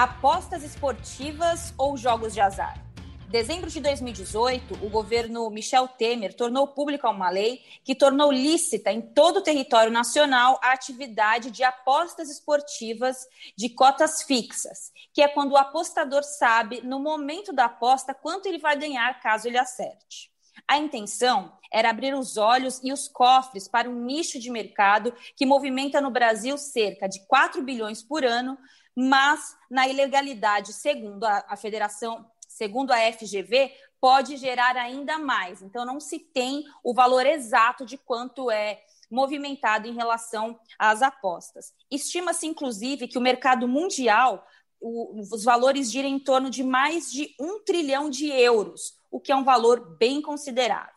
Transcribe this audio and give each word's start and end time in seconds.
Apostas 0.00 0.62
esportivas 0.62 1.74
ou 1.76 1.94
jogos 1.94 2.32
de 2.32 2.40
azar? 2.40 2.82
dezembro 3.28 3.68
de 3.68 3.80
2018, 3.80 4.82
o 4.82 4.88
governo 4.88 5.50
Michel 5.50 5.86
Temer 5.86 6.32
tornou 6.32 6.68
pública 6.68 7.10
uma 7.10 7.28
lei 7.28 7.60
que 7.84 7.94
tornou 7.94 8.32
lícita 8.32 8.90
em 8.90 9.02
todo 9.02 9.40
o 9.40 9.42
território 9.42 9.92
nacional 9.92 10.58
a 10.62 10.72
atividade 10.72 11.50
de 11.50 11.62
apostas 11.62 12.30
esportivas 12.30 13.28
de 13.54 13.68
cotas 13.68 14.22
fixas, 14.22 14.90
que 15.12 15.20
é 15.20 15.28
quando 15.28 15.52
o 15.52 15.58
apostador 15.58 16.22
sabe, 16.22 16.80
no 16.80 16.98
momento 16.98 17.52
da 17.52 17.66
aposta, 17.66 18.14
quanto 18.14 18.46
ele 18.46 18.58
vai 18.58 18.78
ganhar 18.78 19.20
caso 19.20 19.48
ele 19.48 19.58
acerte. 19.58 20.30
A 20.66 20.78
intenção 20.78 21.52
era 21.70 21.90
abrir 21.90 22.14
os 22.14 22.38
olhos 22.38 22.80
e 22.82 22.90
os 22.90 23.06
cofres 23.06 23.68
para 23.68 23.88
um 23.88 24.04
nicho 24.04 24.38
de 24.38 24.50
mercado 24.50 25.12
que 25.36 25.44
movimenta 25.44 26.00
no 26.00 26.10
Brasil 26.10 26.56
cerca 26.56 27.06
de 27.06 27.20
4 27.26 27.62
bilhões 27.62 28.02
por 28.02 28.24
ano, 28.24 28.58
mas 28.96 29.56
na 29.70 29.88
ilegalidade, 29.88 30.72
segundo 30.72 31.24
a, 31.24 31.44
a 31.48 31.56
Federação 31.56 32.26
segundo 32.60 32.90
a 32.90 32.98
FGV, 33.12 33.72
pode 34.00 34.36
gerar 34.36 34.76
ainda 34.76 35.18
mais. 35.18 35.62
Então, 35.62 35.84
não 35.84 36.00
se 36.00 36.18
tem 36.18 36.64
o 36.82 36.92
valor 36.92 37.24
exato 37.24 37.86
de 37.86 37.96
quanto 37.96 38.50
é 38.50 38.82
movimentado 39.10 39.88
em 39.88 39.94
relação 39.94 40.58
às 40.78 41.00
apostas. 41.00 41.72
Estima-se, 41.90 42.46
inclusive, 42.46 43.08
que 43.08 43.18
o 43.18 43.20
mercado 43.20 43.66
mundial, 43.66 44.46
o, 44.80 45.20
os 45.20 45.44
valores 45.44 45.90
giram 45.90 46.08
em 46.08 46.18
torno 46.18 46.50
de 46.50 46.62
mais 46.62 47.10
de 47.10 47.34
um 47.40 47.60
trilhão 47.60 48.10
de 48.10 48.26
euros, 48.28 48.94
o 49.10 49.20
que 49.20 49.32
é 49.32 49.36
um 49.36 49.44
valor 49.44 49.96
bem 49.96 50.20
considerável. 50.20 50.94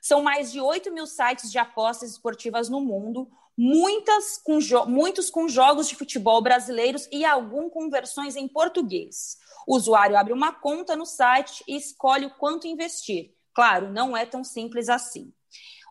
São 0.00 0.22
mais 0.22 0.52
de 0.52 0.60
8 0.60 0.92
mil 0.92 1.06
sites 1.06 1.50
de 1.50 1.58
apostas 1.58 2.10
esportivas 2.10 2.68
no 2.68 2.80
mundo, 2.80 3.30
muitas 3.56 4.38
com 4.38 4.58
muitos 4.86 5.30
com 5.30 5.48
jogos 5.48 5.88
de 5.88 5.94
futebol 5.94 6.42
brasileiros 6.42 7.08
e 7.12 7.24
algum 7.24 7.68
com 7.70 7.88
versões 7.88 8.36
em 8.36 8.48
português. 8.48 9.36
O 9.66 9.76
usuário 9.76 10.16
abre 10.16 10.32
uma 10.32 10.52
conta 10.52 10.96
no 10.96 11.06
site 11.06 11.64
e 11.66 11.76
escolhe 11.76 12.26
o 12.26 12.34
quanto 12.34 12.66
investir. 12.66 13.32
Claro, 13.54 13.90
não 13.90 14.16
é 14.16 14.26
tão 14.26 14.42
simples 14.42 14.88
assim. 14.88 15.32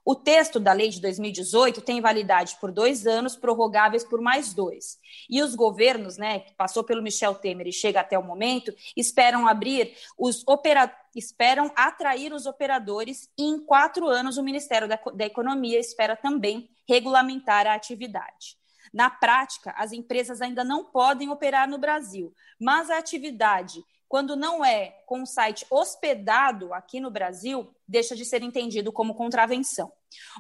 O 0.06 0.16
texto 0.16 0.59
da 0.59 0.73
lei 0.73 0.90
de 0.90 1.00
2018 1.00 1.82
tem 1.82 2.02
validade 2.02 2.58
por 2.59 2.72
dois 2.72 3.08
anos, 3.08 3.38
prorrogáveis 3.38 4.04
por 4.04 4.20
mais 4.22 4.54
dois. 4.54 5.00
E 5.30 5.42
os 5.42 5.56
governos, 5.56 6.18
né, 6.18 6.40
que 6.40 6.54
passou 6.56 6.84
pelo 6.84 7.02
Michel 7.02 7.36
Temer 7.36 7.68
e 7.68 7.72
chega 7.72 8.02
até 8.02 8.20
o 8.20 8.23
momento, 8.23 8.73
esperam 8.98 9.48
abrir 9.48 9.95
os 10.18 10.45
opera... 10.45 10.94
esperam 11.16 11.72
atrair 11.73 12.34
os 12.34 12.45
operadores 12.45 13.30
e 13.38 13.44
em 13.44 13.60
quatro 13.66 14.08
anos 14.08 14.38
o 14.38 14.44
Ministério 14.44 14.90
da, 14.90 15.00
da 15.14 15.26
Economia 15.26 15.80
espera 15.80 16.17
também 16.17 16.70
regulamentar 16.86 17.66
a 17.66 17.73
atividade. 17.73 18.58
Na 18.94 19.10
prática, 19.10 19.73
as 19.78 19.92
empresas 19.92 20.42
ainda 20.42 20.64
não 20.64 20.84
podem 20.84 21.30
operar 21.30 21.67
no 21.67 21.80
Brasil, 21.80 22.34
mas 22.60 22.92
a 22.92 22.98
atividade, 22.98 23.84
quando 24.14 24.36
não 24.36 24.64
é 24.64 24.92
com 25.08 25.23
o 25.23 25.25
site 25.25 25.66
hospedado 25.72 26.72
aqui 26.72 27.00
no 27.00 27.09
Brasil, 27.09 27.75
deixa 27.88 28.16
de 28.16 28.23
ser 28.23 28.44
entendido 28.44 28.94
como 28.94 29.16
contravenção. 29.16 29.92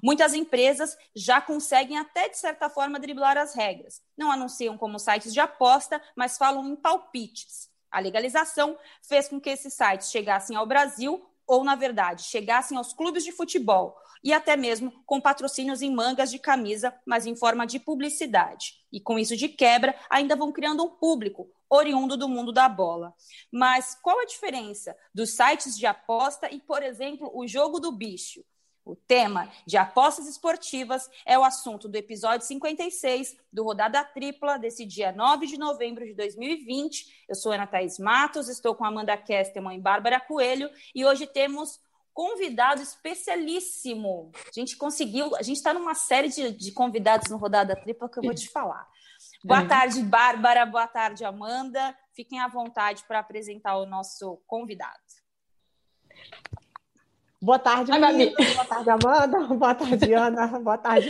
Muitas 0.03 0.35
empresas 0.35 0.95
já 1.15 1.41
conseguem 1.41 1.97
até 1.97 2.29
de 2.29 2.37
certa 2.37 2.69
forma 2.69 2.99
driblar 2.99 3.35
as 3.35 3.55
regras. 3.55 3.99
Não 4.15 4.31
anunciam 4.31 4.77
como 4.77 4.99
sites 4.99 5.33
de 5.33 5.39
aposta, 5.39 5.99
mas 6.15 6.37
falam 6.37 6.69
em 6.69 6.75
palpites. 6.75 7.67
A 7.89 7.99
legalização 7.99 8.77
fez 9.01 9.27
com 9.27 9.41
que 9.41 9.49
esses 9.49 9.73
sites 9.73 10.11
chegassem 10.11 10.55
ao 10.55 10.67
Brasil 10.67 11.27
ou, 11.47 11.63
na 11.63 11.73
verdade, 11.73 12.25
chegassem 12.25 12.77
aos 12.77 12.93
clubes 12.93 13.23
de 13.23 13.31
futebol 13.31 13.97
e 14.23 14.31
até 14.31 14.55
mesmo 14.55 14.91
com 15.05 15.19
patrocínios 15.19 15.81
em 15.81 15.93
mangas 15.93 16.31
de 16.31 16.39
camisa, 16.39 16.95
mas 17.05 17.25
em 17.25 17.35
forma 17.35 17.67
de 17.67 17.79
publicidade. 17.79 18.75
E 18.91 18.99
com 18.99 19.19
isso 19.19 19.35
de 19.35 19.49
quebra, 19.49 19.95
ainda 20.09 20.35
vão 20.35 20.51
criando 20.51 20.83
um 20.83 20.89
público 20.89 21.49
oriundo 21.69 22.15
do 22.15 22.29
mundo 22.29 22.53
da 22.53 22.69
bola. 22.69 23.13
Mas 23.51 23.95
qual 24.01 24.19
a 24.19 24.25
diferença 24.25 24.95
dos 25.13 25.31
sites 25.35 25.77
de 25.77 25.85
aposta 25.85 26.49
e, 26.53 26.59
por 26.59 26.81
exemplo, 26.83 27.31
o 27.33 27.47
jogo 27.47 27.79
do 27.79 27.91
bicho? 27.91 28.43
O 28.85 28.97
tema 28.97 29.49
de 29.65 29.77
apostas 29.77 30.27
esportivas 30.27 31.09
é 31.25 31.39
o 31.39 31.43
assunto 31.43 31.87
do 31.87 31.95
episódio 31.95 32.45
56 32.45 33.33
do 33.51 33.63
Rodada 33.63 34.03
Tripla, 34.03 34.57
desse 34.57 34.85
dia 34.85 35.13
9 35.13 35.47
de 35.47 35.57
novembro 35.57 36.05
de 36.05 36.13
2020. 36.13 37.25
Eu 37.29 37.35
sou 37.35 37.53
Ana 37.53 37.65
Thaís 37.65 37.97
Matos, 37.97 38.49
estou 38.49 38.75
com 38.75 38.83
Amanda 38.83 39.15
Kesterman 39.15 39.77
e 39.77 39.81
Bárbara 39.81 40.19
Coelho, 40.19 40.69
e 40.93 41.05
hoje 41.05 41.25
temos 41.25 41.79
convidado 42.13 42.81
especialíssimo. 42.81 44.31
A 44.35 44.51
gente 44.59 44.77
conseguiu, 44.77 45.35
a 45.35 45.41
gente 45.41 45.57
está 45.57 45.73
numa 45.73 45.95
série 45.95 46.29
de, 46.29 46.51
de, 46.51 46.71
convidados 46.71 47.29
no 47.29 47.37
Rodada 47.37 47.75
Tripla 47.75 48.09
que 48.09 48.19
eu 48.19 48.23
vou 48.23 48.33
te 48.33 48.49
falar. 48.49 48.87
Boa 49.43 49.61
uhum. 49.61 49.67
tarde, 49.67 50.01
Bárbara. 50.03 50.65
Boa 50.65 50.87
tarde, 50.87 51.25
Amanda. 51.25 51.95
Fiquem 52.13 52.39
à 52.39 52.47
vontade 52.47 53.03
para 53.07 53.19
apresentar 53.19 53.77
o 53.77 53.85
nosso 53.85 54.41
convidado. 54.45 54.99
Boa 57.41 57.59
tarde, 57.59 57.91
Gabi. 57.91 58.33
Boa 58.33 58.65
tarde, 58.65 58.89
Amanda. 58.89 59.39
Boa 59.53 59.75
tarde, 59.75 60.13
Ana. 60.13 60.47
Boa 60.59 60.77
tarde. 60.77 61.09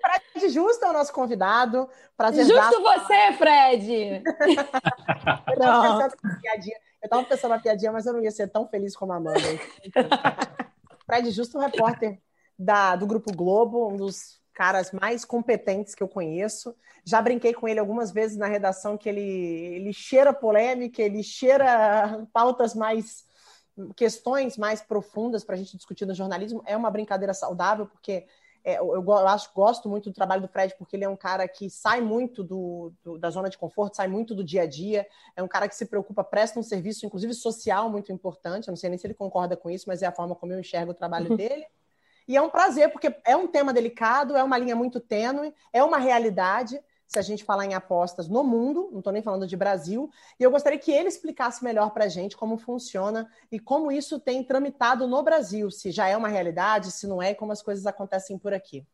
Fred 0.00 0.48
Justo 0.48 0.84
é 0.84 0.90
o 0.90 0.92
nosso 0.92 1.12
convidado. 1.12 1.88
Prazer 2.16 2.44
Justo 2.44 2.82
você, 2.82 3.32
Fred! 3.38 4.22
Não. 5.58 6.08
Eu 7.02 7.06
estava 7.06 7.24
pensando 7.24 7.50
na 7.50 7.58
piadinha, 7.58 7.92
mas 7.92 8.06
eu 8.06 8.12
não 8.12 8.22
ia 8.22 8.30
ser 8.30 8.48
tão 8.48 8.68
feliz 8.68 8.94
como 8.94 9.12
a 9.12 9.16
Amanda. 9.16 9.40
Fred 11.06 11.30
Justo, 11.30 11.58
um 11.58 11.60
repórter 11.60 12.20
da, 12.58 12.94
do 12.94 13.06
Grupo 13.06 13.34
Globo, 13.34 13.88
um 13.88 13.96
dos 13.96 14.38
caras 14.52 14.92
mais 14.92 15.24
competentes 15.24 15.94
que 15.94 16.02
eu 16.02 16.08
conheço. 16.08 16.76
Já 17.04 17.22
brinquei 17.22 17.54
com 17.54 17.66
ele 17.66 17.80
algumas 17.80 18.12
vezes 18.12 18.36
na 18.36 18.46
redação 18.46 18.98
que 18.98 19.08
ele, 19.08 19.20
ele 19.20 19.92
cheira 19.92 20.32
polêmica, 20.32 21.00
ele 21.00 21.22
cheira 21.22 22.26
pautas 22.32 22.74
mais 22.74 23.24
questões 23.96 24.58
mais 24.58 24.82
profundas 24.82 25.42
para 25.42 25.54
a 25.54 25.58
gente 25.58 25.76
discutir 25.76 26.04
no 26.04 26.14
jornalismo. 26.14 26.62
É 26.66 26.76
uma 26.76 26.90
brincadeira 26.90 27.32
saudável, 27.32 27.86
porque 27.86 28.26
é, 28.64 28.78
eu, 28.78 28.94
eu, 28.94 29.12
acho, 29.28 29.50
gosto 29.54 29.88
muito 29.88 30.10
do 30.10 30.14
trabalho 30.14 30.42
do 30.42 30.48
Fred, 30.48 30.74
porque 30.76 30.96
ele 30.96 31.04
é 31.04 31.08
um 31.08 31.16
cara 31.16 31.48
que 31.48 31.70
sai 31.70 32.00
muito 32.00 32.42
do, 32.44 32.92
do, 33.02 33.18
da 33.18 33.30
zona 33.30 33.48
de 33.48 33.56
conforto, 33.56 33.96
sai 33.96 34.08
muito 34.08 34.34
do 34.34 34.44
dia 34.44 34.62
a 34.62 34.66
dia, 34.66 35.06
é 35.34 35.42
um 35.42 35.48
cara 35.48 35.68
que 35.68 35.74
se 35.74 35.86
preocupa, 35.86 36.22
presta 36.22 36.60
um 36.60 36.62
serviço, 36.62 37.06
inclusive 37.06 37.32
social, 37.34 37.88
muito 37.88 38.12
importante. 38.12 38.68
Eu 38.68 38.72
não 38.72 38.76
sei 38.76 38.90
nem 38.90 38.98
se 38.98 39.06
ele 39.06 39.14
concorda 39.14 39.56
com 39.56 39.70
isso, 39.70 39.86
mas 39.88 40.02
é 40.02 40.06
a 40.06 40.12
forma 40.12 40.34
como 40.34 40.52
eu 40.52 40.60
enxergo 40.60 40.92
o 40.92 40.94
trabalho 40.94 41.30
uhum. 41.30 41.36
dele. 41.36 41.66
E 42.28 42.36
é 42.36 42.42
um 42.42 42.50
prazer, 42.50 42.92
porque 42.92 43.14
é 43.24 43.34
um 43.34 43.46
tema 43.46 43.72
delicado, 43.72 44.36
é 44.36 44.44
uma 44.44 44.58
linha 44.58 44.76
muito 44.76 45.00
tênue, 45.00 45.54
é 45.72 45.82
uma 45.82 45.98
realidade 45.98 46.80
se 47.10 47.18
a 47.18 47.22
gente 47.22 47.42
falar 47.42 47.66
em 47.66 47.74
apostas 47.74 48.28
no 48.28 48.44
mundo, 48.44 48.88
não 48.92 49.00
estou 49.00 49.12
nem 49.12 49.20
falando 49.20 49.44
de 49.44 49.56
Brasil, 49.56 50.08
e 50.38 50.44
eu 50.44 50.50
gostaria 50.50 50.78
que 50.78 50.92
ele 50.92 51.08
explicasse 51.08 51.62
melhor 51.64 51.90
para 51.90 52.04
a 52.04 52.08
gente 52.08 52.36
como 52.36 52.56
funciona 52.56 53.28
e 53.50 53.58
como 53.58 53.90
isso 53.90 54.20
tem 54.20 54.44
tramitado 54.44 55.08
no 55.08 55.20
Brasil, 55.20 55.72
se 55.72 55.90
já 55.90 56.06
é 56.06 56.16
uma 56.16 56.28
realidade, 56.28 56.92
se 56.92 57.08
não 57.08 57.20
é, 57.20 57.32
e 57.32 57.34
como 57.34 57.50
as 57.50 57.62
coisas 57.62 57.84
acontecem 57.84 58.38
por 58.38 58.54
aqui. 58.54 58.86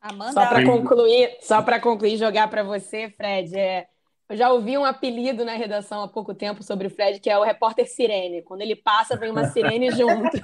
Amanda, 0.00 0.34
só 0.34 0.46
para 0.46 0.64
concluir, 0.64 1.36
só 1.40 1.62
para 1.62 1.80
concluir, 1.80 2.16
jogar 2.16 2.48
para 2.48 2.62
você, 2.62 3.10
Fred, 3.10 3.58
é, 3.58 3.88
eu 4.28 4.36
já 4.36 4.52
ouvi 4.52 4.78
um 4.78 4.84
apelido 4.84 5.44
na 5.44 5.54
redação 5.54 6.02
há 6.02 6.08
pouco 6.08 6.32
tempo 6.32 6.62
sobre 6.62 6.86
o 6.86 6.90
Fred, 6.90 7.18
que 7.18 7.28
é 7.28 7.36
o 7.36 7.42
repórter 7.42 7.88
sirene. 7.88 8.42
Quando 8.42 8.60
ele 8.60 8.76
passa, 8.76 9.16
vem 9.16 9.32
uma 9.32 9.48
sirene 9.48 9.90
junto. 9.94 10.36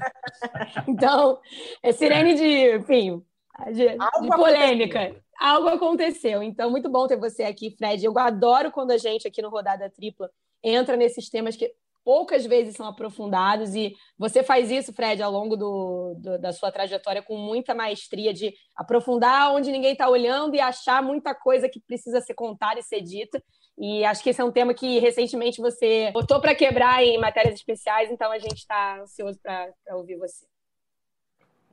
Então, 0.88 1.38
é 1.81 1.93
sirene 1.93 2.34
de, 2.34 2.76
enfim, 2.76 3.25
de, 3.72 3.88
de 3.88 4.28
polêmica 4.37 5.14
algo 5.42 5.69
aconteceu. 5.69 6.42
Então, 6.42 6.70
muito 6.70 6.88
bom 6.88 7.06
ter 7.08 7.16
você 7.16 7.42
aqui, 7.42 7.75
Fred. 7.76 8.04
Eu 8.04 8.16
adoro 8.19 8.70
quando 8.70 8.92
a 8.92 8.98
gente 8.98 9.26
aqui 9.26 9.42
no 9.42 9.50
Rodada 9.50 9.91
Tripla 9.91 10.30
entra 10.62 10.97
nesses 10.97 11.28
temas 11.28 11.56
que 11.56 11.72
poucas 12.04 12.47
vezes 12.47 12.76
são 12.76 12.86
aprofundados 12.86 13.75
e 13.75 13.94
você 14.19 14.42
faz 14.42 14.70
isso, 14.70 14.92
Fred, 14.92 15.22
ao 15.22 15.31
longo 15.31 15.56
do, 15.56 16.14
do 16.19 16.38
da 16.38 16.52
sua 16.52 16.70
trajetória 16.70 17.22
com 17.22 17.37
muita 17.37 17.75
maestria 17.75 18.32
de 18.32 18.55
aprofundar 18.76 19.52
onde 19.52 19.70
ninguém 19.70 19.93
está 19.93 20.08
olhando 20.08 20.55
e 20.55 20.61
achar 20.61 21.02
muita 21.02 21.34
coisa 21.34 21.69
que 21.69 21.81
precisa 21.81 22.20
ser 22.20 22.34
contada 22.34 22.78
e 22.78 22.82
ser 22.82 23.00
dita. 23.00 23.43
E 23.78 24.05
acho 24.05 24.22
que 24.22 24.31
esse 24.31 24.40
é 24.40 24.44
um 24.44 24.52
tema 24.52 24.75
que 24.75 24.99
recentemente 24.99 25.61
você 25.61 26.11
botou 26.12 26.40
para 26.40 26.55
quebrar 26.55 27.02
em 27.02 27.19
matérias 27.19 27.55
especiais, 27.55 28.11
então 28.11 28.31
a 28.31 28.38
gente 28.38 28.58
está 28.58 29.00
ansioso 29.00 29.38
para 29.43 29.72
ouvir 29.96 30.16
você. 30.16 30.51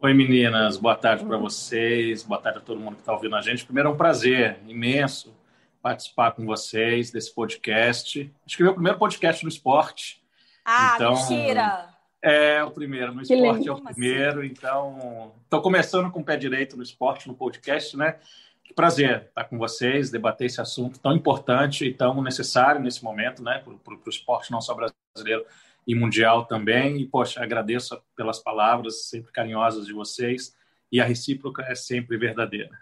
Oi, 0.01 0.13
meninas. 0.13 0.77
Boa 0.77 0.95
tarde 0.95 1.25
para 1.25 1.35
vocês. 1.35 2.23
Boa 2.23 2.39
tarde 2.39 2.59
a 2.59 2.61
todo 2.61 2.79
mundo 2.79 2.95
que 2.95 3.01
está 3.01 3.11
ouvindo 3.11 3.35
a 3.35 3.41
gente. 3.41 3.65
Primeiro, 3.65 3.89
é 3.89 3.91
um 3.91 3.97
prazer 3.97 4.57
imenso 4.65 5.35
participar 5.81 6.31
com 6.31 6.45
vocês 6.45 7.11
desse 7.11 7.35
podcast. 7.35 8.33
Acho 8.45 8.55
que 8.55 8.63
é 8.63 8.63
o 8.63 8.67
meu 8.67 8.75
primeiro 8.75 8.97
podcast 8.97 9.43
no 9.43 9.49
esporte. 9.49 10.23
Ah, 10.63 10.93
então, 10.95 11.15
mentira! 11.15 11.89
É 12.21 12.63
o 12.63 12.71
primeiro, 12.71 13.13
no 13.13 13.21
esporte 13.21 13.67
é 13.67 13.71
o 13.73 13.81
primeiro. 13.81 14.39
Assim? 14.39 14.49
Então, 14.49 15.33
estou 15.43 15.61
começando 15.61 16.09
com 16.09 16.21
o 16.21 16.23
pé 16.23 16.37
direito 16.37 16.77
no 16.77 16.83
esporte, 16.83 17.27
no 17.27 17.33
podcast, 17.33 17.97
né? 17.97 18.19
Que 18.63 18.73
prazer 18.73 19.25
estar 19.27 19.43
com 19.43 19.57
vocês, 19.57 20.09
debater 20.09 20.47
esse 20.47 20.61
assunto 20.61 20.97
tão 20.97 21.11
importante 21.11 21.83
e 21.83 21.93
tão 21.93 22.21
necessário 22.21 22.79
nesse 22.79 23.03
momento, 23.03 23.43
né? 23.43 23.61
Para 23.83 23.93
o 23.93 24.09
esporte 24.09 24.49
não 24.49 24.61
só 24.61 24.73
brasileiro, 24.73 25.45
e 25.89 25.95
mundial 25.95 26.45
também. 26.45 27.01
E, 27.01 27.07
poxa, 27.07 27.43
agradeço 27.43 27.99
pelas 28.15 28.37
palavras 28.37 29.09
sempre 29.09 29.31
carinhosas 29.31 29.87
de 29.87 29.93
vocês 29.93 30.55
e 30.91 31.01
a 31.01 31.05
recíproca 31.05 31.63
é 31.63 31.73
sempre 31.73 32.15
verdadeira. 32.15 32.77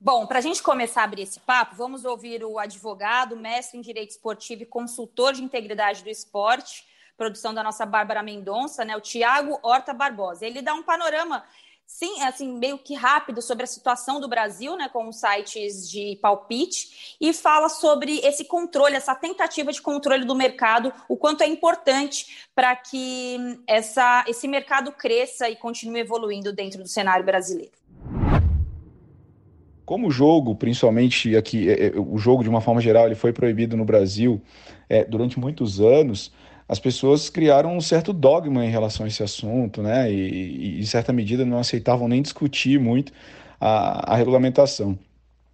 Bom, 0.00 0.26
para 0.26 0.38
a 0.38 0.40
gente 0.40 0.62
começar 0.62 1.02
a 1.02 1.04
abrir 1.04 1.22
esse 1.22 1.38
papo, 1.40 1.76
vamos 1.76 2.06
ouvir 2.06 2.42
o 2.42 2.58
advogado, 2.58 3.36
mestre 3.36 3.76
em 3.76 3.82
Direito 3.82 4.12
Esportivo 4.12 4.62
e 4.62 4.66
consultor 4.66 5.34
de 5.34 5.42
integridade 5.42 6.02
do 6.02 6.08
esporte, 6.08 6.86
produção 7.14 7.52
da 7.52 7.62
nossa 7.62 7.84
Bárbara 7.84 8.22
Mendonça, 8.22 8.86
né, 8.86 8.96
o 8.96 9.02
Tiago 9.02 9.58
Horta 9.62 9.92
Barbosa. 9.92 10.46
Ele 10.46 10.62
dá 10.62 10.72
um 10.72 10.82
panorama 10.82 11.44
sim, 11.88 12.22
assim, 12.22 12.52
meio 12.52 12.76
que 12.76 12.94
rápido 12.94 13.40
sobre 13.40 13.64
a 13.64 13.66
situação 13.66 14.20
do 14.20 14.28
Brasil, 14.28 14.76
né, 14.76 14.90
com 14.92 15.08
os 15.08 15.16
sites 15.16 15.90
de 15.90 16.18
palpite, 16.20 17.16
e 17.18 17.32
fala 17.32 17.70
sobre 17.70 18.18
esse 18.18 18.44
controle, 18.44 18.94
essa 18.94 19.14
tentativa 19.14 19.72
de 19.72 19.80
controle 19.80 20.26
do 20.26 20.34
mercado, 20.34 20.92
o 21.08 21.16
quanto 21.16 21.42
é 21.42 21.46
importante 21.46 22.46
para 22.54 22.76
que 22.76 23.38
essa, 23.66 24.22
esse 24.28 24.46
mercado 24.46 24.92
cresça 24.92 25.48
e 25.48 25.56
continue 25.56 26.00
evoluindo 26.00 26.52
dentro 26.52 26.82
do 26.82 26.88
cenário 26.88 27.24
brasileiro. 27.24 27.72
Como 29.86 30.08
o 30.08 30.10
jogo, 30.10 30.54
principalmente 30.54 31.34
aqui, 31.34 31.70
é, 31.70 31.86
é, 31.86 31.92
o 31.96 32.18
jogo 32.18 32.42
de 32.42 32.50
uma 32.50 32.60
forma 32.60 32.82
geral, 32.82 33.06
ele 33.06 33.14
foi 33.14 33.32
proibido 33.32 33.78
no 33.78 33.86
Brasil 33.86 34.42
é, 34.90 35.04
durante 35.04 35.40
muitos 35.40 35.80
anos, 35.80 36.30
as 36.68 36.78
pessoas 36.78 37.30
criaram 37.30 37.74
um 37.76 37.80
certo 37.80 38.12
dogma 38.12 38.64
em 38.64 38.70
relação 38.70 39.06
a 39.06 39.08
esse 39.08 39.22
assunto, 39.22 39.82
né? 39.82 40.12
E, 40.12 40.76
e 40.76 40.80
em 40.80 40.84
certa 40.84 41.12
medida 41.12 41.44
não 41.44 41.58
aceitavam 41.58 42.06
nem 42.06 42.20
discutir 42.20 42.78
muito 42.78 43.12
a, 43.58 44.12
a 44.12 44.16
regulamentação. 44.16 44.98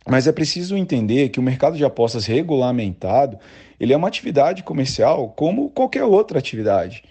Mas 0.07 0.27
é 0.27 0.33
preciso 0.33 0.77
entender 0.77 1.31
que 1.31 1.39
o 1.39 1.43
mercado 1.43 1.77
de 1.77 1.85
apostas 1.85 2.27
regulamentado 2.27 3.39
ele 3.79 3.93
é 3.93 3.97
uma 3.97 4.09
atividade 4.09 4.63
comercial 4.63 5.29
como 5.31 5.71
qualquer 5.71 6.05
outra 6.05 6.39
atividade 6.39 7.03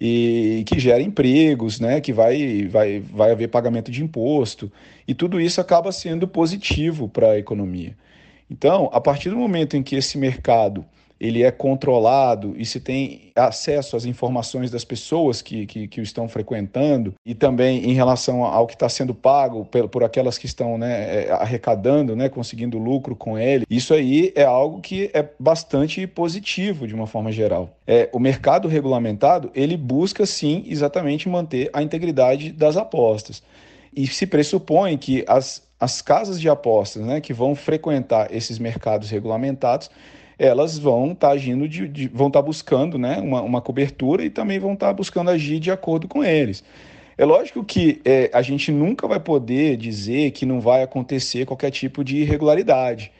e 0.00 0.64
que 0.66 0.78
gera 0.78 1.02
empregos, 1.02 1.78
né, 1.78 2.00
que 2.00 2.12
vai, 2.12 2.66
vai, 2.66 3.00
vai 3.00 3.30
haver 3.30 3.48
pagamento 3.48 3.90
de 3.90 4.02
imposto 4.02 4.72
e 5.06 5.14
tudo 5.14 5.40
isso 5.40 5.60
acaba 5.60 5.92
sendo 5.92 6.26
positivo 6.26 7.08
para 7.08 7.32
a 7.32 7.38
economia. 7.38 7.94
Então, 8.50 8.88
a 8.92 9.00
partir 9.00 9.28
do 9.30 9.36
momento 9.36 9.76
em 9.76 9.82
que 9.82 9.94
esse 9.94 10.16
mercado 10.18 10.84
ele 11.20 11.42
é 11.42 11.50
controlado 11.50 12.54
e 12.56 12.64
se 12.64 12.80
tem 12.80 13.30
acesso 13.36 13.94
às 13.94 14.06
informações 14.06 14.70
das 14.70 14.84
pessoas 14.84 15.42
que, 15.42 15.66
que, 15.66 15.86
que 15.86 16.00
o 16.00 16.02
estão 16.02 16.26
frequentando 16.26 17.12
e 17.26 17.34
também 17.34 17.84
em 17.90 17.92
relação 17.92 18.42
ao 18.42 18.66
que 18.66 18.72
está 18.72 18.88
sendo 18.88 19.14
pago 19.14 19.66
por, 19.66 19.88
por 19.88 20.02
aquelas 20.02 20.38
que 20.38 20.46
estão 20.46 20.78
né, 20.78 21.26
é, 21.26 21.32
arrecadando, 21.32 22.16
né, 22.16 22.30
conseguindo 22.30 22.78
lucro 22.78 23.14
com 23.14 23.38
ele. 23.38 23.66
Isso 23.68 23.92
aí 23.92 24.32
é 24.34 24.44
algo 24.44 24.80
que 24.80 25.10
é 25.12 25.28
bastante 25.38 26.06
positivo 26.06 26.86
de 26.86 26.94
uma 26.94 27.06
forma 27.06 27.30
geral. 27.30 27.70
É, 27.86 28.08
o 28.12 28.18
mercado 28.18 28.66
regulamentado 28.66 29.50
ele 29.54 29.76
busca 29.76 30.24
sim 30.24 30.64
exatamente 30.66 31.28
manter 31.28 31.68
a 31.74 31.82
integridade 31.82 32.50
das 32.50 32.78
apostas 32.78 33.42
e 33.94 34.06
se 34.06 34.26
pressupõe 34.26 34.96
que 34.96 35.24
as, 35.28 35.62
as 35.78 36.00
casas 36.00 36.40
de 36.40 36.48
apostas 36.48 37.02
né, 37.04 37.20
que 37.20 37.34
vão 37.34 37.54
frequentar 37.54 38.34
esses 38.34 38.58
mercados 38.58 39.10
regulamentados 39.10 39.90
elas 40.40 40.78
vão 40.78 41.12
estar 41.12 41.28
tá 41.28 41.34
agindo, 41.34 41.68
de, 41.68 41.86
de, 41.86 42.08
vão 42.08 42.28
estar 42.28 42.40
tá 42.40 42.46
buscando 42.46 42.98
né, 42.98 43.18
uma, 43.20 43.42
uma 43.42 43.60
cobertura 43.60 44.24
e 44.24 44.30
também 44.30 44.58
vão 44.58 44.72
estar 44.72 44.86
tá 44.86 44.92
buscando 44.94 45.28
agir 45.28 45.60
de 45.60 45.70
acordo 45.70 46.08
com 46.08 46.24
eles. 46.24 46.64
É 47.18 47.26
lógico 47.26 47.62
que 47.62 48.00
é, 48.02 48.30
a 48.32 48.40
gente 48.40 48.72
nunca 48.72 49.06
vai 49.06 49.20
poder 49.20 49.76
dizer 49.76 50.30
que 50.30 50.46
não 50.46 50.58
vai 50.58 50.82
acontecer 50.82 51.44
qualquer 51.44 51.70
tipo 51.70 52.02
de 52.02 52.16
irregularidade. 52.16 53.12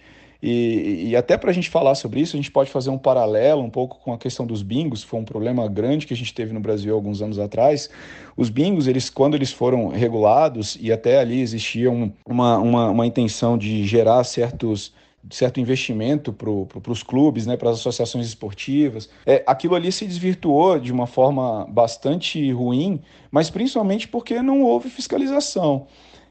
E, 0.42 1.08
e 1.10 1.16
até 1.16 1.36
para 1.36 1.50
a 1.50 1.52
gente 1.52 1.68
falar 1.68 1.94
sobre 1.94 2.20
isso, 2.20 2.34
a 2.34 2.38
gente 2.38 2.50
pode 2.50 2.70
fazer 2.70 2.88
um 2.88 2.96
paralelo 2.96 3.62
um 3.62 3.68
pouco 3.68 3.98
com 4.02 4.14
a 4.14 4.16
questão 4.16 4.46
dos 4.46 4.62
bingos, 4.62 5.02
foi 5.02 5.20
um 5.20 5.24
problema 5.24 5.68
grande 5.68 6.06
que 6.06 6.14
a 6.14 6.16
gente 6.16 6.32
teve 6.32 6.54
no 6.54 6.60
Brasil 6.60 6.94
alguns 6.94 7.20
anos 7.20 7.38
atrás. 7.38 7.90
Os 8.34 8.48
bingos, 8.48 8.86
eles, 8.86 9.10
quando 9.10 9.34
eles 9.34 9.52
foram 9.52 9.88
regulados, 9.88 10.78
e 10.80 10.90
até 10.90 11.18
ali 11.18 11.42
existia 11.42 11.90
uma, 11.90 12.56
uma, 12.56 12.88
uma 12.88 13.06
intenção 13.06 13.58
de 13.58 13.86
gerar 13.86 14.24
certos 14.24 14.94
certo 15.28 15.60
investimento 15.60 16.32
para 16.32 16.90
os 16.90 17.02
clubes, 17.02 17.46
né, 17.46 17.56
para 17.56 17.70
as 17.70 17.78
associações 17.78 18.26
esportivas. 18.26 19.10
É, 19.26 19.42
aquilo 19.46 19.74
ali 19.74 19.92
se 19.92 20.06
desvirtuou 20.06 20.78
de 20.78 20.92
uma 20.92 21.06
forma 21.06 21.66
bastante 21.66 22.50
ruim, 22.52 23.02
mas 23.30 23.50
principalmente 23.50 24.08
porque 24.08 24.40
não 24.40 24.62
houve 24.62 24.88
fiscalização. 24.88 25.86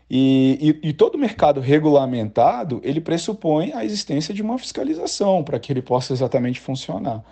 E, 0.09 0.80
e, 0.83 0.89
e 0.89 0.94
todo 0.94 1.19
mercado 1.19 1.59
regulamentado, 1.62 2.81
ele 2.83 3.00
pressupõe 3.00 3.74
a 3.74 3.86
existência 3.86 4.33
de 4.33 4.41
uma 4.41 4.57
fiscalização 4.57 5.44
para 5.44 5.59
que 5.59 5.71
ele 5.71 5.83
possa 5.83 6.13
exatamente 6.13 6.59
funcionar. 6.59 7.24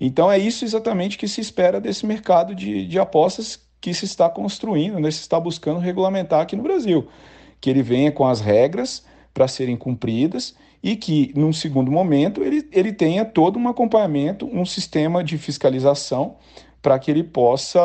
Então 0.00 0.32
é 0.32 0.38
isso 0.38 0.64
exatamente 0.64 1.18
que 1.18 1.28
se 1.28 1.40
espera 1.40 1.80
desse 1.80 2.06
mercado 2.06 2.54
de, 2.54 2.86
de 2.86 2.98
apostas 2.98 3.60
que 3.80 3.92
se 3.92 4.06
está 4.06 4.30
construindo, 4.30 4.98
né, 4.98 5.10
se 5.10 5.20
está 5.20 5.38
buscando 5.38 5.78
regulamentar 5.78 6.40
aqui 6.40 6.56
no 6.56 6.62
Brasil. 6.62 7.06
Que 7.60 7.68
ele 7.68 7.82
venha 7.82 8.10
com 8.10 8.26
as 8.26 8.40
regras 8.40 9.04
para 9.34 9.46
serem 9.46 9.76
cumpridas 9.76 10.54
e 10.82 10.96
que, 10.96 11.32
num 11.36 11.52
segundo 11.52 11.90
momento, 11.90 12.42
ele, 12.42 12.68
ele 12.72 12.92
tenha 12.92 13.24
todo 13.24 13.58
um 13.58 13.68
acompanhamento, 13.68 14.46
um 14.46 14.64
sistema 14.64 15.22
de 15.22 15.38
fiscalização 15.38 16.36
para 16.80 16.98
que 16.98 17.10
ele 17.10 17.22
possa 17.22 17.80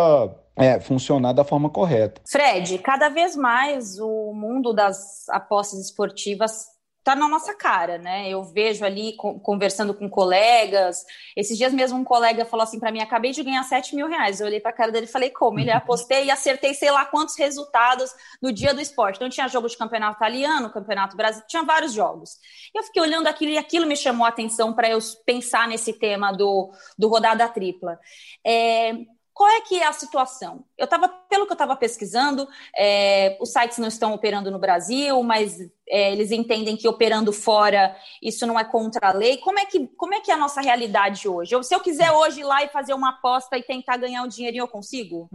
é, 0.55 0.79
funcionar 0.79 1.33
da 1.33 1.43
forma 1.43 1.69
correta. 1.69 2.21
Fred, 2.29 2.79
cada 2.79 3.09
vez 3.09 3.35
mais 3.35 3.99
o 3.99 4.33
mundo 4.33 4.73
das 4.73 5.29
apostas 5.29 5.79
esportivas 5.79 6.65
está 7.07 7.15
na 7.15 7.29
nossa 7.29 7.53
cara, 7.53 7.97
né? 7.97 8.29
Eu 8.29 8.43
vejo 8.43 8.83
ali 8.83 9.15
conversando 9.15 9.93
com 9.93 10.09
colegas. 10.09 11.05
Esses 11.37 11.57
dias 11.57 11.73
mesmo 11.73 11.97
um 11.97 12.03
colega 12.03 12.43
falou 12.43 12.63
assim 12.63 12.79
para 12.79 12.91
mim: 12.91 12.99
acabei 12.99 13.31
de 13.31 13.41
ganhar 13.41 13.63
7 13.63 13.95
mil 13.95 14.07
reais. 14.07 14.41
Eu 14.41 14.47
olhei 14.47 14.59
para 14.59 14.71
a 14.71 14.73
cara 14.73 14.91
dele 14.91 15.05
e 15.05 15.09
falei: 15.09 15.29
como? 15.29 15.57
Ele 15.59 15.71
apostei 15.71 16.25
e 16.25 16.31
acertei 16.31 16.73
sei 16.73 16.91
lá 16.91 17.05
quantos 17.05 17.37
resultados 17.37 18.11
no 18.41 18.51
dia 18.51 18.73
do 18.73 18.81
esporte. 18.81 19.15
Então 19.15 19.29
tinha 19.29 19.47
jogo 19.47 19.69
de 19.69 19.77
campeonato 19.77 20.17
italiano, 20.17 20.69
campeonato 20.69 21.15
brasileiro, 21.15 21.47
tinha 21.47 21.63
vários 21.63 21.93
jogos. 21.93 22.37
Eu 22.75 22.83
fiquei 22.83 23.01
olhando 23.01 23.27
aquilo 23.27 23.53
e 23.53 23.57
aquilo 23.57 23.85
me 23.85 23.95
chamou 23.95 24.25
a 24.25 24.29
atenção 24.29 24.73
para 24.73 24.89
eu 24.89 24.99
pensar 25.25 25.67
nesse 25.67 25.93
tema 25.93 26.33
do, 26.33 26.69
do 26.97 27.07
rodada 27.07 27.47
tripla. 27.47 27.97
É, 28.45 28.93
qual 29.37 29.51
é 29.51 29.61
que 29.61 29.75
é 29.75 29.85
a 29.85 29.93
situação? 29.93 30.65
Eu 30.75 30.85
estava, 30.85 31.07
pelo 31.07 31.45
que 31.45 31.51
eu 31.51 31.55
estava 31.55 31.75
pesquisando, 31.75 32.49
é, 32.75 33.37
os 33.39 33.51
sites 33.51 33.77
não 33.77 33.87
estão 33.87 34.15
operando 34.15 34.49
no 34.49 34.57
Brasil, 34.57 35.21
mas 35.21 35.59
é, 35.87 36.11
eles 36.11 36.31
entendem 36.31 36.75
que 36.75 36.87
operando 36.87 37.31
fora 37.31 37.95
isso 38.19 38.47
não 38.47 38.59
é 38.59 38.63
contra 38.63 39.09
a 39.09 39.13
lei. 39.13 39.37
Como 39.37 39.59
é 39.59 39.65
que, 39.67 39.85
como 39.95 40.15
é, 40.15 40.21
que 40.21 40.31
é 40.31 40.33
a 40.33 40.37
nossa 40.37 40.59
realidade 40.59 41.27
hoje? 41.27 41.53
Eu, 41.53 41.61
se 41.61 41.75
eu 41.75 41.79
quiser 41.79 42.11
hoje 42.11 42.39
ir 42.39 42.45
lá 42.45 42.63
e 42.63 42.69
fazer 42.69 42.95
uma 42.95 43.09
aposta 43.09 43.55
e 43.59 43.61
tentar 43.61 43.97
ganhar 43.97 44.23
um 44.23 44.27
dinheirinho, 44.27 44.63
eu 44.63 44.67
consigo? 44.67 45.29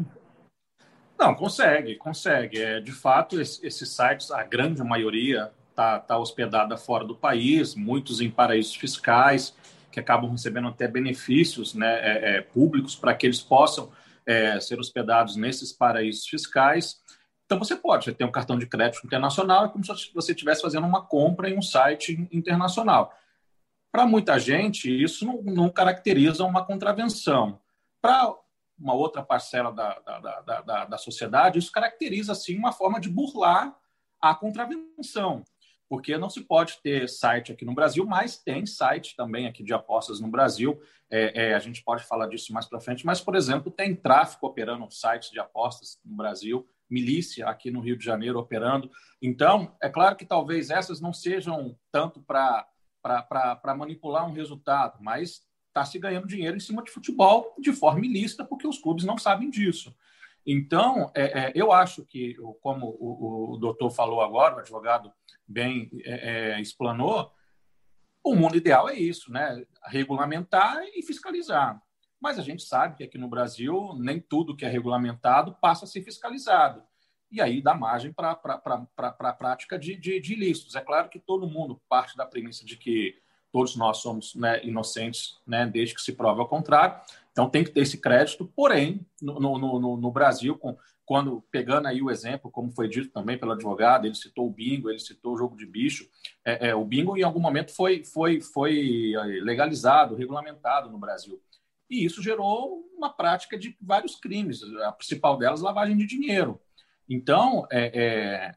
Não, 1.16 1.32
consegue, 1.36 1.94
consegue. 1.94 2.60
É, 2.60 2.80
de 2.80 2.90
fato, 2.90 3.40
esses 3.40 3.88
sites, 3.88 4.32
a 4.32 4.42
grande 4.42 4.82
maioria, 4.82 5.52
está 5.70 6.00
tá 6.00 6.18
hospedada 6.18 6.76
fora 6.76 7.04
do 7.04 7.14
país, 7.14 7.76
muitos 7.76 8.20
em 8.20 8.28
paraísos 8.28 8.74
fiscais 8.74 9.54
que 9.92 10.00
acabam 10.00 10.30
recebendo 10.30 10.68
até 10.68 10.88
benefícios 10.88 11.74
né, 11.74 12.00
é, 12.00 12.36
é, 12.36 12.40
públicos 12.40 12.96
para 12.96 13.14
que 13.14 13.26
eles 13.26 13.40
possam 13.40 13.92
é, 14.26 14.58
ser 14.58 14.80
hospedados 14.80 15.36
nesses 15.36 15.72
paraísos 15.72 16.26
fiscais. 16.26 17.00
Então 17.44 17.58
você 17.58 17.76
pode, 17.76 18.06
você 18.06 18.12
tem 18.12 18.26
um 18.26 18.32
cartão 18.32 18.58
de 18.58 18.66
crédito 18.66 19.06
internacional, 19.06 19.66
é 19.66 19.68
como 19.68 19.84
se 19.84 20.12
você 20.14 20.32
estivesse 20.32 20.62
fazendo 20.62 20.86
uma 20.86 21.04
compra 21.04 21.50
em 21.50 21.58
um 21.58 21.62
site 21.62 22.28
internacional. 22.32 23.12
Para 23.92 24.06
muita 24.06 24.38
gente, 24.38 24.90
isso 24.90 25.26
não, 25.26 25.42
não 25.42 25.68
caracteriza 25.68 26.44
uma 26.44 26.64
contravenção. 26.64 27.60
Para 28.00 28.34
uma 28.78 28.94
outra 28.94 29.22
parcela 29.22 29.70
da, 29.70 29.98
da, 30.00 30.40
da, 30.40 30.60
da, 30.62 30.84
da 30.86 30.98
sociedade, 30.98 31.58
isso 31.58 31.70
caracteriza, 31.70 32.34
sim, 32.34 32.56
uma 32.56 32.72
forma 32.72 32.98
de 32.98 33.10
burlar 33.10 33.76
a 34.20 34.34
contravenção 34.34 35.44
porque 35.92 36.16
não 36.16 36.30
se 36.30 36.40
pode 36.40 36.78
ter 36.82 37.06
site 37.06 37.52
aqui 37.52 37.66
no 37.66 37.74
Brasil, 37.74 38.06
mas 38.06 38.38
tem 38.38 38.64
site 38.64 39.14
também 39.14 39.46
aqui 39.46 39.62
de 39.62 39.74
apostas 39.74 40.20
no 40.20 40.28
Brasil. 40.28 40.80
É, 41.10 41.48
é, 41.48 41.54
a 41.54 41.58
gente 41.58 41.84
pode 41.84 42.02
falar 42.04 42.28
disso 42.28 42.50
mais 42.50 42.64
para 42.64 42.80
frente, 42.80 43.04
mas, 43.04 43.20
por 43.20 43.36
exemplo, 43.36 43.70
tem 43.70 43.94
tráfico 43.94 44.46
operando 44.46 44.90
sites 44.90 45.30
de 45.30 45.38
apostas 45.38 46.00
no 46.02 46.16
Brasil, 46.16 46.66
milícia 46.88 47.46
aqui 47.46 47.70
no 47.70 47.80
Rio 47.82 47.98
de 47.98 48.02
Janeiro 48.06 48.38
operando. 48.38 48.90
Então, 49.20 49.76
é 49.82 49.90
claro 49.90 50.16
que 50.16 50.24
talvez 50.24 50.70
essas 50.70 50.98
não 50.98 51.12
sejam 51.12 51.76
tanto 51.90 52.22
para 52.22 52.66
manipular 53.76 54.26
um 54.26 54.32
resultado, 54.32 54.96
mas 54.98 55.42
está 55.68 55.84
se 55.84 55.98
ganhando 55.98 56.26
dinheiro 56.26 56.56
em 56.56 56.60
cima 56.60 56.82
de 56.82 56.90
futebol 56.90 57.54
de 57.58 57.74
forma 57.74 58.06
ilícita, 58.06 58.46
porque 58.46 58.66
os 58.66 58.78
clubes 58.78 59.04
não 59.04 59.18
sabem 59.18 59.50
disso. 59.50 59.94
Então, 60.46 61.10
é, 61.14 61.46
é, 61.46 61.52
eu 61.54 61.72
acho 61.72 62.04
que, 62.04 62.34
como 62.60 62.96
o, 62.98 63.54
o, 63.54 63.56
doutor 63.56 63.90
falou 63.90 64.20
agora, 64.20 64.56
o 64.56 64.58
advogado 64.58 65.12
bem 65.46 65.90
é, 66.04 66.54
é, 66.54 66.60
explanou, 66.60 67.32
o 68.24 68.34
mundo 68.34 68.56
ideal 68.56 68.88
é 68.88 68.94
isso, 68.94 69.32
né? 69.32 69.64
Regulamentar 69.86 70.82
e 70.94 71.02
fiscalizar. 71.02 71.80
Mas 72.20 72.38
a 72.38 72.42
gente 72.42 72.62
sabe 72.62 72.96
que 72.96 73.04
aqui 73.04 73.18
no 73.18 73.28
Brasil 73.28 73.94
nem 73.98 74.20
tudo 74.20 74.56
que 74.56 74.64
é 74.64 74.68
regulamentado 74.68 75.56
passa 75.60 75.84
a 75.84 75.88
ser 75.88 76.02
fiscalizado. 76.02 76.82
E 77.30 77.40
aí 77.40 77.60
dá 77.60 77.74
margem 77.74 78.12
para 78.12 78.30
a 78.32 79.32
prática 79.32 79.78
de, 79.78 79.96
de, 79.96 80.20
de 80.20 80.34
ilícitos. 80.34 80.76
É 80.76 80.80
claro 80.80 81.08
que 81.08 81.18
todo 81.18 81.48
mundo 81.48 81.80
parte 81.88 82.16
da 82.16 82.26
premissa 82.26 82.64
de 82.64 82.76
que 82.76 83.20
todos 83.50 83.74
nós 83.74 83.98
somos 83.98 84.34
né, 84.34 84.64
inocentes, 84.64 85.40
né, 85.46 85.66
desde 85.66 85.94
que 85.94 86.00
se 86.00 86.12
prove 86.12 86.40
ao 86.40 86.48
contrário. 86.48 87.00
Então 87.32 87.48
tem 87.48 87.64
que 87.64 87.70
ter 87.70 87.80
esse 87.80 87.98
crédito, 87.98 88.46
porém, 88.54 89.06
no, 89.20 89.40
no, 89.40 89.58
no, 89.58 89.96
no 89.96 90.10
Brasil, 90.10 90.56
com, 90.56 90.76
quando 91.04 91.42
pegando 91.50 91.88
aí 91.88 92.00
o 92.00 92.10
exemplo, 92.10 92.50
como 92.50 92.70
foi 92.70 92.88
dito 92.88 93.10
também 93.10 93.38
pelo 93.38 93.52
advogado, 93.52 94.06
ele 94.06 94.14
citou 94.14 94.46
o 94.46 94.50
bingo, 94.50 94.88
ele 94.88 94.98
citou 94.98 95.34
o 95.34 95.36
jogo 95.36 95.56
de 95.56 95.66
bicho. 95.66 96.08
É, 96.44 96.68
é, 96.68 96.74
o 96.74 96.84
bingo, 96.84 97.16
em 97.16 97.22
algum 97.22 97.40
momento, 97.40 97.74
foi, 97.74 98.04
foi, 98.04 98.40
foi 98.40 99.12
é, 99.14 99.22
legalizado, 99.42 100.14
regulamentado 100.14 100.90
no 100.90 100.98
Brasil. 100.98 101.42
E 101.90 102.04
isso 102.04 102.22
gerou 102.22 102.82
uma 102.96 103.10
prática 103.10 103.58
de 103.58 103.76
vários 103.80 104.14
crimes, 104.16 104.62
a 104.84 104.92
principal 104.92 105.36
delas, 105.36 105.60
lavagem 105.60 105.96
de 105.96 106.06
dinheiro. 106.06 106.60
Então, 107.08 107.66
é, 107.70 108.50
é 108.50 108.54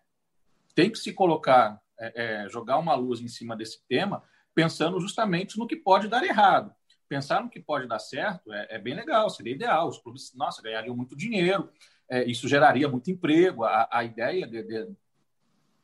tem 0.74 0.90
que 0.90 1.00
se 1.00 1.14
colocar, 1.14 1.82
é, 1.98 2.48
jogar 2.50 2.78
uma 2.78 2.96
luz 2.96 3.22
em 3.22 3.30
cima 3.30 3.56
desse 3.56 3.82
tema, 3.88 4.22
pensando 4.54 5.00
justamente 5.00 5.58
no 5.58 5.66
que 5.66 5.78
pode 5.78 6.10
dar 6.10 6.24
errado. 6.24 6.76
Pensar 7.08 7.44
no 7.44 7.50
que 7.50 7.60
pode 7.60 7.88
dar 7.88 8.00
certo 8.00 8.52
é, 8.52 8.80
bem 8.80 8.96
legal, 8.96 9.30
seria 9.30 9.54
ideal. 9.54 9.88
Os 9.88 9.98
clubes, 9.98 10.34
nossa, 10.36 10.62
ganhariam 10.62 10.96
muito 10.96 11.16
dinheiro, 11.16 11.70
é, 12.10 12.24
isso 12.24 12.48
geraria 12.48 12.90
muito 12.90 13.12
emprego. 13.12 13.64
A, 13.64 13.88
a 13.92 14.04
ideia 14.04 14.48
de, 14.48 14.64
de, 14.64 14.88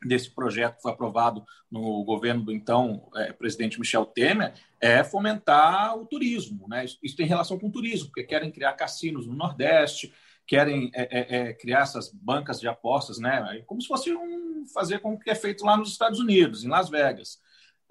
desse 0.04 0.30
projeto 0.30 0.76
que 0.76 0.82
foi 0.82 0.92
aprovado 0.92 1.44
no 1.70 2.04
governo 2.04 2.42
do 2.42 2.52
então 2.52 3.08
é, 3.14 3.32
presidente 3.32 3.78
Michel 3.78 4.04
Temer 4.04 4.54
é 4.80 5.02
fomentar 5.04 5.96
o 5.96 6.06
turismo. 6.06 6.66
Né? 6.68 6.84
Isso, 6.84 6.98
isso, 7.02 7.16
tem 7.16 7.26
relação 7.26 7.58
com 7.58 7.68
o 7.68 7.72
turismo, 7.72 8.08
porque 8.08 8.24
querem 8.24 8.50
criar 8.50 8.72
cassinos 8.74 9.26
no 9.26 9.34
Nordeste, 9.34 10.12
querem 10.46 10.90
é, 10.94 11.02
é, 11.02 11.36
é 11.36 11.52
criar 11.52 11.82
essas 11.82 12.12
bancas 12.12 12.60
de 12.60 12.68
apostas, 12.68 13.18
né? 13.18 13.62
como 13.66 13.80
se 13.80 13.88
fosse 13.88 14.12
um, 14.12 14.66
fazer 14.72 14.98
como 14.98 15.18
que 15.18 15.30
é 15.30 15.34
feito 15.34 15.64
lá 15.64 15.76
nos 15.76 15.90
Estados 15.90 16.18
Unidos, 16.18 16.64
em 16.64 16.68
Las 16.68 16.90
Vegas. 16.90 17.40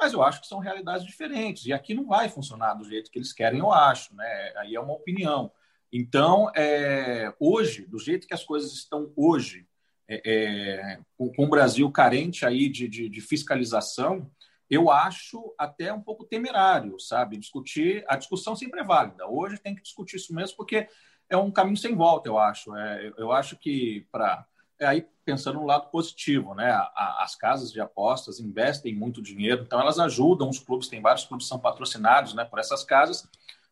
Mas 0.02 0.14
eu 0.14 0.24
acho 0.24 0.42
que 0.42 0.48
são 0.48 0.58
realidades 0.58 1.06
diferentes, 1.06 1.68
e 1.68 1.72
aqui 1.72 1.94
não 1.94 2.08
vai 2.08 2.28
funcionar 2.28 2.74
do 2.74 2.84
jeito 2.84 3.12
que 3.12 3.20
eles 3.20 3.32
querem, 3.32 3.60
eu 3.60 3.72
acho. 3.72 4.16
Né? 4.16 4.54
Aí 4.58 4.74
é 4.74 4.80
uma 4.80 4.94
opinião. 4.94 5.52
Então, 5.94 6.52
é, 6.56 7.32
hoje, 7.40 7.86
do 7.86 8.00
jeito 8.00 8.26
que 8.26 8.34
as 8.34 8.44
coisas 8.44 8.74
estão 8.74 9.14
hoje, 9.16 9.68
é, 10.10 10.22
é, 10.26 11.00
com, 11.16 11.32
com, 11.32 11.46
o 11.46 11.50
Brasil 11.50 11.92
carente 11.92 12.44
aí 12.48 12.68
de, 12.68 12.88
de, 12.88 13.08
de, 13.10 13.22
fiscalização, 13.22 14.32
eu 14.68 14.90
acho 14.90 15.54
até 15.56 15.94
um 15.94 16.02
pouco 16.02 16.26
temerário, 16.26 17.00
sabe? 17.00 17.38
Discutir, 17.38 18.04
a 18.08 18.18
discussão 18.18 18.56
sempre 18.56 18.80
é 18.80 18.84
válida. 18.84 19.28
Hoje 19.28 19.60
tem 19.60 19.76
que 19.76 19.84
discutir 19.84 20.16
isso 20.16 20.34
mesmo, 20.34 20.58
porque 20.58 20.88
é 21.30 21.38
um 21.38 21.52
caminho 21.52 21.78
sem 21.78 21.94
volta, 21.94 22.28
eu 22.28 22.40
acho. 22.40 22.76
É, 22.76 23.14
eu 23.20 23.32
acho 23.32 23.56
que 23.56 24.08
para 24.12 24.48
aí 24.90 25.06
pensando 25.24 25.60
no 25.60 25.66
lado 25.66 25.90
positivo, 25.90 26.54
né? 26.56 26.72
As 26.96 27.36
casas 27.36 27.72
de 27.72 27.80
apostas 27.80 28.40
investem 28.40 28.94
muito 28.96 29.22
dinheiro, 29.22 29.64
então 29.64 29.80
elas 29.80 30.00
ajudam 30.00 30.50
os 30.50 30.60
clubes. 30.60 30.88
Tem 30.88 31.02
vários 31.02 31.26
clubes 31.26 31.46
que 31.46 31.50
são 31.50 31.60
patrocinados, 31.60 32.34
né, 32.34 32.44
por 32.44 32.60
essas 32.60 32.84
casas 32.84 33.30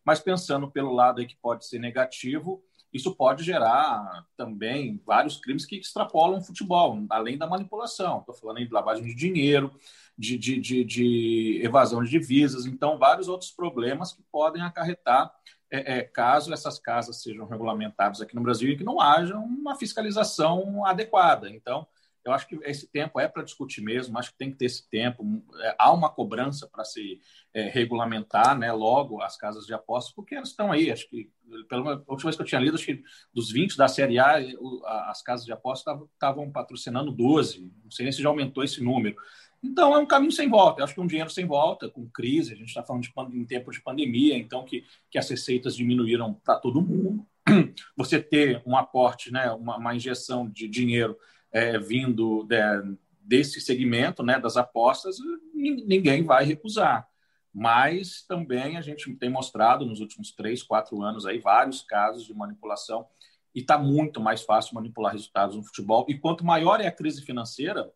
mas 0.10 0.20
pensando 0.20 0.72
pelo 0.72 0.92
lado 0.92 1.20
aí 1.20 1.28
que 1.28 1.36
pode 1.36 1.68
ser 1.68 1.78
negativo, 1.78 2.64
isso 2.92 3.14
pode 3.16 3.44
gerar 3.44 4.26
também 4.36 5.00
vários 5.06 5.38
crimes 5.38 5.66
que 5.66 5.76
extrapolam 5.76 6.40
o 6.40 6.44
futebol, 6.44 7.06
além 7.12 7.38
da 7.38 7.46
manipulação. 7.46 8.20
Estou 8.20 8.34
falando 8.34 8.66
de 8.66 8.74
lavagem 8.74 9.06
de 9.06 9.14
dinheiro, 9.14 9.72
de, 10.18 10.36
de, 10.36 10.60
de, 10.60 10.84
de, 10.84 11.62
evasão 11.64 12.04
de 12.04 12.10
divisas, 12.10 12.66
então 12.66 12.98
vários 12.98 13.28
outros 13.28 13.52
problemas 13.52 14.14
que 14.14 14.24
podem 14.32 14.64
acarretar 14.64 15.32
é, 15.72 16.00
é, 16.00 16.04
caso 16.04 16.54
essas 16.54 16.80
casas 16.80 17.22
sejam 17.22 17.48
regulamentadas 17.48 18.22
aqui 18.22 18.36
no 18.36 18.42
Brasil 18.42 18.70
e 18.72 18.78
que 18.78 18.84
não 18.84 19.00
haja 19.00 19.38
uma 19.38 19.76
fiscalização 19.76 20.86
adequada. 20.86 21.50
Então, 21.50 21.88
eu 22.26 22.34
acho 22.34 22.48
que 22.48 22.60
esse 22.64 22.88
tempo 22.88 23.20
é 23.20 23.28
para 23.28 23.44
discutir 23.44 23.82
mesmo, 23.82 24.18
acho 24.18 24.32
que 24.32 24.38
tem 24.38 24.52
que 24.52 24.58
ter 24.58 24.66
esse 24.66 24.88
tempo. 24.90 25.24
É, 25.62 25.76
há 25.80 25.92
uma 25.92 26.10
cobrança 26.10 26.68
para 26.68 26.84
se 26.84 27.20
é, 27.54 27.70
regulamentar 27.70 28.58
né, 28.58 28.72
logo 28.72 29.22
as 29.22 29.38
casas 29.38 29.66
de 29.66 29.74
apostas, 29.74 30.14
porque 30.14 30.36
elas 30.36 30.50
estão 30.50 30.72
aí. 30.72 30.92
Acho 30.92 31.10
que, 31.10 31.32
pela 31.68 32.04
última 32.08 32.30
vez 32.30 32.36
que 32.36 32.42
eu 32.42 32.46
tinha 32.46 32.62
lido, 32.62 32.76
acho 32.76 32.86
que 32.86 33.02
dos 33.34 33.52
20 33.52 33.78
da 33.78 33.88
Série 33.88 34.20
A, 34.20 34.38
as 35.10 35.22
casas 35.22 35.46
de 35.46 35.52
apostas 35.52 35.98
estavam 36.14 36.52
patrocinando 36.52 37.12
12. 37.12 37.72
Não 37.84 37.92
sei 37.92 38.12
se 38.12 38.22
já 38.22 38.30
aumentou 38.30 38.64
esse 38.64 38.84
número. 38.84 39.16
Então, 39.62 39.94
é 39.94 39.98
um 40.00 40.06
caminho 40.06 40.32
sem 40.32 40.50
volta. 40.50 40.80
Eu 40.80 40.86
acho 40.86 40.94
que 40.94 41.00
é 41.00 41.04
um 41.04 41.08
dinheiro 41.08 41.30
sem 41.30 41.46
volta, 41.46 41.90
com 41.90 42.10
crise. 42.10 42.54
A 42.54 42.56
gente 42.56 42.70
está 42.70 42.84
falando 42.84 43.04
de 43.04 43.38
em 43.38 43.46
tempo 43.46 43.72
de 43.72 43.82
pandemia, 43.82 44.38
então 44.38 44.64
que, 44.64 44.86
que 45.10 45.18
as 45.18 45.30
receitas 45.30 45.76
diminuíram 45.76 46.34
para 46.34 46.60
todo 46.60 46.82
mundo. 46.82 47.26
Você 47.98 48.22
ter 48.22 48.62
um 48.66 48.78
aporte, 48.78 49.32
né, 49.32 49.52
uma, 49.52 49.78
uma 49.78 49.96
injeção 49.96 50.50
de 50.50 50.68
dinheiro 50.68 51.18
é, 51.52 51.78
vindo 51.78 52.44
de, 52.44 52.58
desse 53.20 53.60
segmento, 53.60 54.24
né, 54.24 54.40
das 54.40 54.56
apostas, 54.56 55.18
ninguém 55.54 56.24
vai 56.24 56.46
recusar. 56.46 57.08
Mas 57.54 58.24
também 58.28 58.78
a 58.78 58.82
gente 58.82 59.14
tem 59.16 59.30
mostrado 59.30 59.86
nos 59.86 60.00
últimos 60.00 60.32
três, 60.32 60.64
quatro 60.64 61.02
anos 61.02 61.26
aí 61.26 61.40
vários 61.40 61.82
casos 61.82 62.26
de 62.26 62.34
manipulação 62.34 63.08
e 63.54 63.60
está 63.60 63.78
muito 63.78 64.22
mais 64.22 64.44
fácil 64.44 64.76
manipular 64.76 65.12
resultados 65.12 65.56
no 65.56 65.64
futebol. 65.64 66.06
E 66.08 66.18
quanto 66.18 66.46
maior 66.46 66.80
é 66.80 66.88
a 66.88 66.92
crise 66.92 67.24
financeira, 67.24 67.92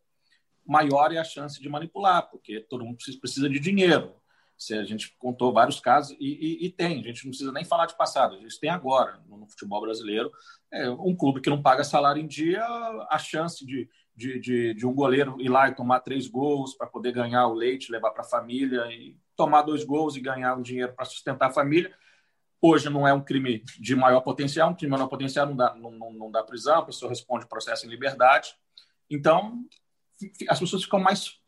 maior 0.65 1.12
é 1.13 1.17
a 1.17 1.24
chance 1.24 1.62
de 1.62 1.70
manipular, 1.70 2.29
porque 2.29 2.62
todo 2.62 2.84
mundo 2.84 2.98
precisa 3.20 3.50
de 3.50 3.60
dinheiro. 3.60 4.15
Se 4.58 4.74
a 4.75 4.84
gente 4.84 5.15
contou 5.17 5.51
vários 5.51 5.79
casos 5.79 6.15
e, 6.20 6.25
e, 6.25 6.65
e, 6.65 6.70
tem, 6.70 7.00
a 7.00 7.03
gente 7.03 7.25
não 7.25 7.32
precisa 7.32 7.51
nem 7.51 7.65
falar 7.65 7.86
de 7.86 7.98
passado, 7.98 8.36
a 8.36 8.39
gente 8.39 8.60
tem 8.60 8.70
agora 8.70 9.20
no, 9.27 9.48
futebol 9.48 9.82
brasileiro 9.82 10.32
é, 10.72 10.89
um 10.89 11.15
clube 11.15 11.41
que 11.41 11.50
não 11.50 11.62
paga 11.62 11.84
salário 11.84 12.22
em 12.22 12.27
dia, 12.27 12.63
a 13.10 13.17
chance 13.17 13.65
de, 13.65 13.89
de, 14.15 14.39
de, 14.39 14.74
de 14.74 14.86
um 14.86 14.93
goleiro 14.93 15.36
ir 15.41 15.50
lá 15.50 15.67
e 15.67 15.75
tomar 15.75 16.00
três 16.00 16.27
gols 16.27 16.75
para 16.75 16.88
poder 16.88 17.12
ganhar 17.12 17.48
o 17.48 17.53
leite, 17.53 17.91
levar 17.91 18.12
para 18.12 18.22
a 18.22 18.27
família 18.27 18.86
e 18.91 19.17
tomar 19.36 19.63
dois 19.63 19.84
gols 19.84 20.15
e 20.15 20.22
ganhar 20.22 20.55
um 20.55 20.62
dinheiro 20.62 20.93
para 20.93 21.05
sustentar 21.05 21.50
a 21.50 21.53
família. 21.53 21.93
Hoje 22.62 22.89
não 22.89 23.05
é 23.05 23.13
um 23.13 23.22
crime 23.22 23.63
de 23.77 23.96
maior 23.96 24.22
potencial, 24.22 24.70
um 24.70 24.75
crime 24.75 24.91
de 24.91 24.98
menor 24.98 25.10
potencial 25.10 25.46
não 25.46 25.55
dá, 25.55 25.75
não, 25.75 25.91
não, 25.91 26.13
não 26.13 26.32
dá 26.32 26.41
prisão, 26.41 26.79
a 26.79 26.86
pessoa 26.86 27.10
responde 27.10 27.48
processo 27.48 27.86
em 27.86 27.89
liberdade. 27.89 28.55
Então, 29.10 29.65
as 30.50 30.60
pessoas 30.60 30.84
ficam 30.84 31.00
mais 31.00 31.39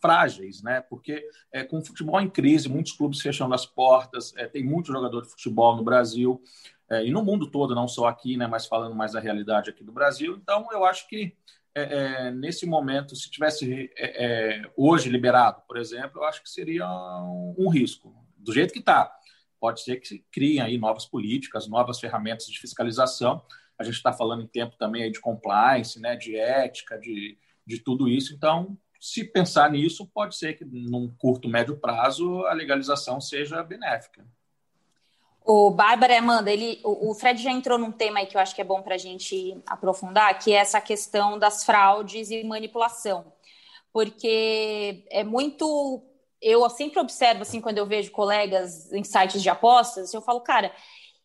frágeis, 0.00 0.62
né? 0.62 0.80
Porque 0.82 1.28
é, 1.52 1.64
com 1.64 1.78
o 1.78 1.84
futebol 1.84 2.20
em 2.20 2.30
crise, 2.30 2.68
muitos 2.68 2.92
clubes 2.92 3.20
fechando 3.20 3.54
as 3.54 3.66
portas, 3.66 4.32
é, 4.36 4.46
tem 4.46 4.64
muito 4.64 4.92
jogador 4.92 5.22
de 5.22 5.30
futebol 5.30 5.76
no 5.76 5.82
Brasil 5.82 6.42
é, 6.90 7.04
e 7.04 7.10
no 7.10 7.24
mundo 7.24 7.50
todo, 7.50 7.74
não 7.74 7.88
só 7.88 8.06
aqui, 8.06 8.36
né? 8.36 8.46
Mas 8.46 8.66
falando 8.66 8.94
mais 8.94 9.12
da 9.12 9.20
realidade 9.20 9.70
aqui 9.70 9.82
do 9.82 9.92
Brasil. 9.92 10.38
Então, 10.40 10.68
eu 10.70 10.84
acho 10.84 11.08
que 11.08 11.34
é, 11.74 11.82
é, 11.82 12.30
nesse 12.30 12.64
momento, 12.64 13.14
se 13.14 13.30
tivesse 13.30 13.90
é, 13.98 14.62
hoje 14.76 15.10
liberado, 15.10 15.62
por 15.66 15.76
exemplo, 15.76 16.20
eu 16.20 16.24
acho 16.24 16.42
que 16.42 16.48
seria 16.48 16.88
um, 16.88 17.54
um 17.58 17.68
risco. 17.68 18.14
Do 18.36 18.52
jeito 18.52 18.72
que 18.72 18.78
está, 18.78 19.12
pode 19.60 19.82
ser 19.82 19.96
que 19.96 20.06
se 20.06 20.24
criem 20.30 20.60
aí 20.60 20.78
novas 20.78 21.04
políticas, 21.04 21.66
novas 21.66 21.98
ferramentas 21.98 22.46
de 22.46 22.58
fiscalização. 22.58 23.42
A 23.78 23.84
gente 23.84 23.94
está 23.96 24.12
falando 24.12 24.42
em 24.42 24.46
tempo 24.46 24.76
também 24.78 25.10
de 25.10 25.20
compliance, 25.20 26.00
né? 26.00 26.16
De 26.16 26.36
ética, 26.36 26.98
de 26.98 27.36
de 27.66 27.78
tudo 27.80 28.08
isso. 28.08 28.34
Então, 28.34 28.76
se 29.00 29.24
pensar 29.24 29.70
nisso, 29.70 30.06
pode 30.06 30.36
ser 30.36 30.54
que 30.54 30.64
num 30.64 31.12
curto, 31.18 31.48
médio 31.48 31.76
prazo 31.76 32.46
a 32.46 32.52
legalização 32.52 33.20
seja 33.20 33.62
benéfica. 33.62 34.26
O 35.44 35.70
Bárbara 35.70 36.18
Amanda, 36.18 36.50
ele, 36.50 36.80
o, 36.82 37.14
Fred 37.14 37.40
já 37.40 37.52
entrou 37.52 37.78
num 37.78 37.92
tema 37.92 38.18
aí 38.18 38.26
que 38.26 38.36
eu 38.36 38.40
acho 38.40 38.52
que 38.52 38.60
é 38.60 38.64
bom 38.64 38.82
para 38.82 38.96
a 38.96 38.98
gente 38.98 39.56
aprofundar, 39.64 40.36
que 40.40 40.52
é 40.52 40.56
essa 40.56 40.80
questão 40.80 41.38
das 41.38 41.64
fraudes 41.64 42.30
e 42.30 42.42
manipulação. 42.42 43.32
Porque 43.92 45.06
é 45.08 45.22
muito. 45.22 46.02
Eu 46.42 46.68
sempre 46.68 46.98
observo, 46.98 47.42
assim, 47.42 47.60
quando 47.60 47.78
eu 47.78 47.86
vejo 47.86 48.10
colegas 48.10 48.92
em 48.92 49.04
sites 49.04 49.40
de 49.40 49.48
apostas, 49.48 50.12
eu 50.12 50.20
falo, 50.20 50.40
cara, 50.40 50.72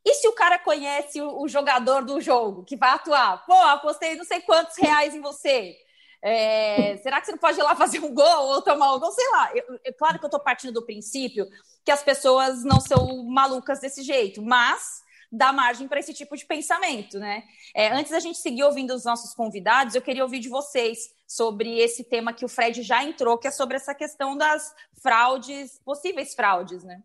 e 0.05 0.13
se 0.13 0.27
o 0.27 0.33
cara 0.33 0.59
conhece 0.59 1.19
o 1.19 1.47
jogador 1.47 2.05
do 2.05 2.21
jogo 2.21 2.63
que 2.63 2.77
vai 2.77 2.91
atuar? 2.91 3.43
Pô, 3.45 3.53
apostei 3.53 4.15
não 4.15 4.23
sei 4.23 4.41
quantos 4.41 4.77
reais 4.77 5.15
em 5.15 5.21
você. 5.21 5.75
É, 6.21 6.97
será 6.97 7.19
que 7.19 7.25
você 7.25 7.31
não 7.31 7.39
pode 7.39 7.59
ir 7.59 7.63
lá 7.63 7.75
fazer 7.75 7.99
um 7.99 8.13
gol 8.13 8.47
ou 8.49 8.61
tomar 8.61 8.93
um 8.93 8.99
gol? 8.99 9.11
Sei 9.11 9.29
lá. 9.29 9.51
Eu, 9.55 9.79
é 9.83 9.91
claro 9.91 10.19
que 10.19 10.25
eu 10.25 10.27
estou 10.27 10.39
partindo 10.39 10.73
do 10.73 10.85
princípio 10.85 11.47
que 11.83 11.91
as 11.91 12.03
pessoas 12.03 12.63
não 12.63 12.79
são 12.79 13.23
malucas 13.25 13.79
desse 13.79 14.03
jeito, 14.03 14.41
mas 14.41 15.01
dá 15.31 15.53
margem 15.53 15.87
para 15.87 15.99
esse 15.99 16.13
tipo 16.13 16.35
de 16.35 16.45
pensamento, 16.45 17.17
né? 17.17 17.43
É, 17.73 17.89
antes 17.93 18.11
da 18.11 18.19
gente 18.19 18.37
seguir 18.37 18.63
ouvindo 18.63 18.93
os 18.93 19.05
nossos 19.05 19.33
convidados, 19.33 19.95
eu 19.95 20.01
queria 20.01 20.23
ouvir 20.23 20.39
de 20.39 20.49
vocês 20.49 21.09
sobre 21.25 21.79
esse 21.79 22.03
tema 22.03 22.33
que 22.33 22.43
o 22.43 22.49
Fred 22.49 22.83
já 22.83 23.03
entrou, 23.03 23.37
que 23.37 23.47
é 23.47 23.51
sobre 23.51 23.77
essa 23.77 23.95
questão 23.95 24.35
das 24.35 24.75
fraudes, 25.01 25.79
possíveis 25.85 26.35
fraudes, 26.35 26.83
né? 26.83 27.01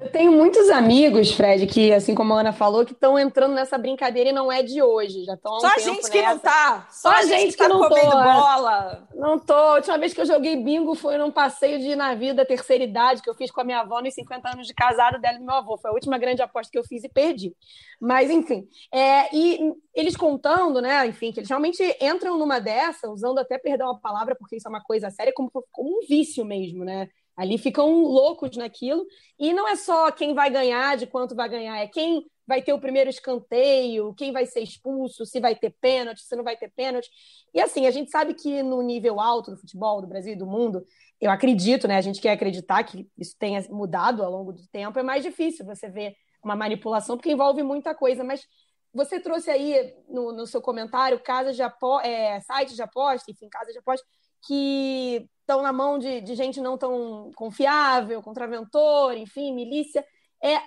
Eu 0.00 0.10
tenho 0.10 0.32
muitos 0.32 0.68
amigos, 0.68 1.30
Fred, 1.30 1.64
que, 1.68 1.92
assim 1.92 2.12
como 2.12 2.34
a 2.34 2.40
Ana 2.40 2.52
falou, 2.52 2.84
que 2.84 2.92
estão 2.92 3.16
entrando 3.16 3.54
nessa 3.54 3.78
brincadeira 3.78 4.30
e 4.30 4.32
não 4.32 4.50
é 4.50 4.60
de 4.60 4.82
hoje. 4.82 5.24
Já 5.24 5.34
estão 5.34 5.60
Só 5.60 5.68
a 5.68 5.78
gente 5.78 6.10
que 6.10 6.20
não 6.20 6.38
tá. 6.38 6.88
Só, 6.90 7.10
Só 7.10 7.16
a 7.16 7.22
gente, 7.22 7.40
gente 7.40 7.50
que, 7.52 7.58
tá 7.58 7.68
não 7.68 7.88
comendo 7.88 8.10
tô, 8.10 8.18
é. 8.20 8.34
bola. 8.34 9.08
Não 9.14 9.38
tô. 9.38 9.52
A 9.52 9.74
última 9.76 9.98
vez 9.98 10.12
que 10.12 10.20
eu 10.20 10.26
joguei 10.26 10.56
bingo 10.56 10.96
foi 10.96 11.16
num 11.18 11.30
passeio 11.30 11.78
de 11.78 11.94
navio 11.94 12.34
da 12.34 12.44
terceira 12.44 12.82
idade 12.82 13.22
que 13.22 13.30
eu 13.30 13.34
fiz 13.34 13.50
com 13.52 13.60
a 13.60 13.64
minha 13.64 13.80
avó 13.80 14.00
nos 14.00 14.12
50 14.14 14.48
anos 14.48 14.66
de 14.66 14.74
casado 14.74 15.20
dela 15.20 15.36
e 15.36 15.38
do 15.38 15.46
meu 15.46 15.54
avô. 15.54 15.78
Foi 15.78 15.90
a 15.90 15.94
última 15.94 16.18
grande 16.18 16.42
aposta 16.42 16.70
que 16.70 16.78
eu 16.78 16.84
fiz 16.84 17.04
e 17.04 17.08
perdi. 17.08 17.54
Mas, 18.00 18.28
enfim. 18.28 18.66
É, 18.92 19.32
e 19.32 19.72
eles 19.94 20.16
contando, 20.16 20.80
né, 20.80 21.06
enfim, 21.06 21.30
que 21.30 21.38
eles 21.38 21.48
realmente 21.48 21.80
entram 22.00 22.36
numa 22.36 22.58
dessa, 22.58 23.08
usando 23.08 23.38
até, 23.38 23.56
perdão 23.56 23.90
a 23.90 24.00
palavra, 24.00 24.34
porque 24.34 24.56
isso 24.56 24.66
é 24.66 24.70
uma 24.70 24.82
coisa 24.82 25.10
séria, 25.10 25.32
como, 25.32 25.48
como 25.70 25.98
um 25.98 26.06
vício 26.08 26.44
mesmo, 26.44 26.84
né? 26.84 27.08
Ali 27.36 27.58
ficam 27.58 28.02
loucos 28.02 28.56
naquilo. 28.56 29.06
E 29.38 29.52
não 29.52 29.68
é 29.68 29.76
só 29.76 30.10
quem 30.10 30.34
vai 30.34 30.50
ganhar, 30.50 30.96
de 30.96 31.06
quanto 31.06 31.34
vai 31.34 31.48
ganhar, 31.48 31.78
é 31.78 31.88
quem 31.88 32.26
vai 32.46 32.60
ter 32.60 32.72
o 32.72 32.78
primeiro 32.78 33.08
escanteio, 33.08 34.14
quem 34.14 34.32
vai 34.32 34.46
ser 34.46 34.60
expulso, 34.60 35.24
se 35.24 35.40
vai 35.40 35.54
ter 35.54 35.74
pênalti, 35.80 36.20
se 36.20 36.36
não 36.36 36.44
vai 36.44 36.56
ter 36.56 36.70
pênalti. 36.70 37.08
E 37.54 37.60
assim, 37.60 37.86
a 37.86 37.90
gente 37.90 38.10
sabe 38.10 38.34
que 38.34 38.62
no 38.62 38.82
nível 38.82 39.20
alto 39.20 39.52
do 39.52 39.56
futebol 39.56 40.00
do 40.00 40.08
Brasil 40.08 40.32
e 40.32 40.38
do 40.38 40.46
mundo, 40.46 40.84
eu 41.20 41.30
acredito, 41.30 41.86
né? 41.86 41.96
A 41.96 42.02
gente 42.02 42.20
quer 42.20 42.32
acreditar 42.32 42.82
que 42.84 43.08
isso 43.16 43.36
tenha 43.38 43.64
mudado 43.70 44.22
ao 44.22 44.30
longo 44.30 44.52
do 44.52 44.66
tempo, 44.68 44.98
é 44.98 45.02
mais 45.02 45.22
difícil 45.22 45.64
você 45.64 45.88
ver 45.88 46.14
uma 46.42 46.56
manipulação, 46.56 47.16
porque 47.16 47.30
envolve 47.30 47.62
muita 47.62 47.94
coisa, 47.94 48.24
mas 48.24 48.44
você 48.92 49.20
trouxe 49.20 49.50
aí 49.50 49.94
no, 50.08 50.32
no 50.32 50.46
seu 50.46 50.60
comentário 50.60 51.18
casas 51.20 51.56
de 51.56 51.62
apo 51.62 52.00
é, 52.00 52.40
sites 52.40 52.74
de 52.74 52.82
aposta, 52.82 53.30
enfim, 53.30 53.48
casas 53.48 53.72
de 53.72 53.78
aposta, 53.78 54.06
que 54.46 55.28
estão 55.40 55.62
na 55.62 55.72
mão 55.72 55.98
de, 55.98 56.20
de 56.20 56.34
gente 56.34 56.60
não 56.60 56.78
tão 56.78 57.30
confiável, 57.34 58.22
contraventor, 58.22 59.16
enfim, 59.16 59.54
milícia. 59.54 60.04
É, 60.42 60.58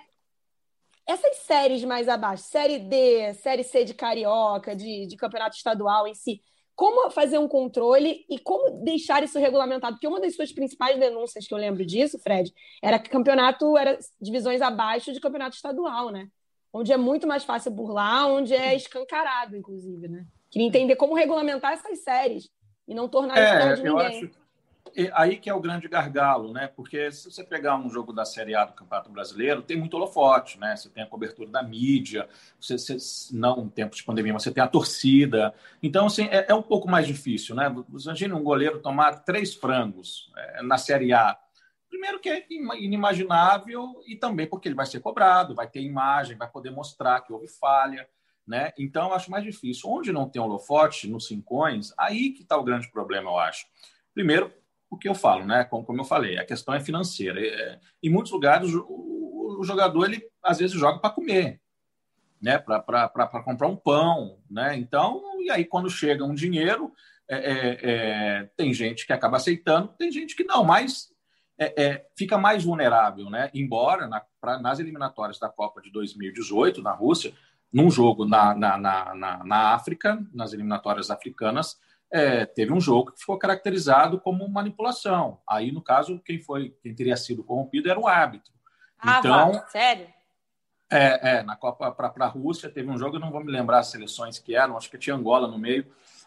essas 1.06 1.36
séries 1.38 1.84
mais 1.84 2.08
abaixo, 2.08 2.44
série 2.44 2.78
D, 2.78 3.34
série 3.34 3.62
C 3.62 3.84
de 3.84 3.94
carioca, 3.94 4.74
de, 4.74 5.06
de 5.06 5.16
campeonato 5.16 5.56
estadual 5.56 6.06
em 6.06 6.14
si, 6.14 6.42
como 6.76 7.10
fazer 7.10 7.38
um 7.38 7.48
controle 7.48 8.26
e 8.28 8.38
como 8.38 8.84
deixar 8.84 9.22
isso 9.24 9.38
regulamentado? 9.38 9.94
Porque 9.94 10.06
uma 10.06 10.20
das 10.20 10.36
suas 10.36 10.52
principais 10.52 11.00
denúncias 11.00 11.46
que 11.46 11.54
eu 11.54 11.58
lembro 11.58 11.86
disso, 11.86 12.18
Fred, 12.18 12.52
era 12.82 12.98
que 12.98 13.08
campeonato 13.08 13.78
era 13.78 13.98
divisões 14.20 14.60
abaixo 14.60 15.10
de 15.12 15.18
campeonato 15.18 15.56
estadual, 15.56 16.10
né? 16.10 16.28
Onde 16.70 16.92
é 16.92 16.96
muito 16.98 17.26
mais 17.26 17.44
fácil 17.44 17.70
burlar, 17.70 18.28
onde 18.28 18.54
é 18.54 18.74
escancarado, 18.74 19.56
inclusive, 19.56 20.06
né? 20.06 20.26
Queria 20.50 20.68
entender 20.68 20.96
como 20.96 21.14
regulamentar 21.14 21.72
essas 21.72 22.02
séries 22.02 22.50
e 22.86 22.94
não 22.94 23.08
tornar 23.08 23.38
é, 23.38 23.72
isso 23.72 23.82
de 23.82 23.88
ninguém. 23.88 24.06
Acho, 24.06 24.46
aí 25.12 25.36
que 25.36 25.50
é 25.50 25.54
o 25.54 25.60
grande 25.60 25.88
gargalo, 25.88 26.52
né? 26.52 26.68
Porque 26.68 27.10
se 27.12 27.30
você 27.30 27.44
pegar 27.44 27.76
um 27.76 27.90
jogo 27.90 28.12
da 28.12 28.24
Série 28.24 28.54
A 28.54 28.64
do 28.64 28.72
Campeonato 28.72 29.10
Brasileiro, 29.10 29.62
tem 29.62 29.76
muito 29.76 29.94
holofote, 29.94 30.58
né? 30.58 30.74
Você 30.74 30.88
tem 30.88 31.02
a 31.02 31.06
cobertura 31.06 31.50
da 31.50 31.62
mídia, 31.62 32.28
você, 32.58 32.78
você 32.78 32.96
não 33.32 33.64
em 33.64 33.68
tempos 33.68 33.98
de 33.98 34.04
pandemia, 34.04 34.32
você 34.32 34.50
tem 34.50 34.62
a 34.62 34.68
torcida. 34.68 35.52
Então, 35.82 36.06
assim, 36.06 36.26
é, 36.30 36.46
é 36.48 36.54
um 36.54 36.62
pouco 36.62 36.88
mais 36.88 37.06
difícil, 37.06 37.54
né? 37.54 37.74
Imagina 37.88 38.34
um 38.34 38.42
goleiro 38.42 38.80
tomar 38.80 39.24
três 39.24 39.54
frangos 39.54 40.32
é, 40.36 40.62
na 40.62 40.78
Série 40.78 41.12
A. 41.12 41.36
Primeiro 41.88 42.18
que 42.18 42.28
é 42.28 42.44
inimaginável 42.48 44.02
e 44.06 44.16
também 44.16 44.46
porque 44.46 44.68
ele 44.68 44.74
vai 44.74 44.86
ser 44.86 45.00
cobrado, 45.00 45.54
vai 45.54 45.68
ter 45.68 45.80
imagem, 45.80 46.36
vai 46.36 46.48
poder 46.48 46.70
mostrar 46.70 47.20
que 47.20 47.32
houve 47.32 47.48
falha. 47.48 48.08
Né? 48.46 48.72
Então, 48.78 49.08
eu 49.08 49.14
acho 49.14 49.30
mais 49.30 49.42
difícil. 49.42 49.90
Onde 49.90 50.12
não 50.12 50.28
tem 50.28 50.40
holofote, 50.40 51.08
nos 51.08 51.26
cincões, 51.26 51.92
aí 51.98 52.30
que 52.30 52.42
está 52.42 52.56
o 52.56 52.62
grande 52.62 52.90
problema, 52.90 53.30
eu 53.30 53.38
acho. 53.38 53.66
Primeiro, 54.14 54.52
o 54.88 54.96
que 54.96 55.08
eu 55.08 55.14
falo, 55.14 55.44
né? 55.44 55.64
Como, 55.64 55.84
como 55.84 56.00
eu 56.00 56.04
falei, 56.04 56.38
a 56.38 56.44
questão 56.44 56.74
é 56.74 56.80
financeira. 56.80 57.40
É, 57.40 57.80
em 58.02 58.08
muitos 58.08 58.32
lugares, 58.32 58.72
o, 58.72 59.58
o, 59.58 59.64
jogador, 59.64 60.06
ele 60.06 60.22
às 60.42 60.58
vezes 60.58 60.78
joga 60.78 60.98
para 60.98 61.10
comer, 61.10 61.60
né? 62.40 62.56
Para 62.58 63.42
comprar 63.44 63.66
um 63.66 63.76
pão, 63.76 64.38
né? 64.48 64.76
Então, 64.76 65.22
e 65.40 65.50
aí 65.50 65.64
quando 65.64 65.90
chega 65.90 66.24
um 66.24 66.34
dinheiro, 66.34 66.92
é, 67.28 67.36
é, 67.36 67.78
é 67.82 68.50
tem 68.56 68.72
gente 68.72 69.06
que 69.06 69.12
acaba 69.12 69.38
aceitando, 69.38 69.88
tem 69.98 70.10
gente 70.12 70.36
que 70.36 70.44
não, 70.44 70.62
mas 70.62 71.12
é, 71.58 71.82
é, 71.82 72.06
fica 72.16 72.38
mais 72.38 72.64
vulnerável, 72.64 73.28
né? 73.28 73.50
Embora 73.52 74.06
na, 74.06 74.22
pra, 74.40 74.58
nas 74.58 74.78
eliminatórias 74.78 75.38
da 75.38 75.48
Copa 75.48 75.80
de 75.80 75.90
2018, 75.90 76.82
na 76.82 76.92
Rússia, 76.92 77.32
num 77.72 77.90
jogo 77.90 78.24
na, 78.24 78.54
na, 78.54 78.78
na, 78.78 79.44
na 79.44 79.74
África, 79.74 80.24
nas 80.32 80.52
eliminatórias 80.52 81.10
africanas, 81.10 81.78
é, 82.10 82.46
teve 82.46 82.72
um 82.72 82.80
jogo 82.80 83.12
que 83.12 83.20
ficou 83.20 83.38
caracterizado 83.38 84.20
como 84.20 84.48
manipulação. 84.48 85.40
Aí, 85.48 85.72
no 85.72 85.82
caso, 85.82 86.20
quem 86.24 86.38
foi, 86.38 86.70
quem 86.82 86.94
teria 86.94 87.16
sido 87.16 87.44
corrompido 87.44 87.90
era 87.90 87.98
o 87.98 88.06
árbitro. 88.06 88.52
Ah, 88.98 89.18
então, 89.18 89.52
vá, 89.52 89.66
sério? 89.68 90.06
É, 90.88 91.38
é, 91.38 91.42
na 91.42 91.56
Copa 91.56 91.90
para 91.90 92.12
a 92.16 92.28
Rússia 92.28 92.70
teve 92.70 92.88
um 92.88 92.96
jogo, 92.96 93.16
eu 93.16 93.20
não 93.20 93.32
vou 93.32 93.44
me 93.44 93.50
lembrar 93.50 93.80
as 93.80 93.88
seleções 93.88 94.38
que 94.38 94.54
eram, 94.54 94.76
acho 94.76 94.88
que 94.88 94.96
tinha 94.96 95.16
Angola 95.16 95.48
no 95.48 95.58
meio, 95.58 95.84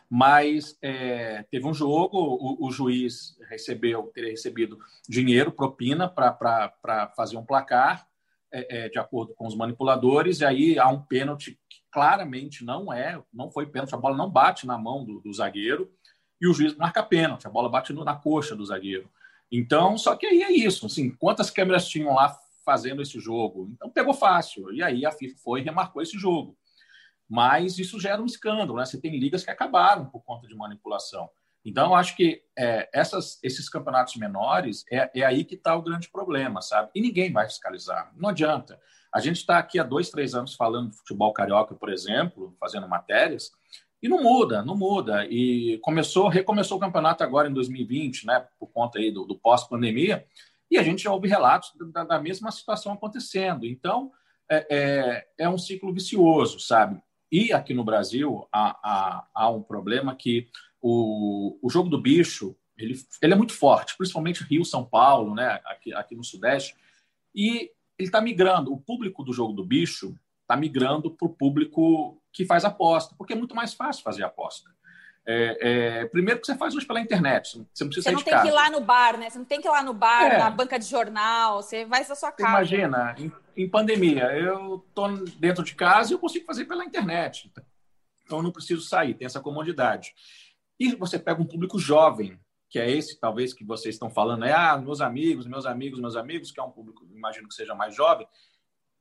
mas 0.10 0.78
é, 0.82 1.44
teve 1.50 1.66
um 1.66 1.74
jogo, 1.74 2.18
o, 2.18 2.68
o, 2.68 2.72
juiz 2.72 3.38
recebeu, 3.50 4.12
teria 4.14 4.32
recebido 4.32 4.78
dinheiro, 5.08 5.52
propina, 5.52 6.10
para 6.10 7.14
fazer 7.16 7.38
um 7.38 7.46
placar, 7.46 8.06
é, 8.52 8.86
é, 8.86 8.90
de 8.90 9.00
acordo 9.00 9.34
com 9.34 9.48
os 9.48 9.56
manipuladores, 9.56 10.40
e 10.40 10.46
aí 10.46 10.80
há 10.80 10.88
um 10.90 11.02
pênalti 11.02 11.60
claramente 11.92 12.64
não 12.64 12.92
é, 12.94 13.22
não 13.34 13.50
foi 13.52 13.66
pênalti, 13.66 13.94
a 13.94 13.98
bola 13.98 14.16
não 14.16 14.30
bate 14.30 14.68
na 14.68 14.78
mão 14.78 15.04
do, 15.04 15.20
do 15.20 15.34
zagueiro 15.34 15.92
e 16.40 16.48
o 16.48 16.54
juiz 16.54 16.76
marca 16.76 17.04
pênalti, 17.04 17.48
a 17.48 17.50
bola 17.50 17.70
bate 17.70 17.94
na 17.94 18.16
coxa 18.16 18.56
do 18.56 18.66
zagueiro. 18.66 19.10
Então, 19.52 19.98
só 19.98 20.16
que 20.16 20.26
aí 20.26 20.44
é 20.44 20.52
isso, 20.52 20.86
assim, 20.86 21.10
quantas 21.10 21.50
câmeras 21.50 21.88
tinham 21.88 22.14
lá 22.14 22.38
fazendo 22.64 23.02
esse 23.02 23.20
jogo? 23.20 23.70
Então 23.74 23.90
pegou 23.90 24.14
fácil, 24.14 24.72
e 24.72 24.84
aí 24.84 25.06
a 25.06 25.12
FIFA 25.12 25.38
foi 25.44 25.62
e 25.62 25.64
remarcou 25.64 26.02
esse 26.02 26.18
jogo. 26.18 26.56
Mas 27.28 27.78
isso 27.78 28.00
gera 28.00 28.22
um 28.22 28.26
escândalo, 28.26 28.76
né? 28.76 28.86
Você 28.86 29.00
tem 29.00 29.18
ligas 29.20 29.44
que 29.44 29.52
acabaram 29.52 30.06
por 30.06 30.24
conta 30.24 30.48
de 30.48 30.56
manipulação. 30.56 31.30
Então, 31.64 31.94
acho 31.94 32.16
que 32.16 32.42
é, 32.58 32.90
essas, 32.94 33.38
esses 33.44 33.70
campeonatos 33.70 34.16
menores 34.16 34.86
é, 34.92 35.10
é 35.14 35.26
aí 35.26 35.44
que 35.44 35.56
está 35.56 35.76
o 35.76 35.82
grande 35.82 36.10
problema, 36.10 36.62
sabe? 36.62 36.90
E 36.96 37.02
ninguém 37.02 37.32
vai 37.32 37.48
fiscalizar, 37.48 38.12
não 38.16 38.30
adianta. 38.30 38.80
A 39.14 39.20
gente 39.20 39.38
está 39.38 39.58
aqui 39.58 39.80
há 39.80 39.84
dois, 39.84 40.10
três 40.10 40.36
anos 40.36 40.56
falando 40.56 40.92
de 40.92 40.98
futebol 40.98 41.34
carioca, 41.34 41.76
por 41.76 41.90
exemplo, 41.90 42.56
fazendo 42.60 42.88
matérias, 42.88 43.52
e 44.02 44.08
não 44.08 44.24
muda, 44.24 44.64
não 44.64 44.78
muda. 44.78 45.26
E 45.26 45.80
começou, 45.80 46.30
recomeçou 46.30 46.78
o 46.78 46.80
campeonato 46.80 47.24
agora 47.24 47.50
em 47.50 47.54
2020, 47.54 48.26
né, 48.26 48.48
por 48.58 48.68
conta 48.68 49.00
aí 49.00 49.12
do, 49.12 49.26
do 49.26 49.38
pós-pandemia, 49.38 50.26
e 50.72 50.78
a 50.78 50.84
gente 50.84 51.04
já 51.04 51.12
ouve 51.12 51.28
relatos 51.28 51.72
da, 51.92 52.04
da 52.04 52.20
mesma 52.20 52.52
situação 52.52 52.94
acontecendo. 52.94 53.66
Então, 53.66 54.12
é, 54.50 54.68
é, 54.70 55.28
é, 55.40 55.50
um 55.50 55.58
ciclo 55.58 55.94
vicioso, 55.94 56.60
sabe? 56.60 57.02
E 57.32 57.52
aqui 57.52 57.74
no 57.74 57.84
Brasil 57.84 58.48
há, 58.52 58.78
há, 58.84 59.28
há 59.34 59.50
um 59.50 59.62
problema 59.62 60.16
que 60.16 60.48
o, 60.82 61.60
o 61.62 61.70
jogo 61.70 61.90
do 61.90 62.02
bicho 62.02 62.56
ele, 62.80 62.96
ele 63.22 63.34
é 63.34 63.36
muito 63.36 63.54
forte, 63.54 63.96
principalmente 63.98 64.44
Rio, 64.44 64.64
São 64.64 64.86
Paulo, 64.86 65.36
né, 65.36 65.60
aqui, 65.66 65.94
aqui 65.94 66.16
no 66.16 66.24
Sudeste, 66.24 66.76
e 67.36 67.72
ele 67.98 68.08
está 68.08 68.22
migrando. 68.22 68.72
O 68.72 68.80
público 68.80 69.24
do 69.24 69.34
jogo 69.34 69.54
do 69.54 69.66
bicho 69.66 70.18
está 70.42 70.56
migrando 70.56 71.12
para 71.12 71.28
o 71.28 71.34
público 71.34 72.22
que 72.32 72.46
faz 72.46 72.64
aposta, 72.64 73.14
porque 73.18 73.34
é 73.34 73.36
muito 73.36 73.54
mais 73.54 73.74
fácil 73.74 74.02
fazer 74.02 74.24
aposta. 74.24 74.70
É, 75.26 75.58
é, 75.62 76.06
primeiro 76.06 76.40
que 76.40 76.48
você 76.48 76.56
faz 76.56 76.74
hoje 76.74 76.88
pela 76.88 77.02
internet, 77.02 77.52
você 77.72 77.84
não 77.84 77.90
precisa 77.90 78.10
Você 78.10 78.16
não 78.16 78.24
tem 78.24 78.42
que 78.42 78.48
ir 78.48 78.52
lá 78.52 78.70
no 78.72 78.80
bar, 78.80 79.18
né? 79.18 79.30
Você 79.30 79.38
não 79.38 79.46
tem 79.46 79.62
que 79.62 79.68
ir 79.68 79.72
lá 79.72 79.84
no 79.84 79.94
bar, 79.94 80.34
é. 80.34 80.38
na 80.38 80.50
banca 80.50 80.80
de 80.80 80.86
jornal, 80.86 81.62
você 81.62 81.86
vai 81.86 82.04
da 82.04 82.16
sua 82.16 82.32
casa. 82.32 82.50
Imagina, 82.50 83.16
em, 83.20 83.32
em 83.56 83.70
pandemia, 83.70 84.32
eu 84.34 84.84
estou 84.88 85.24
dentro 85.38 85.64
de 85.64 85.76
casa 85.76 86.12
e 86.12 86.14
eu 86.16 86.20
consigo 86.20 86.46
fazer 86.46 86.66
pela 86.66 86.86
internet. 86.86 87.52
Então 88.26 88.40
eu 88.40 88.44
não 88.44 88.52
preciso 88.52 88.82
sair, 88.82 89.14
tem 89.14 89.26
essa 89.26 89.42
comodidade. 89.42 90.16
E 90.80 90.96
você 90.96 91.20
pega 91.20 91.42
um 91.42 91.46
público 91.46 91.78
jovem, 91.78 92.40
que 92.70 92.80
é 92.80 92.90
esse, 92.90 93.20
talvez, 93.20 93.54
que 93.54 93.64
vocês 93.64 93.96
estão 93.96 94.10
falando, 94.10 94.46
é, 94.46 94.54
ah, 94.54 94.78
meus 94.78 95.02
amigos, 95.02 95.48
meus 95.48 95.66
amigos, 95.66 96.00
meus 96.00 96.16
amigos, 96.16 96.52
que 96.52 96.60
é 96.60 96.64
um 96.64 96.72
público, 96.72 97.06
imagino 97.12 97.48
que 97.48 97.56
seja 97.56 97.76
mais 97.76 97.96
jovem, 97.96 98.28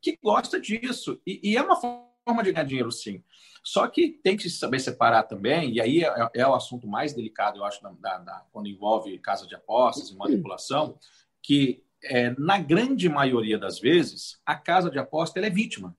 que 0.01 0.19
gosta 0.23 0.61
disso. 0.61 1.21
E, 1.27 1.53
e 1.53 1.57
é 1.57 1.63
uma 1.63 1.77
forma 1.77 2.43
de 2.43 2.53
ganhar 2.53 2.65
dinheiro, 2.65 2.91
sim. 2.91 3.23
Só 3.63 3.87
que 3.87 4.09
tem 4.23 4.37
que 4.37 4.49
saber 4.49 4.81
separar 4.81 5.25
também, 5.25 5.73
e 5.73 5.81
aí 5.81 6.05
é, 6.05 6.31
é 6.35 6.47
o 6.47 6.55
assunto 6.55 6.89
mais 6.89 7.13
delicado, 7.13 7.59
eu 7.59 7.65
acho, 7.65 7.83
da, 7.83 8.19
da, 8.19 8.47
quando 8.51 8.69
envolve 8.69 9.19
casa 9.19 9.47
de 9.47 9.55
apostas 9.55 10.11
e 10.11 10.17
manipulação, 10.17 10.99
que 11.43 11.85
é, 12.03 12.35
na 12.39 12.59
grande 12.59 13.09
maioria 13.09 13.59
das 13.59 13.79
vezes, 13.79 14.41
a 14.45 14.55
casa 14.55 14.91
de 14.91 14.99
aposta 14.99 15.41
é 15.41 15.51
vítima, 15.51 15.97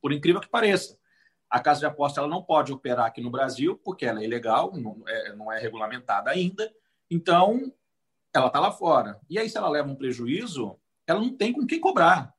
por 0.00 0.12
incrível 0.12 0.40
que 0.40 0.48
pareça. 0.48 0.97
A 1.50 1.60
casa 1.60 1.80
de 1.80 1.86
aposta 1.86 2.20
ela 2.20 2.28
não 2.28 2.42
pode 2.42 2.72
operar 2.72 3.06
aqui 3.06 3.20
no 3.20 3.30
Brasil, 3.30 3.80
porque 3.84 4.04
ela 4.04 4.20
é 4.20 4.24
ilegal, 4.24 4.72
não 4.76 5.02
é, 5.06 5.32
não 5.34 5.52
é 5.52 5.58
regulamentada 5.58 6.30
ainda, 6.30 6.70
então, 7.10 7.72
ela 8.34 8.48
está 8.48 8.60
lá 8.60 8.70
fora. 8.70 9.18
E 9.28 9.38
aí, 9.38 9.48
se 9.48 9.56
ela 9.56 9.68
leva 9.68 9.88
um 9.88 9.94
prejuízo, 9.94 10.76
ela 11.06 11.20
não 11.20 11.34
tem 11.34 11.52
com 11.52 11.66
quem 11.66 11.80
cobrar. 11.80 12.34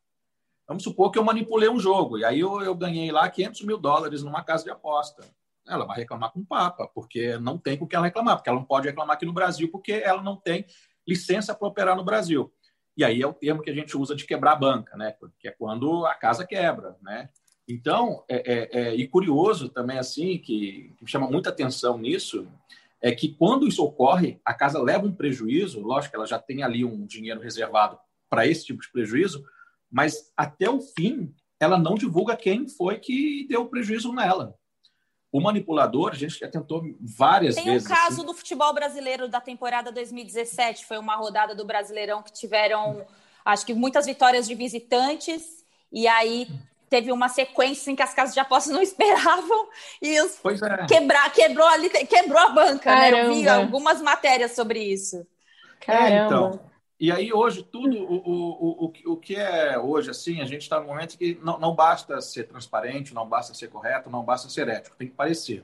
Vamos 0.67 0.83
supor 0.83 1.09
que 1.09 1.17
eu 1.17 1.23
manipulei 1.23 1.67
um 1.67 1.79
jogo 1.79 2.19
e 2.19 2.23
aí 2.23 2.39
eu, 2.39 2.61
eu 2.61 2.75
ganhei 2.75 3.11
lá 3.11 3.27
500 3.27 3.61
mil 3.63 3.77
dólares 3.79 4.21
numa 4.21 4.43
casa 4.43 4.63
de 4.63 4.69
aposta. 4.69 5.25
Ela 5.67 5.83
vai 5.83 5.97
reclamar 5.97 6.31
com 6.31 6.41
o 6.41 6.45
Papa, 6.45 6.87
porque 6.87 7.37
não 7.39 7.57
tem 7.57 7.75
com 7.75 7.87
que 7.87 7.95
ela 7.95 8.05
reclamar, 8.05 8.37
porque 8.37 8.49
ela 8.49 8.59
não 8.59 8.65
pode 8.65 8.87
reclamar 8.87 9.15
aqui 9.15 9.25
no 9.25 9.33
Brasil, 9.33 9.69
porque 9.71 9.93
ela 9.93 10.21
não 10.21 10.35
tem 10.35 10.65
licença 11.07 11.55
para 11.55 11.67
operar 11.67 11.95
no 11.95 12.03
Brasil. 12.03 12.53
E 12.95 13.03
aí 13.03 13.19
é 13.19 13.25
o 13.25 13.33
termo 13.33 13.63
que 13.63 13.71
a 13.71 13.73
gente 13.73 13.97
usa 13.97 14.15
de 14.15 14.25
quebrar 14.25 14.51
a 14.51 14.55
banca, 14.57 14.95
né? 14.95 15.15
Que 15.39 15.47
é 15.47 15.51
quando 15.51 16.05
a 16.05 16.13
casa 16.13 16.45
quebra, 16.45 16.95
né? 17.01 17.29
Então, 17.69 18.23
é, 18.27 18.38
é, 18.51 18.69
é, 18.82 18.95
e 18.95 19.08
curioso 19.08 19.69
também 19.69 19.99
assim 19.99 20.39
que, 20.39 20.91
que 20.97 21.05
chama 21.05 21.29
muita 21.29 21.49
atenção 21.49 21.99
nisso 21.99 22.47
é 22.99 23.12
que 23.12 23.29
quando 23.29 23.67
isso 23.67 23.84
ocorre, 23.84 24.41
a 24.43 24.55
casa 24.55 24.82
leva 24.82 25.05
um 25.05 25.13
prejuízo, 25.13 25.79
lógico 25.79 26.12
que 26.12 26.17
ela 26.17 26.25
já 26.25 26.39
tem 26.39 26.63
ali 26.63 26.84
um 26.84 27.05
dinheiro 27.05 27.39
reservado 27.39 27.97
para 28.27 28.47
esse 28.47 28.65
tipo 28.65 28.82
de 28.82 28.91
prejuízo, 28.91 29.45
mas 29.89 30.34
até 30.36 30.67
o 30.67 30.82
fim 30.82 31.32
ela 31.60 31.77
não 31.77 31.93
divulga 31.93 32.36
quem 32.36 32.67
foi 32.67 32.97
que 32.97 33.45
deu 33.47 33.62
o 33.62 33.69
prejuízo 33.69 34.12
nela. 34.12 34.55
O 35.32 35.39
manipulador, 35.39 36.12
a 36.12 36.15
gente 36.15 36.39
já 36.39 36.49
tentou 36.49 36.84
várias 36.99 37.53
Tem 37.53 37.65
vezes. 37.65 37.88
Tem 37.88 37.95
um 37.95 37.95
caso 37.95 38.21
assim. 38.21 38.25
do 38.25 38.34
futebol 38.34 38.73
brasileiro 38.73 39.27
da 39.29 39.39
temporada 39.39 39.91
2017, 39.91 40.86
foi 40.86 40.97
uma 40.97 41.15
rodada 41.15 41.53
do 41.53 41.65
Brasileirão 41.65 42.23
que 42.23 42.34
tiveram, 42.34 43.05
acho 43.45 43.63
que 43.63 43.75
muitas 43.75 44.08
vitórias 44.08 44.47
de 44.47 44.55
visitantes, 44.55 45.63
e 45.91 46.08
aí 46.08 46.47
teve 46.89 47.12
uma 47.12 47.30
sequência 47.30 47.91
em 47.91 47.95
que 47.95 48.02
as 48.02 48.13
casas 48.13 48.34
de 48.34 48.39
apostas 48.39 48.73
não 48.73 48.82
esperavam 48.84 49.69
e 50.02 50.19
os 50.21 50.39
é. 50.45 50.86
quebrar, 50.88 51.32
quebrou 51.32 51.67
ali, 51.67 51.89
quebrou 51.89 52.39
a 52.39 52.49
banca, 52.49 52.86
Caramba. 52.86 53.12
né? 53.12 53.25
Eu 53.28 53.34
vi 53.34 53.47
algumas 53.47 54.02
matérias 54.02 54.54
sobre 54.54 54.80
isso. 54.80 55.25
Caramba. 55.80 56.10
É, 56.10 56.25
então. 56.25 56.69
E 56.99 57.13
aí, 57.13 57.32
hoje, 57.32 57.63
tudo 57.63 57.97
o, 57.97 58.15
o, 58.15 58.86
o, 58.86 59.13
o 59.13 59.17
que 59.17 59.34
é 59.38 59.80
hoje, 59.80 60.10
assim, 60.10 60.41
a 60.41 60.45
gente 60.45 60.63
está 60.63 60.82
no 60.82 60.88
momento 60.88 61.17
que 61.17 61.39
não, 61.41 61.58
não 61.58 61.73
basta 61.73 62.19
ser 62.19 62.43
transparente, 62.43 63.13
não 63.13 63.25
basta 63.25 63.54
ser 63.54 63.69
correto, 63.69 64.10
não 64.10 64.21
basta 64.21 64.49
ser 64.49 64.67
ético, 64.67 64.97
tem 64.97 65.08
que 65.08 65.13
parecer. 65.13 65.63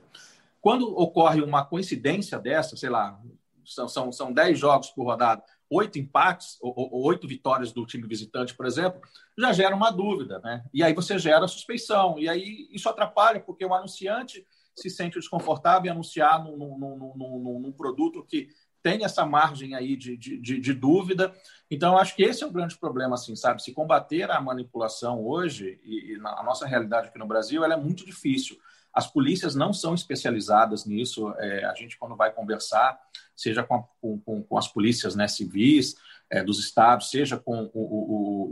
Quando 0.61 0.97
ocorre 0.97 1.41
uma 1.41 1.65
coincidência 1.65 2.39
dessa, 2.39 2.77
sei 2.77 2.89
lá, 2.89 3.19
são, 3.65 3.87
são, 3.89 4.11
são 4.13 4.31
10 4.31 4.57
jogos 4.57 4.89
por 4.91 5.03
rodada, 5.03 5.43
oito 5.69 5.97
empates, 5.97 6.57
oito 6.61 7.27
vitórias 7.27 7.71
do 7.71 7.85
time 7.85 8.07
visitante, 8.07 8.55
por 8.55 8.65
exemplo, 8.65 9.01
já 9.37 9.51
gera 9.51 9.75
uma 9.75 9.91
dúvida, 9.91 10.39
né? 10.39 10.63
E 10.73 10.83
aí 10.83 10.93
você 10.93 11.17
gera 11.17 11.47
suspeição, 11.47 12.19
e 12.19 12.29
aí 12.29 12.67
isso 12.71 12.87
atrapalha, 12.87 13.39
porque 13.39 13.65
o 13.65 13.73
anunciante 13.73 14.45
se 14.75 14.89
sente 14.89 15.19
desconfortável 15.19 15.87
em 15.87 15.91
anunciar 15.91 16.43
num, 16.43 16.57
num, 16.57 17.13
num, 17.15 17.59
num 17.59 17.71
produto 17.71 18.23
que 18.23 18.49
tem 18.83 19.03
essa 19.03 19.25
margem 19.25 19.73
aí 19.73 19.95
de, 19.95 20.15
de, 20.15 20.37
de, 20.37 20.59
de 20.59 20.73
dúvida. 20.73 21.33
Então, 21.71 21.97
acho 21.97 22.15
que 22.15 22.21
esse 22.21 22.43
é 22.43 22.47
o 22.47 22.51
grande 22.51 22.77
problema, 22.77 23.15
assim, 23.15 23.35
sabe? 23.35 23.63
Se 23.63 23.73
combater 23.73 24.29
a 24.29 24.39
manipulação 24.39 25.25
hoje, 25.25 25.79
e, 25.83 26.13
e 26.13 26.17
na 26.19 26.43
nossa 26.43 26.67
realidade 26.67 27.07
aqui 27.07 27.17
no 27.17 27.25
Brasil, 27.25 27.63
ela 27.63 27.73
é 27.73 27.77
muito 27.77 28.05
difícil. 28.05 28.55
As 28.95 29.07
polícias 29.07 29.55
não 29.55 29.73
são 29.73 29.93
especializadas 29.93 30.85
nisso. 30.85 31.29
É, 31.37 31.65
a 31.65 31.73
gente, 31.75 31.97
quando 31.97 32.15
vai 32.15 32.31
conversar, 32.31 32.97
seja 33.35 33.61
com, 33.61 33.75
a, 33.75 33.83
com, 34.01 34.43
com 34.43 34.57
as 34.57 34.69
polícias 34.69 35.15
né, 35.15 35.27
civis 35.27 35.95
é, 36.29 36.41
dos 36.41 36.59
estados, 36.59 37.09
seja 37.09 37.37
com 37.37 37.69
o, 37.73 37.79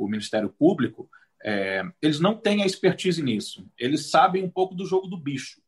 o, 0.01 0.03
o 0.03 0.07
Ministério 0.09 0.49
Público, 0.49 1.09
é, 1.41 1.81
eles 2.01 2.19
não 2.19 2.35
têm 2.35 2.61
a 2.61 2.65
expertise 2.65 3.23
nisso. 3.23 3.65
Eles 3.77 4.09
sabem 4.09 4.43
um 4.43 4.49
pouco 4.49 4.75
do 4.75 4.85
jogo 4.85 5.07
do 5.07 5.17
bicho. 5.17 5.61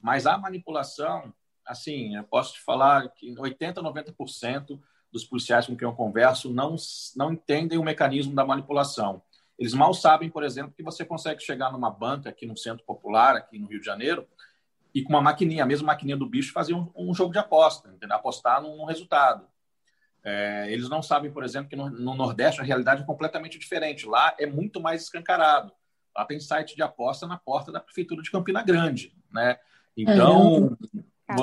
Mas 0.00 0.26
a 0.26 0.36
manipulação, 0.36 1.32
assim, 1.66 2.14
eu 2.16 2.24
posso 2.24 2.54
te 2.54 2.60
falar 2.60 3.08
que 3.08 3.34
80%, 3.34 3.74
90% 3.74 4.78
dos 5.10 5.24
policiais 5.24 5.66
com 5.66 5.76
quem 5.76 5.88
eu 5.88 5.94
converso 5.94 6.52
não, 6.52 6.76
não 7.16 7.32
entendem 7.32 7.78
o 7.78 7.82
mecanismo 7.82 8.34
da 8.34 8.44
manipulação. 8.44 9.22
Eles 9.58 9.74
mal 9.74 9.92
sabem, 9.92 10.30
por 10.30 10.44
exemplo, 10.44 10.72
que 10.72 10.82
você 10.82 11.04
consegue 11.04 11.42
chegar 11.42 11.72
numa 11.72 11.90
banca 11.90 12.30
aqui 12.30 12.46
no 12.46 12.56
Centro 12.56 12.84
Popular, 12.84 13.36
aqui 13.36 13.58
no 13.58 13.66
Rio 13.66 13.80
de 13.80 13.86
Janeiro, 13.86 14.26
e 14.94 15.02
com 15.02 15.10
uma 15.10 15.20
maquininha, 15.20 15.64
a 15.64 15.66
mesma 15.66 15.88
maquininha 15.88 16.16
do 16.16 16.26
bicho, 16.26 16.52
fazer 16.52 16.74
um, 16.74 16.90
um 16.94 17.12
jogo 17.12 17.32
de 17.32 17.38
aposta, 17.38 17.88
entendeu? 17.88 18.16
apostar 18.16 18.62
num, 18.62 18.76
num 18.76 18.84
resultado. 18.84 19.46
É, 20.22 20.66
eles 20.70 20.88
não 20.88 21.02
sabem, 21.02 21.30
por 21.30 21.44
exemplo, 21.44 21.68
que 21.68 21.76
no, 21.76 21.90
no, 21.90 22.14
Nordeste 22.14 22.60
a 22.60 22.64
realidade 22.64 23.02
é 23.02 23.06
completamente 23.06 23.58
diferente. 23.58 24.06
Lá 24.06 24.34
é 24.38 24.46
muito 24.46 24.80
mais 24.80 25.02
escancarado. 25.02 25.72
Lá 26.16 26.24
tem 26.24 26.38
site 26.38 26.76
de 26.76 26.82
aposta 26.82 27.26
na 27.26 27.36
porta 27.36 27.72
da 27.72 27.80
Prefeitura 27.80 28.22
de 28.22 28.30
Campina 28.30 28.62
Grande. 28.62 29.12
Né? 29.30 29.58
Então, 29.96 30.76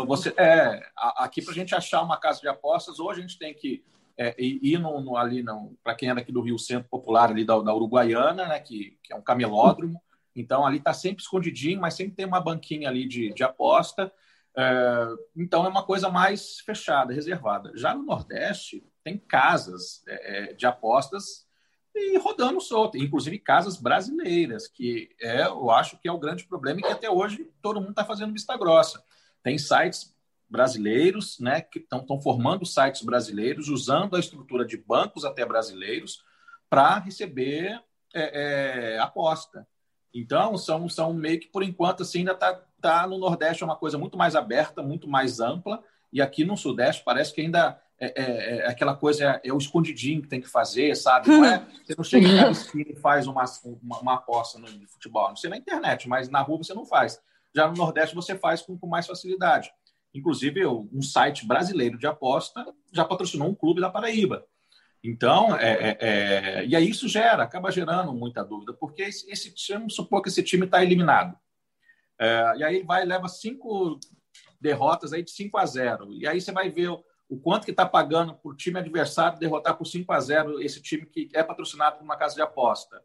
você, 0.05 0.33
é, 0.37 0.81
aqui 1.17 1.41
para 1.41 1.51
a 1.51 1.55
gente 1.55 1.75
achar 1.75 2.01
uma 2.01 2.17
casa 2.17 2.41
de 2.41 2.47
apostas, 2.47 2.99
ou 2.99 3.09
a 3.09 3.15
gente 3.15 3.37
tem 3.37 3.53
que 3.53 3.83
é, 4.17 4.35
ir 4.37 4.79
no, 4.79 5.01
no 5.01 5.17
ali, 5.17 5.43
para 5.83 5.95
quem 5.95 6.09
é 6.09 6.15
daqui 6.15 6.31
do 6.31 6.41
Rio 6.41 6.57
Centro 6.57 6.89
Popular, 6.89 7.29
ali 7.29 7.43
da, 7.43 7.59
da 7.59 7.73
Uruguaiana, 7.73 8.47
né, 8.47 8.59
que, 8.59 8.97
que 9.03 9.13
é 9.13 9.15
um 9.15 9.21
camelódromo. 9.21 10.01
Então, 10.35 10.65
ali 10.65 10.77
está 10.77 10.93
sempre 10.93 11.21
escondidinho, 11.21 11.79
mas 11.79 11.93
sempre 11.93 12.15
tem 12.15 12.25
uma 12.25 12.41
banquinha 12.41 12.89
ali 12.89 13.07
de, 13.07 13.33
de 13.33 13.43
aposta. 13.43 14.11
É, 14.55 15.07
então, 15.35 15.65
é 15.65 15.69
uma 15.69 15.83
coisa 15.83 16.09
mais 16.09 16.59
fechada, 16.59 17.13
reservada. 17.13 17.71
Já 17.75 17.93
no 17.93 18.03
Nordeste, 18.03 18.85
tem 19.03 19.17
casas 19.17 20.03
é, 20.07 20.49
é 20.49 20.53
de 20.53 20.65
apostas 20.65 21.45
e 21.93 22.17
rodando 22.17 22.59
solto, 22.59 22.97
inclusive 22.97 23.39
casas 23.39 23.77
brasileiras, 23.77 24.67
que 24.67 25.09
é, 25.21 25.45
eu 25.45 25.71
acho 25.71 25.97
que 25.97 26.09
é 26.09 26.11
o 26.11 26.19
grande 26.19 26.45
problema 26.45 26.79
e 26.79 26.83
que 26.83 26.91
até 26.91 27.09
hoje 27.09 27.49
todo 27.61 27.79
mundo 27.79 27.91
está 27.91 28.03
fazendo 28.03 28.33
vista 28.33 28.57
grossa. 28.57 29.01
Tem 29.41 29.57
sites 29.57 30.14
brasileiros, 30.49 31.39
né, 31.39 31.61
que 31.61 31.79
estão 31.79 32.21
formando 32.21 32.65
sites 32.65 33.01
brasileiros, 33.01 33.67
usando 33.67 34.15
a 34.15 34.19
estrutura 34.19 34.65
de 34.65 34.77
bancos 34.77 35.25
até 35.25 35.45
brasileiros 35.45 36.23
para 36.69 36.99
receber 36.99 37.81
é, 38.13 38.93
é, 38.93 38.99
aposta. 38.99 39.67
Então, 40.13 40.57
são, 40.57 40.87
são 40.87 41.13
meio 41.13 41.39
que, 41.39 41.47
por 41.47 41.63
enquanto, 41.63 42.03
assim, 42.03 42.19
ainda 42.19 42.31
está 42.31 42.53
tá 42.81 43.07
no 43.07 43.17
Nordeste 43.17 43.63
é 43.63 43.65
uma 43.65 43.75
coisa 43.75 43.97
muito 43.97 44.17
mais 44.17 44.35
aberta, 44.35 44.81
muito 44.81 45.09
mais 45.09 45.39
ampla, 45.39 45.83
e 46.13 46.21
aqui 46.21 46.45
no 46.45 46.55
Sudeste 46.55 47.03
parece 47.03 47.33
que 47.33 47.41
ainda 47.41 47.81
é, 47.99 48.21
é, 48.21 48.57
é 48.57 48.67
aquela 48.67 48.95
coisa, 48.95 49.25
é, 49.25 49.49
é, 49.49 49.53
o 49.53 49.57
escondidinho 49.57 50.21
que 50.21 50.27
tem 50.27 50.39
que 50.39 50.47
fazer, 50.47 50.95
sabe? 50.95 51.27
Não 51.29 51.43
é, 51.43 51.65
você 51.85 51.95
não 51.97 52.03
chega 52.03 52.27
em 52.27 52.37
cada 52.37 52.51
esquina 52.51 52.85
e 52.89 52.95
faz 52.95 53.27
uma, 53.27 53.43
uma, 53.81 53.99
uma 53.99 54.13
aposta 54.15 54.59
no, 54.59 54.67
de 54.67 54.87
futebol, 54.87 55.29
não 55.29 55.35
sei 55.35 55.49
na 55.49 55.57
internet, 55.57 56.07
mas 56.07 56.29
na 56.29 56.41
rua 56.41 56.59
você 56.59 56.73
não 56.73 56.85
faz. 56.85 57.19
Já 57.53 57.67
no 57.67 57.75
Nordeste 57.75 58.15
você 58.15 58.37
faz 58.37 58.61
com, 58.61 58.77
com 58.77 58.87
mais 58.87 59.07
facilidade. 59.07 59.71
Inclusive, 60.15 60.65
um 60.65 61.01
site 61.01 61.45
brasileiro 61.45 61.97
de 61.97 62.07
aposta 62.07 62.65
já 62.91 63.03
patrocinou 63.03 63.49
um 63.49 63.55
clube 63.55 63.81
da 63.81 63.89
Paraíba. 63.89 64.45
Então, 65.03 65.55
é, 65.55 65.71
é, 65.71 65.97
é, 65.99 66.65
e 66.65 66.75
aí 66.75 66.89
isso 66.89 67.07
gera, 67.07 67.43
acaba 67.43 67.69
gerando 67.69 68.11
muita 68.13 68.43
dúvida, 68.43 68.73
porque 68.73 69.03
esse, 69.03 69.29
esse 69.29 69.53
time, 69.53 69.91
supor 69.91 70.21
que 70.21 70.29
esse 70.29 70.41
time 70.41 70.65
está 70.65 70.81
eliminado. 70.81 71.37
É, 72.17 72.53
e 72.57 72.63
aí 72.63 72.83
vai 72.83 73.05
leva 73.05 73.27
cinco 73.27 73.99
derrotas 74.59 75.13
aí 75.13 75.21
de 75.21 75.31
5 75.31 75.57
a 75.57 75.65
0. 75.65 76.13
E 76.13 76.27
aí 76.27 76.41
você 76.41 76.51
vai 76.51 76.69
ver 76.69 76.89
o, 76.89 77.03
o 77.29 77.37
quanto 77.37 77.65
que 77.65 77.71
está 77.71 77.85
pagando 77.85 78.33
para 78.33 78.51
o 78.51 78.55
time 78.55 78.79
adversário 78.79 79.37
derrotar 79.37 79.77
por 79.77 79.85
5 79.85 80.11
a 80.11 80.19
0 80.19 80.61
esse 80.61 80.81
time 80.81 81.05
que 81.05 81.29
é 81.33 81.43
patrocinado 81.43 81.97
por 81.97 82.03
uma 82.03 82.17
casa 82.17 82.35
de 82.35 82.41
aposta 82.41 82.99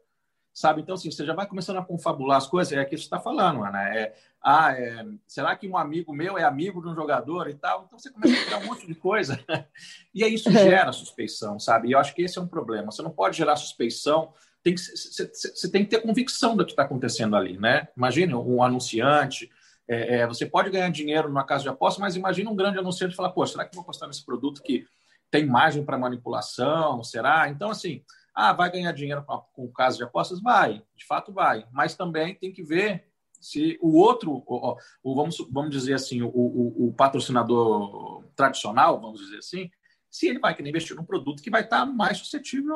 sabe? 0.53 0.81
Então, 0.81 0.95
assim, 0.95 1.09
você 1.09 1.25
já 1.25 1.33
vai 1.33 1.45
começando 1.45 1.77
a 1.77 1.85
confabular 1.85 2.37
as 2.37 2.47
coisas, 2.47 2.73
é 2.73 2.83
que 2.83 2.97
você 2.97 3.03
está 3.03 3.19
falando, 3.19 3.63
Ana. 3.63 3.83
É, 3.95 4.13
ah, 4.43 4.73
é, 4.73 5.05
será 5.27 5.55
que 5.55 5.67
um 5.67 5.77
amigo 5.77 6.13
meu 6.13 6.37
é 6.37 6.43
amigo 6.43 6.81
de 6.81 6.87
um 6.87 6.95
jogador 6.95 7.49
e 7.49 7.53
tal? 7.53 7.85
Então, 7.85 7.97
você 7.97 8.11
começa 8.11 8.41
a 8.41 8.45
criar 8.45 8.57
um 8.57 8.65
monte 8.65 8.85
de 8.85 8.95
coisa. 8.95 9.39
e 10.13 10.23
aí 10.23 10.33
isso 10.33 10.51
gera 10.51 10.91
suspeição, 10.91 11.59
sabe? 11.59 11.89
E 11.89 11.91
eu 11.93 11.99
acho 11.99 12.13
que 12.13 12.23
esse 12.23 12.37
é 12.37 12.41
um 12.41 12.47
problema. 12.47 12.91
Você 12.91 13.01
não 13.01 13.11
pode 13.11 13.37
gerar 13.37 13.55
suspeição, 13.55 14.33
tem 14.63 14.75
que, 14.75 14.81
você, 14.81 15.71
tem 15.71 15.83
que 15.83 15.89
ter 15.89 16.01
convicção 16.01 16.55
do 16.55 16.65
que 16.65 16.71
está 16.71 16.83
acontecendo 16.83 17.35
ali, 17.35 17.57
né? 17.57 17.87
Imagine 17.95 18.35
um 18.35 18.61
anunciante. 18.61 19.49
É, 19.87 20.17
é, 20.17 20.27
você 20.27 20.45
pode 20.45 20.69
ganhar 20.69 20.89
dinheiro 20.89 21.27
numa 21.27 21.43
casa 21.43 21.63
de 21.63 21.69
aposta, 21.69 21.99
mas 21.99 22.15
imagine 22.15 22.47
um 22.47 22.55
grande 22.55 22.77
anunciante 22.77 23.15
falar, 23.15 23.31
pô, 23.31 23.45
será 23.45 23.63
que 23.65 23.71
eu 23.71 23.75
vou 23.75 23.83
apostar 23.83 24.07
nesse 24.07 24.25
produto 24.25 24.61
que 24.61 24.85
tem 25.29 25.45
margem 25.45 25.83
para 25.83 25.97
manipulação? 25.97 27.03
Será? 27.03 27.49
Então, 27.49 27.71
assim, 27.71 28.03
ah, 28.33 28.53
vai 28.53 28.71
ganhar 28.71 28.91
dinheiro 28.91 29.23
com, 29.25 29.65
o 29.65 29.71
caso 29.71 29.97
de 29.97 30.03
apostas? 30.03 30.41
Vai, 30.41 30.83
de 30.95 31.05
fato 31.05 31.31
vai. 31.33 31.65
Mas 31.71 31.95
também 31.95 32.35
tem 32.35 32.51
que 32.51 32.63
ver 32.63 33.05
se 33.39 33.77
o 33.81 33.97
outro, 33.97 34.43
o, 34.45 34.77
o 35.03 35.15
vamos, 35.15 35.37
vamos 35.51 35.71
dizer 35.71 35.93
assim, 35.93 36.21
o, 36.21 36.27
o, 36.27 36.87
o, 36.87 36.93
patrocinador 36.93 38.23
tradicional, 38.35 39.01
vamos 39.01 39.19
dizer 39.19 39.37
assim, 39.37 39.69
se 40.09 40.27
ele 40.27 40.39
vai 40.39 40.55
querer 40.55 40.69
investir 40.69 40.95
num 40.95 41.03
produto 41.03 41.41
que 41.41 41.49
vai 41.49 41.61
estar 41.61 41.85
mais 41.85 42.19
suscetível 42.19 42.75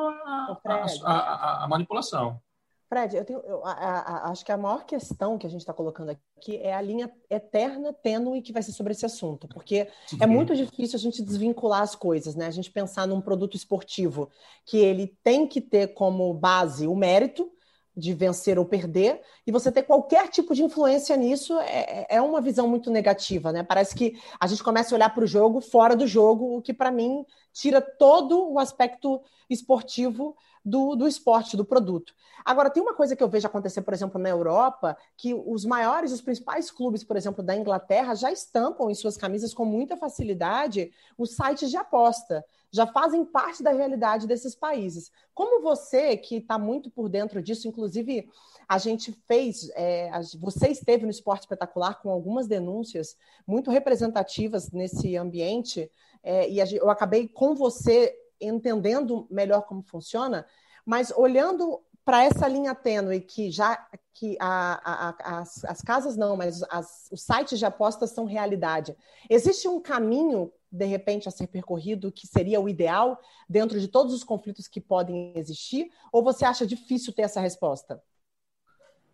à 1.04 1.66
manipulação. 1.70 2.40
Fred, 2.88 3.16
eu, 3.16 3.24
tenho, 3.24 3.40
eu 3.40 3.64
a, 3.64 3.72
a, 3.72 4.30
acho 4.30 4.44
que 4.44 4.52
a 4.52 4.56
maior 4.56 4.84
questão 4.84 5.36
que 5.36 5.46
a 5.46 5.50
gente 5.50 5.60
está 5.60 5.72
colocando 5.72 6.10
aqui 6.10 6.56
é 6.58 6.72
a 6.72 6.80
linha 6.80 7.10
eterna, 7.28 7.92
tênue 7.92 8.42
que 8.42 8.52
vai 8.52 8.62
ser 8.62 8.72
sobre 8.72 8.92
esse 8.92 9.04
assunto, 9.04 9.48
porque 9.48 9.88
Sim. 10.06 10.18
é 10.20 10.26
muito 10.26 10.54
difícil 10.54 10.96
a 10.96 11.00
gente 11.00 11.22
desvincular 11.22 11.82
as 11.82 11.96
coisas, 11.96 12.36
né? 12.36 12.46
A 12.46 12.50
gente 12.52 12.70
pensar 12.70 13.06
num 13.06 13.20
produto 13.20 13.56
esportivo 13.56 14.30
que 14.64 14.78
ele 14.78 15.16
tem 15.24 15.48
que 15.48 15.60
ter 15.60 15.94
como 15.94 16.32
base 16.32 16.86
o 16.86 16.94
mérito 16.94 17.50
de 17.96 18.12
vencer 18.12 18.58
ou 18.58 18.64
perder, 18.64 19.22
e 19.46 19.50
você 19.50 19.72
ter 19.72 19.82
qualquer 19.82 20.28
tipo 20.28 20.54
de 20.54 20.62
influência 20.62 21.16
nisso 21.16 21.58
é, 21.60 22.06
é 22.10 22.20
uma 22.20 22.42
visão 22.42 22.68
muito 22.68 22.90
negativa, 22.90 23.50
né? 23.50 23.62
Parece 23.62 23.94
que 23.94 24.20
a 24.38 24.46
gente 24.46 24.62
começa 24.62 24.94
a 24.94 24.96
olhar 24.96 25.14
para 25.14 25.24
o 25.24 25.26
jogo 25.26 25.62
fora 25.62 25.96
do 25.96 26.06
jogo, 26.06 26.58
o 26.58 26.60
que 26.60 26.74
para 26.74 26.90
mim 26.90 27.24
tira 27.54 27.80
todo 27.80 28.52
o 28.52 28.58
aspecto 28.58 29.22
esportivo 29.48 30.36
do, 30.66 30.96
do 30.96 31.06
esporte, 31.06 31.56
do 31.56 31.64
produto. 31.64 32.12
Agora, 32.44 32.68
tem 32.68 32.82
uma 32.82 32.92
coisa 32.92 33.14
que 33.14 33.22
eu 33.22 33.28
vejo 33.28 33.46
acontecer, 33.46 33.82
por 33.82 33.94
exemplo, 33.94 34.20
na 34.20 34.28
Europa, 34.28 34.96
que 35.16 35.32
os 35.32 35.64
maiores, 35.64 36.10
os 36.10 36.20
principais 36.20 36.72
clubes, 36.72 37.04
por 37.04 37.16
exemplo, 37.16 37.40
da 37.40 37.54
Inglaterra, 37.54 38.16
já 38.16 38.32
estampam 38.32 38.90
em 38.90 38.94
suas 38.94 39.16
camisas 39.16 39.54
com 39.54 39.64
muita 39.64 39.96
facilidade 39.96 40.90
os 41.16 41.36
sites 41.36 41.70
de 41.70 41.76
aposta. 41.76 42.44
Já 42.72 42.84
fazem 42.84 43.24
parte 43.24 43.62
da 43.62 43.70
realidade 43.70 44.26
desses 44.26 44.56
países. 44.56 45.12
Como 45.32 45.62
você, 45.62 46.16
que 46.16 46.38
está 46.38 46.58
muito 46.58 46.90
por 46.90 47.08
dentro 47.08 47.40
disso, 47.40 47.68
inclusive 47.68 48.28
a 48.68 48.78
gente 48.78 49.12
fez, 49.28 49.70
é, 49.76 50.10
você 50.40 50.68
esteve 50.68 51.04
no 51.04 51.10
Esporte 51.12 51.42
Espetacular 51.42 52.02
com 52.02 52.10
algumas 52.10 52.48
denúncias 52.48 53.16
muito 53.46 53.70
representativas 53.70 54.72
nesse 54.72 55.16
ambiente, 55.16 55.88
é, 56.24 56.50
e 56.50 56.58
eu 56.76 56.90
acabei 56.90 57.28
com 57.28 57.54
você 57.54 58.12
entendendo 58.40 59.26
melhor 59.30 59.62
como 59.62 59.82
funciona, 59.82 60.46
mas 60.84 61.10
olhando 61.10 61.82
para 62.06 62.22
essa 62.22 62.46
linha 62.46 62.72
tênue 62.72 63.20
que 63.20 63.50
já 63.50 63.84
que 64.14 64.36
a, 64.40 64.80
a, 64.82 65.08
a, 65.08 65.40
as, 65.40 65.64
as, 65.64 65.82
casas 65.82 66.16
não, 66.16 66.36
mas 66.36 66.62
as, 66.70 67.08
os 67.12 67.20
sites 67.20 67.58
de 67.58 67.66
apostas 67.66 68.10
são 68.10 68.24
realidade. 68.24 68.96
Existe 69.28 69.68
um 69.68 69.80
caminho, 69.80 70.50
de 70.70 70.86
repente, 70.86 71.28
a 71.28 71.32
ser 71.32 71.48
percorrido 71.48 72.12
que 72.12 72.26
seria 72.26 72.60
o 72.60 72.68
ideal 72.68 73.20
dentro 73.48 73.78
de 73.78 73.88
todos 73.88 74.14
os 74.14 74.24
conflitos 74.24 74.68
que 74.68 74.80
podem 74.80 75.32
existir? 75.36 75.90
Ou 76.10 76.22
você 76.22 76.46
acha 76.46 76.66
difícil 76.66 77.12
ter 77.12 77.22
essa 77.22 77.40
resposta? 77.40 78.00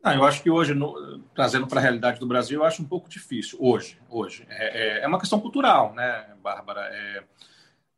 Não, 0.05 0.13
eu 0.13 0.25
acho 0.25 0.43
que 0.43 0.51
hoje, 0.51 0.75
no, 0.75 1.21
trazendo 1.35 1.67
para 1.67 1.81
a 1.81 1.83
realidade 1.83 2.21
do 2.21 2.27
Brasil, 2.27 2.61
eu 2.61 2.67
acho 2.67 2.83
um 2.83 2.87
pouco 2.87 3.09
difícil. 3.09 3.59
Hoje, 3.61 3.99
hoje. 4.11 4.47
É, 4.51 4.99
é, 4.99 5.03
é 5.03 5.07
uma 5.07 5.19
questão 5.19 5.41
cultural, 5.41 5.95
né, 5.95 6.37
Bárbara? 6.43 6.83
É, 6.93 7.25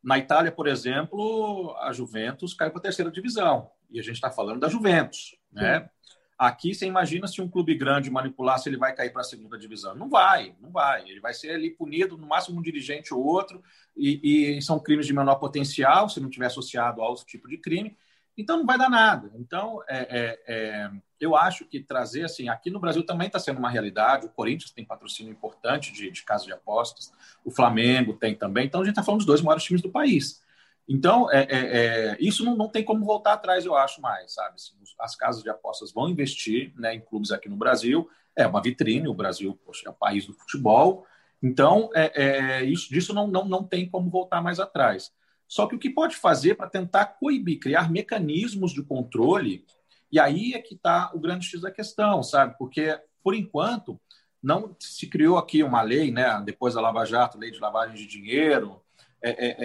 na 0.05 0.19
Itália, 0.19 0.51
por 0.51 0.67
exemplo, 0.67 1.75
a 1.79 1.91
Juventus 1.91 2.53
caiu 2.53 2.69
para 2.69 2.79
a 2.79 2.83
terceira 2.83 3.09
divisão. 3.09 3.71
E 3.89 3.99
a 3.99 4.03
gente 4.03 4.15
está 4.15 4.29
falando 4.29 4.59
da 4.59 4.69
Juventus. 4.69 5.35
Né? 5.51 5.89
Aqui, 6.37 6.75
você 6.75 6.85
imagina 6.85 7.27
se 7.27 7.41
um 7.41 7.49
clube 7.49 7.73
grande 7.73 8.11
manipular, 8.11 8.59
se 8.59 8.69
ele 8.69 8.77
vai 8.77 8.93
cair 8.93 9.11
para 9.11 9.21
a 9.21 9.25
segunda 9.25 9.57
divisão. 9.57 9.95
Não 9.95 10.07
vai, 10.07 10.55
não 10.61 10.69
vai. 10.69 11.09
Ele 11.09 11.19
vai 11.19 11.33
ser 11.33 11.55
ali 11.55 11.71
punido, 11.71 12.19
no 12.19 12.27
máximo 12.27 12.59
um 12.59 12.61
dirigente 12.61 13.15
ou 13.15 13.25
outro, 13.25 13.63
e, 13.97 14.57
e 14.57 14.61
são 14.61 14.77
crimes 14.77 15.07
de 15.07 15.13
menor 15.13 15.35
potencial, 15.35 16.07
se 16.07 16.19
não 16.19 16.29
tiver 16.29 16.45
associado 16.45 17.01
a 17.01 17.09
outro 17.09 17.25
tipo 17.25 17.47
de 17.47 17.57
crime. 17.57 17.97
Então, 18.37 18.57
não 18.57 18.65
vai 18.65 18.77
dar 18.77 18.91
nada. 18.91 19.31
Então, 19.33 19.81
é, 19.89 19.97
é, 19.97 20.39
é, 20.47 20.91
eu 21.19 21.35
acho 21.35 21.65
que 21.65 21.79
trazer, 21.79 22.23
assim, 22.23 22.49
aqui 22.49 22.69
no 22.69 22.79
Brasil 22.79 23.05
também 23.05 23.27
está 23.27 23.39
sendo 23.39 23.57
uma 23.57 23.69
realidade. 23.69 24.25
O 24.25 24.29
Corinthians 24.29 24.71
tem 24.71 24.85
patrocínio 24.85 25.31
importante 25.31 25.91
de, 25.91 26.11
de 26.11 26.23
casa 26.23 26.45
de 26.45 26.51
apostas, 26.51 27.11
o 27.43 27.51
Flamengo 27.51 28.13
tem 28.13 28.35
também. 28.35 28.65
Então, 28.65 28.81
a 28.81 28.83
gente 28.83 28.91
está 28.91 29.03
falando 29.03 29.19
dos 29.19 29.27
dois 29.27 29.41
maiores 29.41 29.63
times 29.63 29.81
do 29.81 29.89
país. 29.89 30.43
Então, 30.87 31.31
é, 31.31 31.41
é, 31.41 31.57
é, 31.59 32.17
isso 32.19 32.45
não, 32.45 32.55
não, 32.55 32.69
tem 32.69 32.83
como 32.83 33.03
voltar 33.03 33.33
atrás, 33.33 33.65
eu 33.65 33.75
acho 33.75 33.99
mais, 34.01 34.33
sabe? 34.33 34.55
Assim, 34.55 34.73
as 34.99 35.15
casas 35.15 35.41
de 35.41 35.49
apostas 35.49 35.91
vão 35.91 36.09
investir 36.09 36.73
né, 36.75 36.93
em 36.93 36.99
clubes 36.99 37.31
aqui 37.31 37.49
no 37.49 37.55
Brasil. 37.55 38.07
É 38.35 38.45
uma 38.45 38.61
vitrine, 38.61 39.07
o 39.07 39.13
Brasil 39.13 39.59
poxa, 39.65 39.83
é 39.87 39.89
o 39.89 39.93
país 39.93 40.25
do 40.25 40.33
futebol. 40.33 41.05
Então, 41.41 41.89
é, 41.93 42.11
é, 42.23 42.63
isso, 42.63 42.89
disso 42.89 43.13
não, 43.13 43.27
não, 43.27 43.45
não 43.45 43.63
tem 43.63 43.89
como 43.89 44.09
voltar 44.09 44.41
mais 44.41 44.59
atrás. 44.59 45.11
Só 45.47 45.67
que 45.67 45.75
o 45.75 45.79
que 45.79 45.89
pode 45.89 46.15
fazer 46.15 46.55
para 46.55 46.69
tentar 46.69 47.05
coibir, 47.05 47.59
criar 47.59 47.91
mecanismos 47.91 48.71
de 48.71 48.83
controle, 48.83 49.65
e 50.11 50.19
aí 50.19 50.53
é 50.53 50.61
que 50.61 50.75
está 50.75 51.11
o 51.13 51.19
grande 51.19 51.45
X 51.45 51.61
da 51.61 51.71
questão, 51.71 52.23
sabe? 52.23 52.55
Porque, 52.57 52.99
por 53.23 53.35
enquanto, 53.35 53.99
não 54.41 54.75
se 54.79 55.07
criou 55.07 55.37
aqui 55.37 55.63
uma 55.63 55.81
lei, 55.81 56.11
né? 56.11 56.41
depois 56.45 56.75
da 56.75 56.81
Lava 56.81 57.05
Jato, 57.05 57.37
lei 57.37 57.51
de 57.51 57.59
lavagem 57.59 57.95
de 57.95 58.05
dinheiro, 58.05 58.81
é, 59.21 59.29
é, 59.29 59.55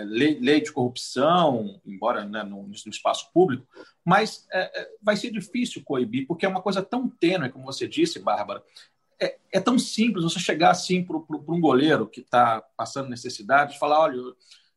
é, 0.00 0.04
lei, 0.04 0.38
lei, 0.40 0.60
de 0.62 0.72
corrupção, 0.72 1.78
embora 1.84 2.24
né, 2.24 2.42
no, 2.42 2.62
no, 2.62 2.72
espaço 2.72 3.30
público, 3.34 3.66
mas 4.02 4.46
é, 4.50 4.80
é, 4.80 4.88
vai 5.02 5.14
ser 5.14 5.30
difícil 5.30 5.84
coibir, 5.84 6.26
porque 6.26 6.46
é 6.46 6.48
uma 6.48 6.62
coisa 6.62 6.82
tão 6.82 7.06
tênue, 7.06 7.50
como 7.50 7.66
você 7.66 7.86
disse, 7.86 8.18
Bárbara. 8.18 8.64
É, 9.20 9.36
é 9.52 9.60
tão 9.60 9.78
simples 9.78 10.24
você 10.24 10.38
chegar 10.38 10.70
assim 10.70 11.04
para 11.04 11.18
um 11.18 11.60
goleiro 11.60 12.06
que 12.06 12.20
está 12.20 12.62
passando 12.74 13.10
necessidade 13.10 13.76
e 13.76 13.78
falar: 13.78 14.00
olha, 14.00 14.16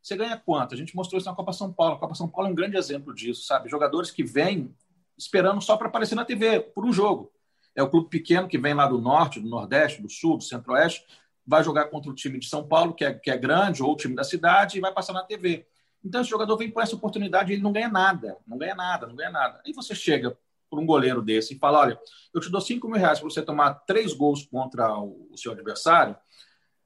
você 0.01 0.17
ganha 0.17 0.35
quanto? 0.35 0.73
A 0.73 0.77
gente 0.77 0.93
mostrou 0.93 1.17
isso 1.17 1.29
na 1.29 1.35
Copa 1.35 1.53
São 1.53 1.71
Paulo. 1.71 1.95
A 1.95 1.99
Copa 1.99 2.13
São 2.13 2.27
Paulo 2.27 2.49
é 2.49 2.51
um 2.51 2.55
grande 2.55 2.75
exemplo 2.75 3.15
disso, 3.15 3.45
sabe? 3.45 3.69
Jogadores 3.69 4.11
que 4.11 4.25
vêm 4.25 4.75
esperando 5.17 5.61
só 5.61 5.77
para 5.77 5.87
aparecer 5.87 6.15
na 6.15 6.25
TV 6.25 6.59
por 6.59 6.85
um 6.85 6.93
jogo. 6.93 7.31
É 7.75 7.81
o 7.81 7.89
clube 7.89 8.09
pequeno 8.09 8.47
que 8.47 8.57
vem 8.57 8.73
lá 8.73 8.87
do 8.87 8.99
norte, 8.99 9.39
do 9.39 9.49
nordeste, 9.49 10.01
do 10.01 10.09
sul, 10.09 10.37
do 10.37 10.43
centro-oeste, 10.43 11.05
vai 11.45 11.63
jogar 11.63 11.85
contra 11.85 12.09
o 12.09 12.15
time 12.15 12.39
de 12.39 12.47
São 12.47 12.67
Paulo, 12.67 12.93
que 12.93 13.03
é, 13.03 13.13
que 13.13 13.31
é 13.31 13.37
grande, 13.37 13.83
ou 13.83 13.93
o 13.93 13.97
time 13.97 14.15
da 14.15 14.23
cidade, 14.23 14.77
e 14.77 14.81
vai 14.81 14.93
passar 14.93 15.13
na 15.13 15.23
TV. 15.23 15.65
Então, 16.03 16.21
esse 16.21 16.29
jogador 16.29 16.57
vem 16.57 16.69
por 16.69 16.83
essa 16.83 16.95
oportunidade 16.95 17.51
e 17.51 17.55
ele 17.55 17.63
não 17.63 17.71
ganha 17.71 17.89
nada, 17.89 18.37
não 18.45 18.57
ganha 18.57 18.75
nada, 18.75 19.07
não 19.07 19.15
ganha 19.15 19.31
nada. 19.31 19.61
Aí 19.65 19.73
você 19.73 19.95
chega 19.95 20.37
por 20.69 20.79
um 20.79 20.85
goleiro 20.85 21.21
desse 21.21 21.53
e 21.53 21.59
fala: 21.59 21.79
olha, 21.79 21.99
eu 22.33 22.41
te 22.41 22.49
dou 22.49 22.59
5 22.59 22.87
mil 22.87 22.99
reais 22.99 23.19
para 23.19 23.29
você 23.29 23.41
tomar 23.41 23.73
três 23.85 24.13
gols 24.13 24.45
contra 24.45 24.97
o, 24.97 25.29
o 25.31 25.37
seu 25.37 25.51
adversário. 25.51 26.15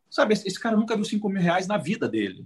Sabe, 0.09 0.33
esse 0.33 0.59
cara 0.59 0.75
nunca 0.77 0.95
viu 0.95 1.05
5 1.05 1.27
mil 1.29 1.41
reais 1.41 1.67
na 1.67 1.77
vida 1.77 2.07
dele. 2.07 2.45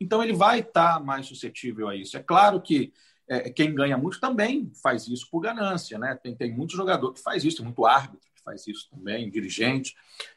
Então 0.00 0.22
ele 0.22 0.32
vai 0.32 0.60
estar 0.60 0.94
tá 0.94 1.00
mais 1.00 1.26
suscetível 1.26 1.88
a 1.88 1.96
isso. 1.96 2.16
É 2.16 2.22
claro 2.22 2.60
que 2.60 2.92
é, 3.28 3.50
quem 3.50 3.74
ganha 3.74 3.96
muito 3.96 4.20
também 4.20 4.70
faz 4.82 5.06
isso 5.08 5.28
por 5.30 5.40
ganância, 5.40 5.98
né? 5.98 6.18
Tem, 6.22 6.34
tem 6.34 6.52
muito 6.52 6.76
jogador 6.76 7.12
que 7.12 7.22
faz 7.22 7.44
isso, 7.44 7.58
tem 7.58 7.66
muito 7.66 7.84
árbitro 7.84 8.28
que 8.34 8.42
faz 8.42 8.66
isso 8.66 8.88
também, 8.90 9.30
dirigente. 9.30 9.94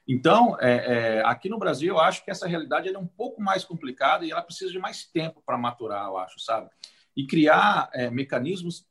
Então, 0.08 0.58
é, 0.60 1.19
é, 1.19 1.25
aqui 1.25 1.49
no 1.49 1.58
Brasil, 1.58 1.93
eu 1.93 1.99
acho 1.99 2.23
que 2.23 2.32
essa 2.32 2.47
realidade 2.47 2.89
é 2.89 2.97
um 2.97 3.08
pouco 3.08 3.41
mais 3.41 3.63
complicada 3.63 4.25
e 4.25 4.32
ela 4.32 4.41
precisa 4.41 4.71
de 4.71 4.80
mais 4.80 5.06
tempo 5.06 5.41
para 5.45 5.58
maturar, 5.58 6.08
eu 6.08 6.17
acho, 6.17 6.39
sabe? 6.39 6.69
E 7.15 7.25
criar 7.25 7.89
é, 7.93 8.10
mecanismos 8.10 8.86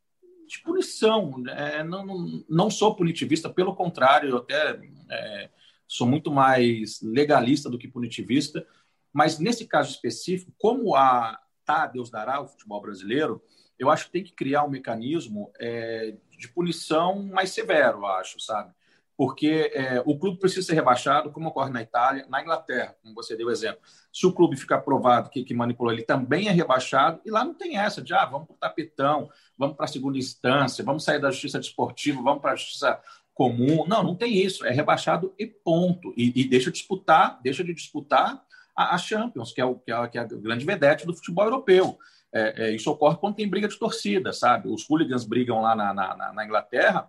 de 0.48 0.60
punição. 0.62 1.38
Né? 1.38 1.82
Não, 1.84 2.04
não, 2.04 2.44
não, 2.48 2.70
sou 2.70 2.94
punitivista, 2.94 3.48
pelo 3.48 3.74
contrário, 3.74 4.30
eu 4.30 4.36
até 4.38 4.80
é, 5.10 5.50
sou 5.86 6.06
muito 6.06 6.30
mais 6.30 7.00
legalista 7.02 7.68
do 7.68 7.78
que 7.78 7.88
punitivista 7.88 8.66
mas 9.12 9.38
nesse 9.38 9.66
caso 9.66 9.90
específico, 9.90 10.52
como 10.58 10.94
a 10.94 11.38
tá, 11.64 11.86
Deus 11.86 12.10
dará 12.10 12.40
o 12.40 12.46
futebol 12.46 12.80
brasileiro, 12.80 13.42
eu 13.80 13.90
acho 13.90 14.04
que 14.04 14.12
tem 14.12 14.22
que 14.22 14.32
criar 14.32 14.62
um 14.62 14.68
mecanismo 14.68 15.50
é, 15.58 16.14
de 16.38 16.48
punição 16.48 17.22
mais 17.22 17.50
severo, 17.50 18.04
acho, 18.06 18.38
sabe? 18.38 18.72
Porque 19.16 19.70
é, 19.74 20.02
o 20.06 20.18
clube 20.18 20.38
precisa 20.38 20.66
ser 20.66 20.74
rebaixado, 20.74 21.30
como 21.30 21.48
ocorre 21.48 21.70
na 21.70 21.82
Itália, 21.82 22.26
na 22.28 22.42
Inglaterra, 22.42 22.94
como 23.02 23.14
você 23.14 23.36
deu 23.36 23.48
o 23.48 23.50
exemplo. 23.50 23.80
Se 24.12 24.26
o 24.26 24.32
clube 24.32 24.56
ficar 24.56 24.80
provado 24.80 25.30
que, 25.30 25.42
que 25.42 25.54
manipulou, 25.54 25.92
ele 25.92 26.02
também 26.02 26.48
é 26.48 26.50
rebaixado, 26.50 27.20
e 27.24 27.30
lá 27.30 27.44
não 27.44 27.54
tem 27.54 27.78
essa 27.78 28.02
de, 28.02 28.14
ah, 28.14 28.26
vamos 28.26 28.46
para 28.46 28.54
o 28.54 28.58
tapetão, 28.58 29.30
vamos 29.56 29.76
para 29.76 29.86
a 29.86 29.88
segunda 29.88 30.18
instância, 30.18 30.84
vamos 30.84 31.02
sair 31.02 31.20
da 31.20 31.30
justiça 31.30 31.58
desportiva, 31.58 32.22
vamos 32.22 32.40
para 32.40 32.52
a 32.52 32.56
justiça 32.56 33.00
comum. 33.40 33.86
Não, 33.86 34.02
não 34.02 34.14
tem 34.14 34.36
isso. 34.36 34.66
É 34.66 34.70
rebaixado 34.70 35.34
e 35.38 35.46
ponto. 35.46 36.12
E, 36.14 36.42
e 36.42 36.44
deixa 36.44 36.70
de 36.70 36.76
disputar, 36.76 37.40
deixa 37.42 37.64
de 37.64 37.72
disputar 37.72 38.44
a, 38.76 38.94
a 38.94 38.98
Champions, 38.98 39.52
que 39.52 39.62
é, 39.62 39.64
o, 39.64 39.76
que, 39.76 39.90
é, 39.90 40.08
que 40.08 40.18
é 40.18 40.20
a 40.20 40.24
grande 40.24 40.66
vedete 40.66 41.06
do 41.06 41.14
futebol 41.14 41.44
europeu. 41.44 41.98
É, 42.32 42.66
é, 42.66 42.74
isso 42.74 42.90
ocorre 42.90 43.16
quando 43.16 43.36
tem 43.36 43.48
briga 43.48 43.66
de 43.66 43.78
torcida, 43.78 44.32
sabe? 44.32 44.68
Os 44.68 44.88
hooligans 44.88 45.24
brigam 45.24 45.60
lá 45.60 45.74
na, 45.74 45.92
na, 45.92 46.32
na 46.32 46.44
Inglaterra 46.44 47.08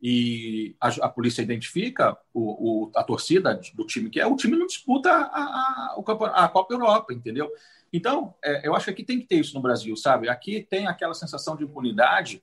e 0.00 0.74
a, 0.80 0.88
a 1.06 1.08
polícia 1.08 1.42
identifica 1.42 2.16
o, 2.34 2.86
o, 2.86 2.92
a 2.96 3.04
torcida 3.04 3.60
do 3.74 3.86
time 3.86 4.10
que 4.10 4.18
é, 4.18 4.26
o 4.26 4.34
time 4.34 4.56
não 4.56 4.66
disputa 4.66 5.10
a, 5.10 5.94
a, 5.96 6.44
a 6.44 6.48
Copa 6.48 6.74
Europa, 6.74 7.12
entendeu? 7.12 7.50
Então, 7.92 8.34
é, 8.42 8.66
eu 8.66 8.74
acho 8.74 8.86
que 8.86 8.90
aqui 8.90 9.04
tem 9.04 9.20
que 9.20 9.26
ter 9.26 9.36
isso 9.36 9.54
no 9.54 9.60
Brasil, 9.60 9.94
sabe? 9.96 10.28
Aqui 10.28 10.66
tem 10.68 10.86
aquela 10.86 11.14
sensação 11.14 11.54
de 11.56 11.64
impunidade 11.64 12.42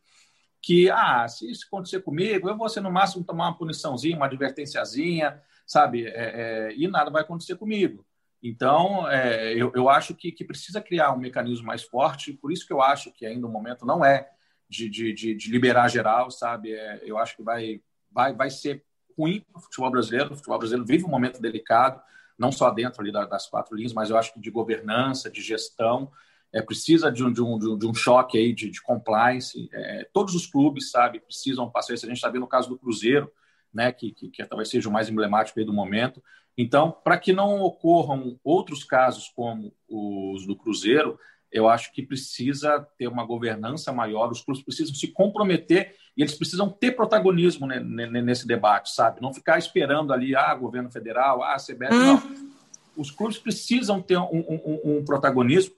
que, 0.61 0.89
ah, 0.91 1.27
se 1.27 1.49
isso 1.49 1.65
acontecer 1.67 2.01
comigo, 2.01 2.47
eu 2.49 2.57
vou 2.57 2.69
ser 2.69 2.81
no 2.81 2.91
máximo 2.91 3.23
tomar 3.23 3.47
uma 3.47 3.57
puniçãozinha, 3.57 4.15
uma 4.15 4.27
advertênciazinha, 4.27 5.41
sabe? 5.65 6.05
É, 6.05 6.69
é, 6.69 6.73
e 6.75 6.87
nada 6.87 7.09
vai 7.09 7.23
acontecer 7.23 7.55
comigo. 7.55 8.05
Então, 8.41 9.09
é, 9.09 9.53
eu, 9.53 9.71
eu 9.75 9.89
acho 9.89 10.15
que, 10.15 10.31
que 10.31 10.45
precisa 10.45 10.81
criar 10.81 11.13
um 11.13 11.19
mecanismo 11.19 11.65
mais 11.65 11.83
forte, 11.83 12.33
por 12.33 12.51
isso 12.51 12.65
que 12.65 12.71
eu 12.71 12.81
acho 12.81 13.11
que 13.11 13.25
ainda 13.25 13.45
o 13.45 13.51
momento 13.51 13.85
não 13.85 14.03
é 14.03 14.29
de, 14.69 14.87
de, 14.89 15.13
de, 15.13 15.35
de 15.35 15.51
liberar 15.51 15.89
geral, 15.89 16.31
sabe? 16.31 16.73
É, 16.73 17.01
eu 17.03 17.17
acho 17.17 17.35
que 17.35 17.43
vai, 17.43 17.81
vai, 18.11 18.33
vai 18.33 18.49
ser 18.49 18.83
ruim 19.17 19.43
para 19.51 19.59
o 19.59 19.63
futebol 19.63 19.91
brasileiro. 19.91 20.31
O 20.31 20.35
futebol 20.35 20.59
brasileiro 20.59 20.85
vive 20.85 21.03
um 21.03 21.09
momento 21.09 21.41
delicado, 21.41 22.01
não 22.37 22.51
só 22.51 22.69
dentro 22.69 23.01
ali 23.01 23.11
das 23.11 23.47
quatro 23.47 23.75
linhas, 23.75 23.93
mas 23.93 24.09
eu 24.09 24.17
acho 24.17 24.33
que 24.33 24.39
de 24.39 24.49
governança, 24.49 25.29
de 25.29 25.41
gestão, 25.41 26.09
é, 26.53 26.61
precisa 26.61 27.11
de 27.11 27.23
um, 27.23 27.31
de 27.31 27.41
um, 27.41 27.77
de 27.77 27.85
um 27.85 27.93
choque 27.93 28.37
aí 28.37 28.53
de, 28.53 28.69
de 28.69 28.81
compliance. 28.81 29.69
É, 29.73 30.07
todos 30.13 30.33
os 30.33 30.47
clubes, 30.47 30.91
sabe, 30.91 31.19
precisam 31.19 31.69
passar 31.69 31.93
isso. 31.93 32.05
A 32.05 32.09
gente 32.09 32.17
está 32.17 32.29
vendo 32.29 32.43
o 32.43 32.47
caso 32.47 32.69
do 32.69 32.77
Cruzeiro, 32.77 33.31
né, 33.73 33.91
que, 33.91 34.11
que, 34.11 34.29
que 34.29 34.45
talvez 34.45 34.69
seja 34.69 34.87
o 34.89 34.91
mais 34.91 35.09
emblemático 35.09 35.59
aí 35.59 35.65
do 35.65 35.73
momento. 35.73 36.23
Então, 36.61 36.91
para 36.91 37.17
que 37.17 37.31
não 37.31 37.61
ocorram 37.61 38.37
outros 38.43 38.83
casos 38.83 39.31
como 39.33 39.73
os 39.87 40.45
do 40.45 40.57
Cruzeiro, 40.57 41.17
eu 41.49 41.69
acho 41.69 41.93
que 41.93 42.03
precisa 42.03 42.85
ter 42.97 43.07
uma 43.07 43.25
governança 43.25 43.93
maior, 43.93 44.29
os 44.29 44.41
clubes 44.41 44.61
precisam 44.61 44.93
se 44.93 45.07
comprometer 45.07 45.95
e 46.17 46.21
eles 46.21 46.35
precisam 46.35 46.69
ter 46.69 46.91
protagonismo 46.91 47.65
nesse 47.65 48.45
debate, 48.45 48.91
sabe? 48.93 49.21
Não 49.21 49.33
ficar 49.33 49.57
esperando 49.57 50.11
ali, 50.11 50.35
ah, 50.35 50.53
governo 50.53 50.91
federal, 50.91 51.41
ah, 51.41 51.55
CBF, 51.55 51.93
hum. 51.93 51.97
não. 51.97 52.49
Os 52.97 53.09
clubes 53.09 53.37
precisam 53.37 54.01
ter 54.01 54.17
um, 54.17 54.25
um, 54.29 54.97
um 54.97 55.05
protagonismo 55.05 55.73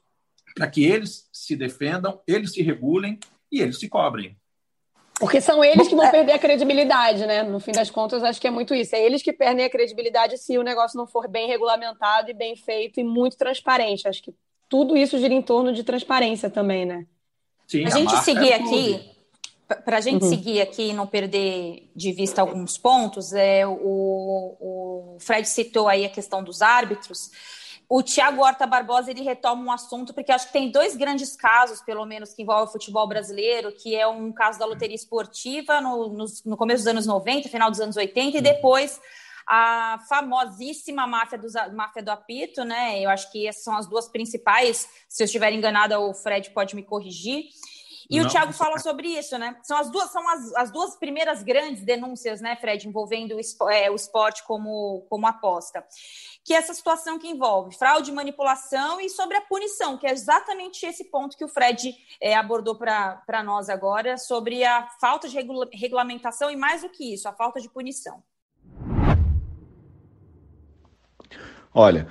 para 0.55 0.67
que 0.67 0.83
eles 0.83 1.29
se 1.31 1.55
defendam, 1.55 2.19
eles 2.25 2.53
se 2.53 2.63
regulem 2.63 3.19
e 3.51 3.61
eles 3.61 3.79
se 3.79 3.87
cobrem. 3.87 4.35
Porque 5.21 5.39
são 5.39 5.63
eles 5.63 5.87
que 5.87 5.95
vão 5.95 6.03
é. 6.03 6.09
perder 6.09 6.31
a 6.31 6.39
credibilidade, 6.39 7.27
né? 7.27 7.43
No 7.43 7.59
fim 7.59 7.71
das 7.71 7.91
contas, 7.91 8.23
acho 8.23 8.41
que 8.41 8.47
é 8.47 8.49
muito 8.49 8.73
isso. 8.73 8.95
É 8.95 9.05
eles 9.05 9.21
que 9.21 9.31
perdem 9.31 9.63
a 9.63 9.69
credibilidade 9.69 10.35
se 10.39 10.57
o 10.57 10.63
negócio 10.63 10.97
não 10.97 11.05
for 11.05 11.27
bem 11.27 11.47
regulamentado 11.47 12.31
e 12.31 12.33
bem 12.33 12.55
feito 12.55 12.99
e 12.99 13.03
muito 13.03 13.37
transparente. 13.37 14.07
Acho 14.07 14.23
que 14.23 14.33
tudo 14.67 14.97
isso 14.97 15.19
gira 15.19 15.31
em 15.31 15.41
torno 15.41 15.71
de 15.73 15.83
transparência 15.83 16.49
também, 16.49 16.85
né? 16.85 17.05
Sim, 17.67 17.85
a, 17.85 17.89
a 17.89 17.91
gente 17.91 18.17
seguir 18.23 18.51
é 18.51 18.55
aqui, 18.55 19.11
para 19.85 19.97
a 19.97 20.01
gente 20.01 20.23
uhum. 20.23 20.29
seguir 20.29 20.59
aqui 20.59 20.89
e 20.89 20.93
não 20.93 21.05
perder 21.05 21.87
de 21.95 22.11
vista 22.11 22.41
alguns 22.41 22.79
pontos, 22.79 23.31
é, 23.31 23.65
o, 23.67 24.57
o 24.59 25.17
Fred 25.19 25.47
citou 25.47 25.87
aí 25.87 26.03
a 26.03 26.09
questão 26.09 26.43
dos 26.43 26.63
árbitros. 26.63 27.29
O 27.93 28.01
Thiago 28.01 28.41
Horta 28.41 28.65
Barbosa 28.65 29.11
ele 29.11 29.21
retoma 29.21 29.61
um 29.61 29.69
assunto, 29.69 30.13
porque 30.13 30.31
acho 30.31 30.47
que 30.47 30.53
tem 30.53 30.71
dois 30.71 30.95
grandes 30.95 31.35
casos, 31.35 31.81
pelo 31.81 32.05
menos, 32.05 32.33
que 32.33 32.41
envolvem 32.41 32.63
o 32.63 32.71
futebol 32.71 33.05
brasileiro, 33.05 33.69
que 33.73 33.93
é 33.93 34.07
um 34.07 34.31
caso 34.31 34.57
da 34.57 34.65
loteria 34.65 34.95
esportiva 34.95 35.81
no, 35.81 36.07
no, 36.07 36.25
no 36.45 36.55
começo 36.55 36.85
dos 36.85 36.87
anos 36.87 37.05
90, 37.05 37.49
final 37.49 37.69
dos 37.69 37.81
anos 37.81 37.97
80, 37.97 38.21
e 38.21 38.37
uhum. 38.37 38.43
depois 38.43 38.97
a 39.45 39.99
famosíssima 40.07 41.05
máfia, 41.05 41.37
dos, 41.37 41.51
máfia 41.73 42.01
do 42.01 42.11
apito, 42.11 42.63
né? 42.63 42.97
Eu 43.01 43.09
acho 43.09 43.29
que 43.29 43.45
essas 43.45 43.65
são 43.65 43.75
as 43.75 43.87
duas 43.87 44.07
principais. 44.07 44.87
Se 45.09 45.21
eu 45.21 45.25
estiver 45.25 45.51
enganada, 45.51 45.99
o 45.99 46.13
Fred 46.13 46.49
pode 46.51 46.77
me 46.77 46.83
corrigir. 46.83 47.43
E 48.11 48.19
não, 48.19 48.25
o 48.25 48.29
Thiago 48.29 48.51
fala 48.51 48.77
sobre 48.77 49.07
isso, 49.07 49.37
né? 49.37 49.55
São 49.63 49.77
as 49.77 49.89
duas, 49.89 50.11
são 50.11 50.27
as, 50.27 50.53
as 50.55 50.69
duas 50.69 50.97
primeiras 50.97 51.41
grandes 51.41 51.81
denúncias, 51.85 52.41
né, 52.41 52.57
Fred, 52.57 52.85
envolvendo 52.85 53.37
o, 53.37 53.69
é, 53.69 53.89
o 53.89 53.95
esporte 53.95 54.43
como, 54.43 55.05
como 55.09 55.25
aposta. 55.25 55.81
Que 56.43 56.53
é 56.53 56.57
essa 56.57 56.73
situação 56.73 57.17
que 57.17 57.29
envolve 57.29 57.73
fraude, 57.77 58.11
manipulação 58.11 58.99
e 58.99 59.09
sobre 59.09 59.37
a 59.37 59.41
punição, 59.41 59.97
que 59.97 60.05
é 60.05 60.11
exatamente 60.11 60.85
esse 60.85 61.05
ponto 61.05 61.37
que 61.37 61.45
o 61.45 61.47
Fred 61.47 61.95
é, 62.19 62.35
abordou 62.35 62.75
para 62.75 63.43
nós 63.45 63.69
agora, 63.69 64.17
sobre 64.17 64.61
a 64.65 64.89
falta 64.99 65.29
de 65.29 65.35
regula 65.35 65.69
regulamentação 65.71 66.51
e, 66.51 66.55
mais 66.57 66.81
do 66.81 66.89
que 66.89 67.13
isso, 67.13 67.29
a 67.29 67.33
falta 67.33 67.61
de 67.61 67.69
punição. 67.69 68.21
Olha, 71.73 72.09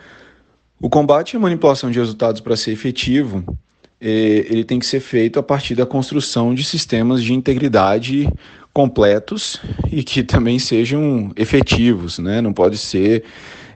o 0.81 0.89
combate 0.89 1.37
à 1.37 1.41
manipulação 1.41 1.91
de 1.91 1.99
resultados 1.99 2.41
para 2.41 2.57
ser 2.57 2.73
efetivo, 2.73 3.45
ele 4.01 4.65
tem 4.65 4.79
que 4.79 4.87
ser 4.87 5.01
feito 5.01 5.39
a 5.39 5.43
partir 5.43 5.75
da 5.75 5.85
construção 5.85 6.55
de 6.55 6.65
sistemas 6.65 7.23
de 7.23 7.35
integridade 7.35 8.29
completos 8.73 9.61
e 9.91 10.03
que 10.03 10.23
também 10.25 10.59
sejam 10.59 11.31
efetivos, 11.37 12.19
né? 12.19 12.41
Não 12.41 12.53
pode 12.53 12.79
ser 12.79 13.25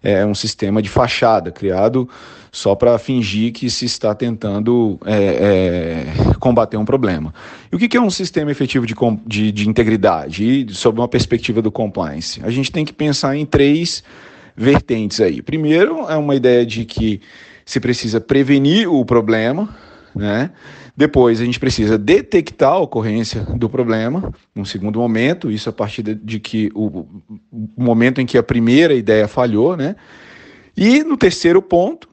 é, 0.02 0.24
um 0.24 0.34
sistema 0.34 0.80
de 0.80 0.88
fachada 0.88 1.50
criado 1.50 2.08
só 2.52 2.74
para 2.74 2.96
fingir 2.98 3.52
que 3.52 3.68
se 3.68 3.84
está 3.84 4.14
tentando 4.14 4.98
é, 5.04 5.16
é, 5.16 6.34
combater 6.38 6.76
um 6.76 6.84
problema. 6.84 7.34
E 7.72 7.74
o 7.74 7.78
que 7.78 7.96
é 7.96 8.00
um 8.00 8.10
sistema 8.10 8.50
efetivo 8.52 8.87
de, 8.87 8.94
de, 9.26 9.50
de 9.50 9.68
integridade 9.68 10.44
e 10.44 10.72
sob 10.72 11.00
uma 11.00 11.08
perspectiva 11.08 11.60
do 11.60 11.72
compliance? 11.72 12.40
A 12.44 12.50
gente 12.50 12.70
tem 12.70 12.84
que 12.84 12.92
pensar 12.92 13.37
em 13.37 13.44
três 13.44 14.04
vertentes 14.56 15.20
aí. 15.20 15.42
Primeiro, 15.42 16.08
é 16.08 16.16
uma 16.16 16.37
ideia 16.37 16.64
de 16.64 16.84
que 16.84 17.20
se 17.64 17.80
precisa 17.80 18.20
prevenir 18.20 18.88
o 18.88 19.04
problema, 19.04 19.74
né? 20.14 20.50
Depois, 20.96 21.40
a 21.40 21.44
gente 21.44 21.59
precisa 21.59 21.98
detectar 21.98 22.72
a 22.72 22.79
ocorrência 22.79 23.42
do 23.42 23.68
problema, 23.68 24.33
num 24.55 24.64
segundo 24.64 24.98
momento, 24.98 25.50
isso 25.50 25.68
a 25.68 25.72
partir 25.72 26.03
de 26.03 26.38
que 26.38 26.70
o, 26.74 27.07
o 27.50 27.83
momento 27.83 28.20
em 28.20 28.27
que 28.27 28.38
a 28.38 28.42
primeira 28.42 28.94
ideia 28.94 29.27
falhou, 29.27 29.77
né? 29.77 29.96
E 30.77 31.03
no 31.03 31.16
terceiro 31.16 31.61
ponto, 31.61 32.09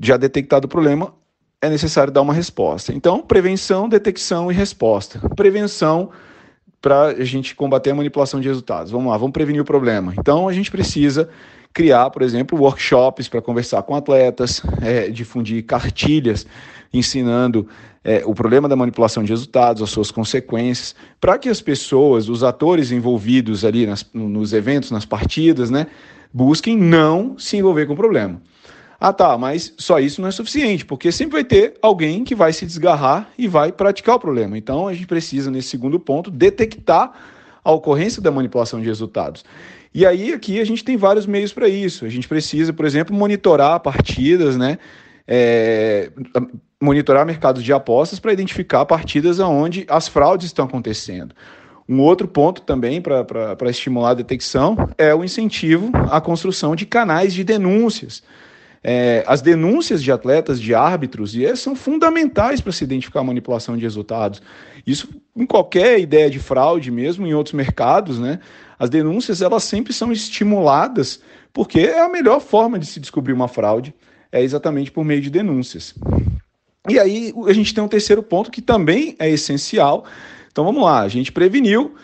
já 0.00 0.16
detectado 0.16 0.66
o 0.66 0.68
problema, 0.68 1.14
é 1.60 1.70
necessário 1.70 2.12
dar 2.12 2.22
uma 2.22 2.34
resposta. 2.34 2.92
Então, 2.92 3.22
prevenção, 3.22 3.88
detecção 3.88 4.50
e 4.50 4.54
resposta. 4.54 5.20
Prevenção 5.30 6.10
para 6.80 7.06
a 7.06 7.24
gente 7.24 7.54
combater 7.54 7.90
a 7.90 7.94
manipulação 7.94 8.40
de 8.40 8.48
resultados. 8.48 8.92
Vamos 8.92 9.10
lá, 9.10 9.16
vamos 9.16 9.32
prevenir 9.32 9.62
o 9.62 9.64
problema. 9.64 10.12
Então, 10.18 10.46
a 10.46 10.52
gente 10.52 10.70
precisa 10.70 11.28
criar, 11.72 12.10
por 12.10 12.22
exemplo, 12.22 12.58
workshops 12.58 13.26
para 13.26 13.40
conversar 13.40 13.82
com 13.82 13.96
atletas, 13.96 14.62
é, 14.82 15.08
difundir 15.08 15.64
cartilhas 15.64 16.46
ensinando 16.94 17.66
é, 18.04 18.22
o 18.24 18.34
problema 18.34 18.68
da 18.68 18.76
manipulação 18.76 19.22
de 19.22 19.30
resultados, 19.30 19.82
as 19.82 19.90
suas 19.90 20.10
consequências, 20.10 20.94
para 21.20 21.36
que 21.36 21.48
as 21.48 21.60
pessoas, 21.60 22.28
os 22.28 22.44
atores 22.44 22.92
envolvidos 22.92 23.64
ali 23.64 23.86
nas, 23.86 24.06
nos 24.14 24.52
eventos, 24.52 24.90
nas 24.90 25.04
partidas, 25.04 25.70
né, 25.70 25.86
busquem 26.32 26.76
não 26.76 27.36
se 27.38 27.56
envolver 27.56 27.86
com 27.86 27.94
o 27.94 27.96
problema. 27.96 28.40
Ah, 29.00 29.12
tá, 29.12 29.36
mas 29.36 29.74
só 29.76 29.98
isso 29.98 30.20
não 30.20 30.28
é 30.28 30.30
suficiente, 30.30 30.84
porque 30.84 31.10
sempre 31.10 31.34
vai 31.34 31.44
ter 31.44 31.74
alguém 31.82 32.24
que 32.24 32.34
vai 32.34 32.52
se 32.52 32.64
desgarrar 32.64 33.28
e 33.36 33.48
vai 33.48 33.72
praticar 33.72 34.16
o 34.16 34.20
problema. 34.20 34.56
Então 34.56 34.86
a 34.86 34.94
gente 34.94 35.06
precisa, 35.06 35.50
nesse 35.50 35.68
segundo 35.68 35.98
ponto, 35.98 36.30
detectar 36.30 37.12
a 37.62 37.72
ocorrência 37.72 38.22
da 38.22 38.30
manipulação 38.30 38.80
de 38.80 38.86
resultados. 38.86 39.44
E 39.92 40.04
aí 40.04 40.32
aqui 40.32 40.60
a 40.60 40.64
gente 40.64 40.84
tem 40.84 40.96
vários 40.96 41.26
meios 41.26 41.52
para 41.52 41.68
isso. 41.68 42.04
A 42.04 42.08
gente 42.08 42.26
precisa, 42.26 42.72
por 42.72 42.84
exemplo, 42.84 43.14
monitorar 43.14 43.78
partidas, 43.80 44.56
né? 44.56 44.78
É, 45.26 46.10
monitorar 46.84 47.26
mercados 47.26 47.64
de 47.64 47.72
apostas 47.72 48.20
para 48.20 48.32
identificar 48.32 48.84
partidas 48.84 49.40
onde 49.40 49.86
as 49.88 50.06
fraudes 50.06 50.46
estão 50.46 50.66
acontecendo. 50.66 51.34
Um 51.88 52.00
outro 52.00 52.28
ponto 52.28 52.62
também 52.62 53.00
para 53.00 53.70
estimular 53.70 54.10
a 54.10 54.14
detecção 54.14 54.76
é 54.96 55.14
o 55.14 55.24
incentivo 55.24 55.90
à 56.10 56.20
construção 56.20 56.76
de 56.76 56.86
canais 56.86 57.34
de 57.34 57.42
denúncias. 57.42 58.22
É, 58.82 59.24
as 59.26 59.40
denúncias 59.40 60.02
de 60.02 60.12
atletas, 60.12 60.60
de 60.60 60.74
árbitros, 60.74 61.34
e 61.34 61.56
são 61.56 61.74
fundamentais 61.74 62.60
para 62.60 62.70
se 62.70 62.84
identificar 62.84 63.20
a 63.20 63.24
manipulação 63.24 63.76
de 63.76 63.82
resultados. 63.82 64.42
Isso 64.86 65.08
em 65.34 65.46
qualquer 65.46 65.98
ideia 65.98 66.30
de 66.30 66.38
fraude, 66.38 66.90
mesmo 66.90 67.26
em 67.26 67.32
outros 67.32 67.54
mercados, 67.54 68.18
né? 68.18 68.40
As 68.78 68.90
denúncias 68.90 69.40
elas 69.40 69.64
sempre 69.64 69.92
são 69.92 70.12
estimuladas 70.12 71.20
porque 71.52 71.80
é 71.80 72.00
a 72.00 72.08
melhor 72.08 72.40
forma 72.40 72.78
de 72.78 72.84
se 72.84 73.00
descobrir 73.00 73.32
uma 73.32 73.48
fraude 73.48 73.94
é 74.34 74.42
exatamente 74.42 74.90
por 74.90 75.04
meio 75.04 75.20
de 75.20 75.30
denúncias. 75.30 75.94
E 76.88 76.98
aí 76.98 77.32
a 77.46 77.52
gente 77.52 77.72
tem 77.72 77.82
um 77.82 77.88
terceiro 77.88 78.22
ponto 78.22 78.50
que 78.50 78.60
também 78.60 79.16
é 79.18 79.30
essencial. 79.30 80.04
Então 80.52 80.64
vamos 80.64 80.82
lá, 80.82 81.00
a 81.00 81.08
gente 81.08 81.32
preveniu, 81.32 81.94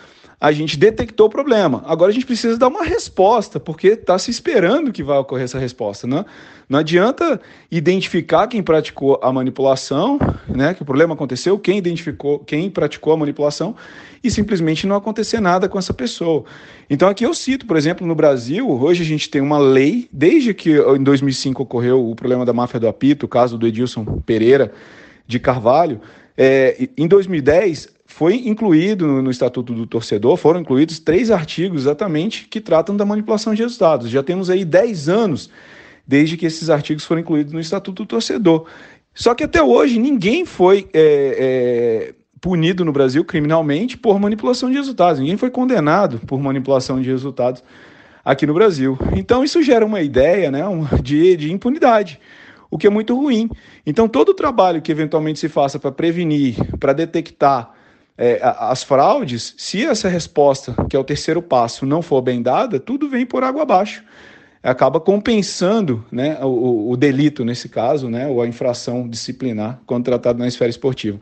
a 0.40 0.52
gente 0.52 0.78
detectou 0.78 1.26
o 1.26 1.30
problema. 1.30 1.82
Agora 1.84 2.10
a 2.10 2.14
gente 2.14 2.24
precisa 2.24 2.56
dar 2.56 2.68
uma 2.68 2.82
resposta, 2.82 3.60
porque 3.60 3.88
está 3.88 4.18
se 4.18 4.30
esperando 4.30 4.90
que 4.90 5.02
vai 5.02 5.18
ocorrer 5.18 5.44
essa 5.44 5.58
resposta. 5.58 6.06
Né? 6.06 6.24
Não 6.66 6.78
adianta 6.78 7.38
identificar 7.70 8.46
quem 8.46 8.62
praticou 8.62 9.20
a 9.22 9.30
manipulação, 9.30 10.18
né, 10.48 10.72
que 10.72 10.80
o 10.80 10.84
problema 10.84 11.12
aconteceu, 11.12 11.58
quem 11.58 11.76
identificou, 11.76 12.38
quem 12.38 12.70
praticou 12.70 13.12
a 13.12 13.16
manipulação, 13.18 13.76
e 14.24 14.30
simplesmente 14.30 14.86
não 14.86 14.96
acontecer 14.96 15.40
nada 15.40 15.68
com 15.68 15.78
essa 15.78 15.92
pessoa. 15.92 16.44
Então 16.88 17.08
aqui 17.08 17.24
eu 17.24 17.34
cito, 17.34 17.66
por 17.66 17.76
exemplo, 17.76 18.06
no 18.06 18.14
Brasil, 18.14 18.70
hoje 18.70 19.02
a 19.02 19.06
gente 19.06 19.28
tem 19.28 19.42
uma 19.42 19.58
lei, 19.58 20.08
desde 20.10 20.54
que 20.54 20.70
em 20.70 21.02
2005 21.02 21.62
ocorreu 21.62 22.08
o 22.08 22.14
problema 22.14 22.46
da 22.46 22.52
máfia 22.52 22.80
do 22.80 22.88
apito, 22.88 23.26
o 23.26 23.28
caso 23.28 23.58
do 23.58 23.66
Edilson 23.66 24.04
Pereira 24.24 24.72
de 25.26 25.38
Carvalho, 25.38 26.00
é, 26.36 26.88
em 26.96 27.06
2010 27.06 27.99
foi 28.20 28.46
incluído 28.46 29.22
no 29.22 29.30
Estatuto 29.30 29.72
do 29.72 29.86
Torcedor, 29.86 30.36
foram 30.36 30.60
incluídos 30.60 30.98
três 30.98 31.30
artigos 31.30 31.84
exatamente 31.84 32.46
que 32.46 32.60
tratam 32.60 32.94
da 32.94 33.06
manipulação 33.06 33.54
de 33.54 33.62
resultados. 33.62 34.10
Já 34.10 34.22
temos 34.22 34.50
aí 34.50 34.62
10 34.62 35.08
anos 35.08 35.48
desde 36.06 36.36
que 36.36 36.44
esses 36.44 36.68
artigos 36.68 37.06
foram 37.06 37.22
incluídos 37.22 37.50
no 37.54 37.58
Estatuto 37.58 38.02
do 38.02 38.06
Torcedor. 38.06 38.66
Só 39.14 39.34
que 39.34 39.42
até 39.42 39.62
hoje 39.62 39.98
ninguém 39.98 40.44
foi 40.44 40.86
é, 40.92 42.10
é, 42.12 42.14
punido 42.42 42.84
no 42.84 42.92
Brasil 42.92 43.24
criminalmente 43.24 43.96
por 43.96 44.20
manipulação 44.20 44.70
de 44.70 44.76
resultados, 44.76 45.18
ninguém 45.18 45.38
foi 45.38 45.48
condenado 45.48 46.18
por 46.26 46.38
manipulação 46.38 47.00
de 47.00 47.08
resultados 47.08 47.64
aqui 48.22 48.44
no 48.46 48.52
Brasil. 48.52 48.98
Então 49.16 49.42
isso 49.42 49.62
gera 49.62 49.86
uma 49.86 50.02
ideia 50.02 50.50
né, 50.50 50.60
de, 51.02 51.38
de 51.38 51.50
impunidade, 51.50 52.20
o 52.70 52.76
que 52.76 52.86
é 52.86 52.90
muito 52.90 53.16
ruim. 53.16 53.48
Então 53.86 54.06
todo 54.06 54.28
o 54.28 54.34
trabalho 54.34 54.82
que 54.82 54.92
eventualmente 54.92 55.38
se 55.38 55.48
faça 55.48 55.78
para 55.78 55.90
prevenir, 55.90 56.54
para 56.78 56.92
detectar, 56.92 57.79
é, 58.22 58.38
as 58.42 58.82
fraudes, 58.82 59.54
se 59.56 59.82
essa 59.82 60.06
resposta, 60.06 60.74
que 60.90 60.94
é 60.94 60.98
o 60.98 61.02
terceiro 61.02 61.40
passo, 61.40 61.86
não 61.86 62.02
for 62.02 62.20
bem 62.20 62.42
dada, 62.42 62.78
tudo 62.78 63.08
vem 63.08 63.24
por 63.24 63.42
água 63.42 63.62
abaixo. 63.62 64.04
Acaba 64.62 65.00
compensando 65.00 66.04
né, 66.12 66.38
o, 66.42 66.90
o 66.90 66.96
delito, 66.98 67.46
nesse 67.46 67.66
caso, 67.66 68.10
né, 68.10 68.26
ou 68.26 68.42
a 68.42 68.46
infração 68.46 69.08
disciplinar, 69.08 69.80
quando 69.86 70.04
tratado 70.04 70.38
na 70.38 70.46
esfera 70.46 70.68
esportiva. 70.68 71.18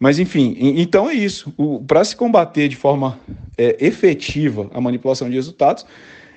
Mas, 0.00 0.18
enfim, 0.18 0.56
então 0.58 1.10
é 1.10 1.12
isso. 1.12 1.52
Para 1.86 2.02
se 2.02 2.16
combater 2.16 2.66
de 2.66 2.76
forma 2.76 3.18
é, 3.58 3.76
efetiva 3.78 4.70
a 4.72 4.80
manipulação 4.80 5.28
de 5.28 5.36
resultados, 5.36 5.84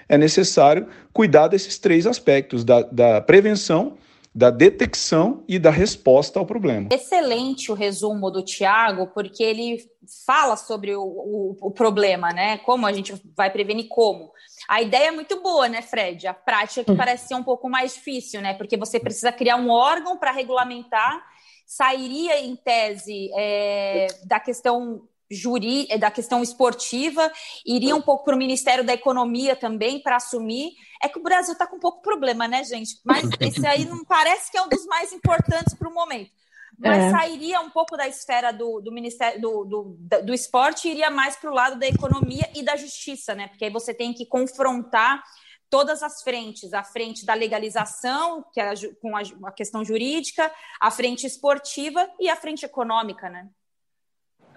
é 0.10 0.18
necessário 0.18 0.88
cuidar 1.14 1.48
desses 1.48 1.80
três 1.80 2.06
aspectos: 2.06 2.66
da, 2.66 2.82
da 2.82 3.22
prevenção, 3.22 3.94
da 4.36 4.50
detecção 4.50 5.46
e 5.48 5.58
da 5.58 5.70
resposta 5.70 6.38
ao 6.38 6.46
problema. 6.46 6.90
Excelente 6.92 7.72
o 7.72 7.74
resumo 7.74 8.30
do 8.30 8.44
Tiago, 8.44 9.08
porque 9.14 9.42
ele 9.42 9.78
fala 10.26 10.58
sobre 10.58 10.94
o, 10.94 11.02
o, 11.02 11.58
o, 11.62 11.72
problema, 11.72 12.32
né? 12.32 12.58
Como 12.58 12.86
a 12.86 12.92
gente 12.92 13.14
vai 13.34 13.50
prevenir 13.50 13.88
como. 13.88 14.34
A 14.68 14.82
ideia 14.82 15.08
é 15.08 15.12
muito 15.12 15.42
boa, 15.42 15.70
né, 15.70 15.82
Fred? 15.82 16.28
A 16.28 16.34
prática 16.34 16.84
que 16.84 16.92
hum. 16.92 16.98
parece 16.98 17.30
ser 17.30 17.36
um 17.36 17.44
pouco 17.44 17.70
mais 17.70 17.94
difícil, 17.94 18.42
né? 18.42 18.54
Porque 18.56 18.76
você 18.76 19.00
precisa 19.00 19.32
criar 19.32 19.56
um 19.56 19.70
órgão 19.70 20.18
para 20.18 20.32
regulamentar. 20.32 21.26
Sairia, 21.66 22.38
em 22.42 22.58
tese, 22.58 23.32
é, 23.38 24.08
da 24.26 24.40
questão 24.40 25.08
juri, 25.30 25.88
da 26.00 26.12
questão 26.12 26.42
esportiva, 26.42 27.32
iria 27.66 27.96
um 27.96 28.02
pouco 28.02 28.24
para 28.24 28.36
o 28.36 28.38
Ministério 28.38 28.84
da 28.84 28.94
Economia 28.94 29.56
também 29.56 30.00
para 30.00 30.18
assumir. 30.18 30.74
É 31.02 31.10
que 31.10 31.20
o 31.20 31.24
Brasil 31.24 31.54
está 31.54 31.66
com 31.68 31.78
um 31.78 31.80
pouco 31.80 32.02
problema, 32.02 32.48
né, 32.48 32.64
gente? 32.64 33.00
Mas 33.04 33.28
esse 33.40 33.66
aí 33.66 33.86
não 33.86 34.04
parece 34.04 34.52
que 34.52 34.58
é 34.58 34.62
um 34.62 34.70
dos 34.70 34.86
mais 34.86 35.12
importantes 35.14 35.74
para 35.74 35.90
o 35.90 35.94
momento. 35.94 36.32
Mas 36.78 37.04
é. 37.04 37.12
sairia 37.12 37.62
um 37.62 37.70
pouco 37.70 37.96
da 37.96 38.08
esfera 38.08 38.52
do, 38.52 38.82
do 38.82 38.92
Ministério 38.92 39.40
do, 39.40 39.64
do, 39.64 39.98
do 40.24 40.34
esporte 40.34 40.88
e 40.88 40.92
iria 40.92 41.10
mais 41.10 41.36
para 41.38 41.50
o 41.50 41.54
lado 41.54 41.80
da 41.80 41.88
economia 41.88 42.50
e 42.54 42.64
da 42.64 42.76
justiça, 42.76 43.34
né? 43.34 43.48
Porque 43.48 43.66
aí 43.66 43.72
você 43.72 43.94
tem 43.94 44.14
que 44.14 44.26
confrontar 44.26 45.24
todas 45.70 46.04
as 46.04 46.22
frentes, 46.22 46.74
a 46.74 46.84
frente 46.84 47.26
da 47.26 47.34
legalização, 47.34 48.46
que 48.54 48.60
é 48.60 48.74
com 49.02 49.16
a, 49.16 49.22
a 49.46 49.52
questão 49.52 49.84
jurídica, 49.84 50.52
a 50.80 50.92
frente 50.92 51.26
esportiva 51.26 52.10
e 52.20 52.30
a 52.30 52.36
frente 52.36 52.66
econômica, 52.66 53.30
né? 53.30 53.48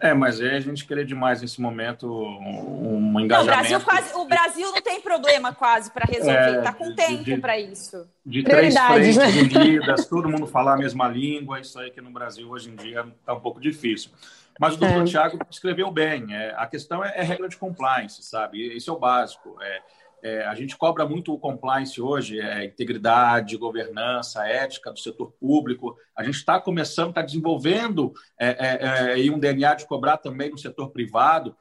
É, 0.01 0.15
mas 0.15 0.41
aí 0.41 0.57
a 0.57 0.61
gente 0.61 0.87
querer 0.87 1.05
demais 1.05 1.43
nesse 1.43 1.61
momento 1.61 2.07
um 2.09 3.19
engajamento. 3.19 3.29
Não, 3.29 3.43
o, 3.43 3.47
Brasil 3.47 3.81
quase, 3.81 4.15
o 4.15 4.25
Brasil 4.25 4.73
não 4.73 4.81
tem 4.81 5.01
problema 5.01 5.53
quase 5.53 5.91
para 5.91 6.05
resolver, 6.07 6.59
está 6.59 6.71
é, 6.71 6.73
com 6.73 6.95
tempo 6.95 7.41
para 7.41 7.59
isso. 7.59 8.09
De 8.25 8.45
três 8.45 8.79
frentes 8.79 9.17
né? 9.17 9.27
unidas, 9.27 10.07
todo 10.07 10.29
mundo 10.29 10.47
falar 10.47 10.75
a 10.75 10.77
mesma 10.77 11.09
língua, 11.09 11.59
isso 11.61 11.79
aí 11.81 11.91
que 11.91 12.01
no 12.01 12.11
Brasil 12.11 12.49
hoje 12.49 12.71
em 12.71 12.77
dia 12.77 13.05
está 13.21 13.35
um 13.35 13.41
pouco 13.41 13.61
difícil. 13.61 14.11
Mas 14.59 14.75
o 14.75 14.77
doutor 14.79 15.03
é. 15.03 15.05
Tiago 15.05 15.39
escreveu 15.51 15.91
bem. 15.91 16.35
É, 16.35 16.55
a 16.57 16.67
questão 16.67 17.05
é, 17.05 17.15
é, 17.17 17.23
regra 17.23 17.49
de 17.49 17.57
compliance, 17.57 18.23
sabe? 18.23 18.77
Isso 18.77 18.91
é 18.91 18.93
o 18.93 18.99
básico. 18.99 19.57
É, 19.63 19.83
é, 20.23 20.45
a 20.45 20.55
gente 20.55 20.77
cobra 20.77 21.07
muito 21.07 21.33
o 21.33 21.39
compliance 21.39 22.01
hoje, 22.01 22.41
é, 22.41 22.65
integridade, 22.65 23.57
governança, 23.57 24.47
ética 24.47 24.93
do 24.93 24.99
setor 24.99 25.33
público. 25.33 25.97
A 26.17 26.23
gente 26.23 26.37
está 26.37 26.61
começando, 26.61 27.11
está 27.11 27.23
desenvolvendo 27.23 28.13
é, 28.39 29.17
é, 29.17 29.27
é 29.27 29.31
um 29.31 29.39
DNA 29.39 29.75
de 29.75 29.87
cobrar 29.87 30.19
também 30.19 30.51
no 30.51 30.59
setor 30.59 30.91
privado. 30.91 31.57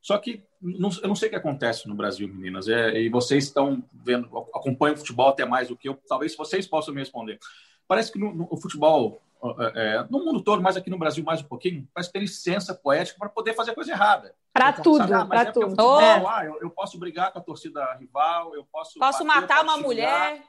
Só 0.00 0.16
que 0.18 0.42
não, 0.60 0.90
eu 1.02 1.08
não 1.08 1.14
sei 1.14 1.28
o 1.28 1.30
que 1.30 1.36
acontece 1.36 1.88
no 1.88 1.94
Brasil, 1.94 2.28
meninas. 2.28 2.68
É, 2.68 3.00
e 3.00 3.08
vocês 3.08 3.44
estão 3.44 3.84
vendo, 3.92 4.26
acompanham 4.54 4.94
o 4.94 4.98
futebol 4.98 5.28
até 5.28 5.44
mais 5.44 5.68
do 5.68 5.76
que 5.76 5.88
eu. 5.88 5.98
Talvez 6.08 6.36
vocês 6.36 6.66
possam 6.66 6.94
me 6.94 7.00
responder. 7.00 7.38
Parece 7.86 8.12
que 8.12 8.18
no, 8.18 8.34
no 8.34 8.56
futebol 8.60 9.22
é, 9.40 9.72
é, 9.76 10.06
no 10.10 10.24
mundo 10.24 10.42
todo, 10.42 10.60
mas 10.60 10.76
aqui 10.76 10.90
no 10.90 10.98
Brasil 10.98 11.22
mais 11.22 11.40
um 11.40 11.44
pouquinho, 11.44 11.86
mas 11.94 12.08
ter 12.08 12.18
licença 12.18 12.74
poética 12.74 13.18
para 13.18 13.28
poder 13.28 13.54
fazer 13.54 13.72
coisa 13.72 13.92
errada. 13.92 14.34
Para 14.52 14.72
tudo, 14.72 15.14
ah, 15.14 15.24
para 15.24 15.42
é 15.42 15.52
tudo. 15.52 15.70
Futebol, 15.70 16.00
é. 16.00 16.24
ah, 16.26 16.44
eu, 16.44 16.58
eu, 16.60 16.70
posso 16.70 16.98
brigar 16.98 17.32
com 17.32 17.38
a 17.38 17.42
torcida 17.42 17.94
rival, 17.94 18.52
eu 18.54 18.64
posso. 18.64 18.98
Posso 18.98 19.24
bater, 19.24 19.40
matar 19.40 19.62
uma 19.62 19.74
xingar, 19.74 19.86
mulher. 19.86 20.42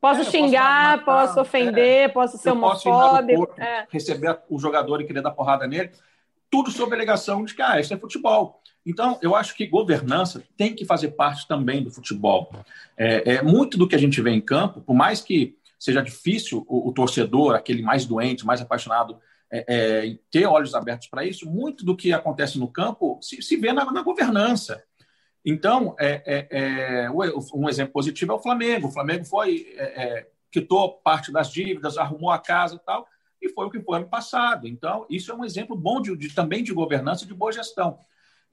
Posso 0.00 0.20
é, 0.22 0.24
xingar, 0.24 1.04
posso, 1.04 1.26
posso 1.28 1.40
ofender, 1.40 2.04
é. 2.04 2.08
posso 2.08 2.36
ser 2.36 2.50
homofóbico. 2.50 3.46
Posso 3.46 3.60
receber 3.90 4.40
o 4.50 4.58
jogador 4.58 5.00
e 5.00 5.04
querer 5.04 5.22
dar 5.22 5.30
porrada 5.30 5.66
nele. 5.68 5.92
Tudo 6.50 6.70
sob 6.72 6.92
a 6.92 6.96
alegação 6.96 7.44
de 7.44 7.54
que 7.54 7.62
ah, 7.62 7.78
isso 7.78 7.94
é 7.94 7.96
futebol. 7.96 8.60
Então, 8.84 9.16
eu 9.22 9.36
acho 9.36 9.54
que 9.54 9.64
governança 9.64 10.42
tem 10.56 10.74
que 10.74 10.84
fazer 10.84 11.12
parte 11.12 11.46
também 11.46 11.84
do 11.84 11.90
futebol. 11.92 12.52
É, 12.96 13.40
muito 13.40 13.78
do 13.78 13.86
que 13.86 13.94
a 13.94 13.98
gente 13.98 14.20
vê 14.20 14.30
em 14.30 14.40
campo, 14.40 14.80
por 14.80 14.94
mais 14.94 15.20
que 15.20 15.56
seja 15.82 16.00
difícil 16.00 16.64
o, 16.68 16.88
o 16.88 16.92
torcedor, 16.92 17.56
aquele 17.56 17.82
mais 17.82 18.06
doente, 18.06 18.46
mais 18.46 18.60
apaixonado, 18.60 19.18
é, 19.50 19.64
é, 19.68 20.18
ter 20.30 20.46
olhos 20.46 20.76
abertos 20.76 21.08
para 21.08 21.24
isso, 21.24 21.50
muito 21.50 21.84
do 21.84 21.96
que 21.96 22.12
acontece 22.12 22.56
no 22.56 22.68
campo 22.68 23.18
se, 23.20 23.42
se 23.42 23.56
vê 23.56 23.72
na, 23.72 23.90
na 23.90 24.00
governança. 24.00 24.80
Então, 25.44 25.96
é, 25.98 26.22
é, 26.24 27.04
é 27.04 27.10
um 27.10 27.68
exemplo 27.68 27.92
positivo 27.92 28.30
é 28.30 28.34
o 28.36 28.38
Flamengo. 28.38 28.86
O 28.86 28.92
Flamengo 28.92 29.24
foi, 29.24 29.74
é, 29.76 30.28
quitou 30.52 30.92
parte 30.98 31.32
das 31.32 31.50
dívidas, 31.50 31.98
arrumou 31.98 32.30
a 32.30 32.38
casa 32.38 32.76
e 32.76 32.78
tal, 32.78 33.04
e 33.42 33.48
foi 33.48 33.66
o 33.66 33.70
que 33.70 33.80
foi 33.80 33.98
ano 33.98 34.08
passado. 34.08 34.68
Então, 34.68 35.04
isso 35.10 35.32
é 35.32 35.34
um 35.34 35.44
exemplo 35.44 35.76
bom 35.76 36.00
de, 36.00 36.16
de 36.16 36.32
também 36.32 36.62
de 36.62 36.72
governança 36.72 37.24
e 37.24 37.26
de 37.26 37.34
boa 37.34 37.50
gestão. 37.50 37.98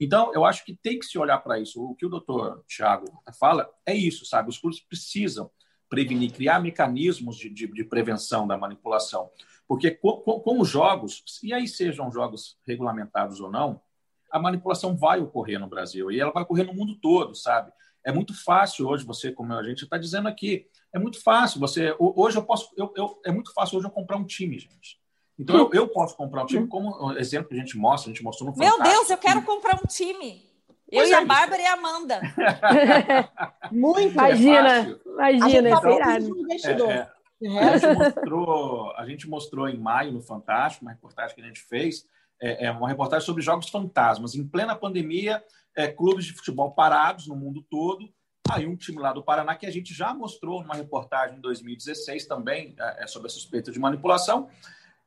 Então, 0.00 0.32
eu 0.34 0.44
acho 0.44 0.64
que 0.64 0.74
tem 0.74 0.98
que 0.98 1.06
se 1.06 1.16
olhar 1.16 1.38
para 1.38 1.60
isso. 1.60 1.80
O 1.80 1.94
que 1.94 2.06
o 2.06 2.08
doutor 2.08 2.64
Tiago 2.66 3.06
fala 3.38 3.70
é 3.86 3.94
isso, 3.94 4.26
sabe? 4.26 4.48
Os 4.48 4.58
clubes 4.58 4.80
precisam 4.80 5.48
prevenir, 5.90 6.32
criar 6.32 6.60
mecanismos 6.60 7.36
de, 7.36 7.50
de, 7.50 7.66
de 7.66 7.84
prevenção 7.84 8.46
da 8.46 8.56
manipulação. 8.56 9.28
Porque 9.68 9.90
com, 9.90 10.12
com, 10.12 10.40
com, 10.40 10.60
os 10.60 10.68
jogos, 10.68 11.22
e 11.42 11.52
aí 11.52 11.68
sejam 11.68 12.10
jogos 12.10 12.56
regulamentados 12.66 13.40
ou 13.40 13.50
não, 13.50 13.80
a 14.30 14.38
manipulação 14.38 14.96
vai 14.96 15.20
ocorrer 15.20 15.58
no 15.58 15.68
Brasil 15.68 16.10
e 16.10 16.20
ela 16.20 16.30
vai 16.30 16.44
ocorrer 16.44 16.64
no 16.64 16.72
mundo 16.72 16.94
todo, 16.94 17.34
sabe? 17.34 17.72
É 18.04 18.12
muito 18.12 18.32
fácil 18.32 18.88
hoje 18.88 19.04
você, 19.04 19.32
como 19.32 19.52
a 19.52 19.62
gente 19.62 19.84
está 19.84 19.98
dizendo 19.98 20.28
aqui, 20.28 20.66
é 20.94 20.98
muito 20.98 21.22
fácil 21.22 21.60
você. 21.60 21.94
Hoje 21.98 22.38
eu 22.38 22.42
posso, 22.42 22.70
eu, 22.76 22.92
eu, 22.96 23.20
é 23.24 23.32
muito 23.32 23.52
fácil 23.52 23.76
hoje 23.78 23.86
eu 23.86 23.90
comprar 23.90 24.16
um 24.16 24.24
time, 24.24 24.58
gente. 24.58 24.98
Então 25.38 25.56
eu, 25.56 25.70
eu 25.72 25.88
posso 25.88 26.16
comprar 26.16 26.44
um 26.44 26.46
time, 26.46 26.66
como 26.66 27.12
exemplo 27.18 27.48
que 27.48 27.54
a 27.54 27.58
gente 27.58 27.76
mostra, 27.76 28.10
a 28.10 28.14
gente 28.14 28.22
mostrou 28.22 28.50
no 28.50 28.56
Meu 28.56 28.82
Deus, 28.82 29.10
eu 29.10 29.18
quero 29.18 29.42
comprar 29.42 29.74
um 29.76 29.86
time. 29.86 30.49
Eu 30.90 31.06
e 31.06 31.14
a 31.14 31.24
Bárbara 31.24 31.62
e 31.62 31.66
a 31.66 31.72
Amanda. 31.74 32.20
Muito. 33.70 34.12
Imagina, 34.12 34.98
imagina, 35.06 35.68
é 35.68 35.72
é, 37.42 37.46
é, 37.46 37.68
a, 37.68 37.78
gente 37.78 37.98
mostrou, 37.98 38.92
a 38.96 39.06
gente 39.06 39.28
mostrou 39.28 39.68
em 39.68 39.78
maio 39.78 40.12
no 40.12 40.20
Fantástico, 40.20 40.84
uma 40.84 40.92
reportagem 40.92 41.34
que 41.34 41.40
a 41.40 41.46
gente 41.46 41.62
fez, 41.62 42.04
é, 42.40 42.66
é 42.66 42.70
uma 42.70 42.88
reportagem 42.88 43.24
sobre 43.24 43.42
jogos 43.42 43.68
fantasmas. 43.68 44.34
Em 44.34 44.46
plena 44.46 44.74
pandemia, 44.74 45.42
é, 45.76 45.88
clubes 45.88 46.24
de 46.24 46.32
futebol 46.32 46.72
parados 46.72 47.26
no 47.26 47.36
mundo 47.36 47.64
todo. 47.70 48.12
Aí 48.50 48.66
um 48.66 48.76
time 48.76 48.98
lá 48.98 49.12
do 49.12 49.22
Paraná 49.22 49.54
que 49.54 49.66
a 49.66 49.70
gente 49.70 49.94
já 49.94 50.12
mostrou 50.12 50.60
numa 50.62 50.74
reportagem 50.74 51.36
em 51.36 51.40
2016 51.40 52.26
também 52.26 52.74
é, 52.78 53.06
sobre 53.06 53.28
a 53.28 53.30
suspeita 53.30 53.70
de 53.70 53.78
manipulação. 53.78 54.48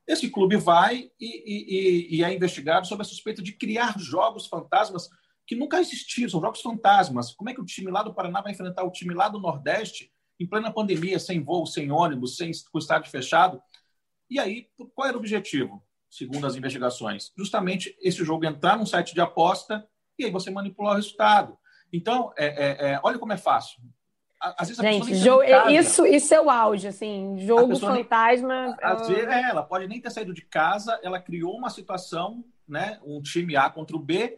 Esse 0.07 0.29
clube 0.29 0.57
vai 0.57 1.11
e, 1.19 2.09
e, 2.09 2.17
e 2.17 2.23
é 2.23 2.33
investigado 2.33 2.87
sobre 2.87 3.03
a 3.03 3.05
suspeita 3.05 3.41
de 3.41 3.53
criar 3.53 3.97
jogos 3.97 4.47
fantasmas 4.47 5.09
que 5.45 5.55
nunca 5.55 5.79
existiram, 5.79 6.29
são 6.29 6.41
jogos 6.41 6.61
fantasmas. 6.61 7.33
Como 7.33 7.49
é 7.49 7.53
que 7.53 7.61
o 7.61 7.65
time 7.65 7.91
lá 7.91 8.03
do 8.03 8.13
Paraná 8.13 8.41
vai 8.41 8.51
enfrentar 8.51 8.83
o 8.83 8.91
time 8.91 9.13
lá 9.13 9.27
do 9.27 9.39
Nordeste 9.39 10.11
em 10.39 10.47
plena 10.47 10.71
pandemia, 10.71 11.19
sem 11.19 11.43
voo, 11.43 11.65
sem 11.65 11.91
ônibus, 11.91 12.37
sem 12.37 12.51
com 12.71 12.77
o 12.77 12.79
estádio 12.79 13.11
fechado? 13.11 13.61
E 14.29 14.39
aí, 14.39 14.67
qual 14.95 15.07
era 15.07 15.17
o 15.17 15.19
objetivo, 15.19 15.83
segundo 16.09 16.47
as 16.47 16.55
investigações? 16.55 17.31
Justamente 17.37 17.95
esse 18.01 18.23
jogo 18.23 18.45
entrar 18.45 18.77
num 18.77 18.85
site 18.85 19.13
de 19.13 19.21
aposta 19.21 19.87
e 20.17 20.25
aí 20.25 20.31
você 20.31 20.49
manipular 20.49 20.93
o 20.93 20.95
resultado. 20.95 21.57
Então, 21.91 22.33
é, 22.37 22.45
é, 22.45 22.91
é, 22.91 22.99
olha 23.03 23.19
como 23.19 23.33
é 23.33 23.37
fácil. 23.37 23.81
Às 24.41 24.69
vezes 24.69 24.79
a 24.79 24.91
Gente, 24.91 25.15
jogo, 25.15 25.43
isso, 25.69 26.05
isso 26.05 26.33
é 26.33 26.41
o 26.41 26.49
auge, 26.49 26.87
assim, 26.87 27.37
jogo 27.39 27.77
fantasma. 27.77 28.65
Nem, 28.65 28.75
às 28.81 29.07
vezes, 29.07 29.23
é, 29.23 29.49
ela 29.49 29.63
pode 29.63 29.87
nem 29.87 30.01
ter 30.01 30.09
saído 30.09 30.33
de 30.33 30.41
casa, 30.41 30.99
ela 31.01 31.17
criou 31.17 31.55
uma 31.55 31.69
situação, 31.69 32.43
né, 32.67 32.99
um 33.05 33.21
time 33.21 33.55
A 33.55 33.69
contra 33.69 33.95
o 33.95 33.99
B, 33.99 34.37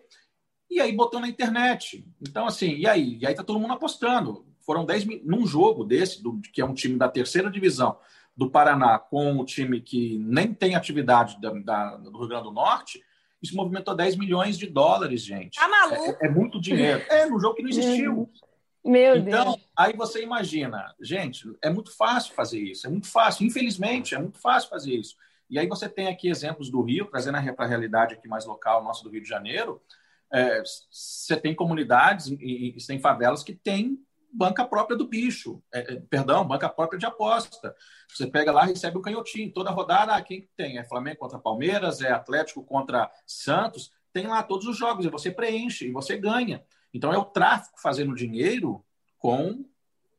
e 0.70 0.80
aí 0.80 0.91
botou 0.91 1.20
na 1.20 1.28
internet. 1.28 2.05
Então, 2.22 2.45
assim, 2.45 2.76
e 2.76 2.88
aí? 2.88 3.18
E 3.22 3.28
aí 3.28 3.34
tá 3.34 3.43
todo 3.43 3.59
mundo 3.59 3.74
apostando. 3.74 4.45
Foram 4.61 4.86
10 4.86 5.05
mil. 5.05 5.22
Num 5.24 5.45
jogo 5.45 5.84
desse, 5.84 6.22
do, 6.22 6.39
que 6.41 6.61
é 6.61 6.66
um 6.66 6.74
time 6.74 6.97
da 6.97 7.07
terceira 7.07 7.49
divisão 7.49 7.97
do 8.36 8.49
Paraná, 8.49 8.99
com 8.99 9.38
o 9.38 9.45
time 9.45 9.80
que 9.80 10.18
nem 10.20 10.53
tem 10.53 10.76
atividade 10.76 11.39
da, 11.39 11.51
da, 11.51 11.95
do 11.97 12.18
Rio 12.20 12.28
Grande 12.28 12.43
do 12.43 12.51
Norte, 12.51 13.01
isso 13.41 13.55
movimentou 13.55 13.95
10 13.95 14.18
milhões 14.18 14.57
de 14.57 14.68
dólares, 14.68 15.22
gente. 15.22 15.57
Tá 15.57 15.68
maluco? 15.68 16.18
É, 16.22 16.26
é 16.26 16.30
muito 16.30 16.59
dinheiro. 16.59 17.01
É, 17.09 17.26
num 17.26 17.39
jogo 17.39 17.55
que 17.55 17.63
não 17.63 17.70
existiu. 17.70 18.30
Meu 18.84 19.16
então, 19.16 19.45
Deus. 19.53 19.70
aí 19.76 19.93
você 19.93 20.22
imagina, 20.22 20.93
gente, 21.01 21.51
é 21.63 21.72
muito 21.72 21.95
fácil 21.95 22.36
fazer 22.36 22.59
isso, 22.59 22.86
é 22.86 22.89
muito 22.89 23.07
fácil, 23.07 23.43
infelizmente, 23.43 24.13
é 24.13 24.20
muito 24.20 24.38
fácil 24.39 24.70
fazer 24.70 24.93
isso. 24.93 25.16
E 25.49 25.57
aí 25.57 25.68
você 25.68 25.89
tem 25.89 26.07
aqui 26.07 26.28
exemplos 26.28 26.70
do 26.70 26.82
Rio, 26.82 27.05
trazendo 27.05 27.38
para 27.55 27.66
a 27.66 27.68
realidade 27.68 28.13
aqui 28.13 28.28
mais 28.28 28.45
local, 28.45 28.84
nosso 28.84 29.03
do 29.03 29.09
Rio 29.09 29.24
de 29.24 29.30
Janeiro, 29.30 29.82
é, 30.32 30.61
você 30.89 31.38
tem 31.38 31.55
comunidades 31.55 32.28
e, 32.28 32.76
e 32.78 32.88
tem 32.88 32.99
favelas 32.99 33.43
que 33.43 33.53
têm 33.53 33.99
banca 34.36 34.65
própria 34.65 34.97
do 34.97 35.07
bicho, 35.07 35.63
é, 35.73 35.93
é, 35.93 35.99
perdão, 36.09 36.45
banca 36.45 36.67
própria 36.67 36.99
de 36.99 37.05
aposta. 37.05 37.73
Você 38.09 38.28
pega 38.28 38.51
lá, 38.51 38.65
recebe 38.65 38.97
um 38.97 39.01
canhotinho. 39.01 39.51
Toda 39.53 39.71
rodada, 39.71 40.13
ah, 40.13 40.21
quem 40.21 40.49
tem? 40.57 40.78
É 40.78 40.84
Flamengo 40.84 41.19
contra 41.19 41.39
Palmeiras, 41.39 42.01
é 42.01 42.11
Atlético 42.11 42.63
contra 42.63 43.09
Santos. 43.26 43.91
Tem 44.11 44.28
lá 44.28 44.43
todos 44.43 44.67
os 44.67 44.78
jogos 44.78 45.05
e 45.05 45.09
você 45.09 45.32
preenche 45.32 45.88
e 45.88 45.91
você 45.91 46.17
ganha. 46.17 46.63
Então 46.93 47.13
é 47.13 47.17
o 47.17 47.26
tráfico 47.26 47.80
fazendo 47.82 48.13
dinheiro 48.13 48.84
com 49.17 49.65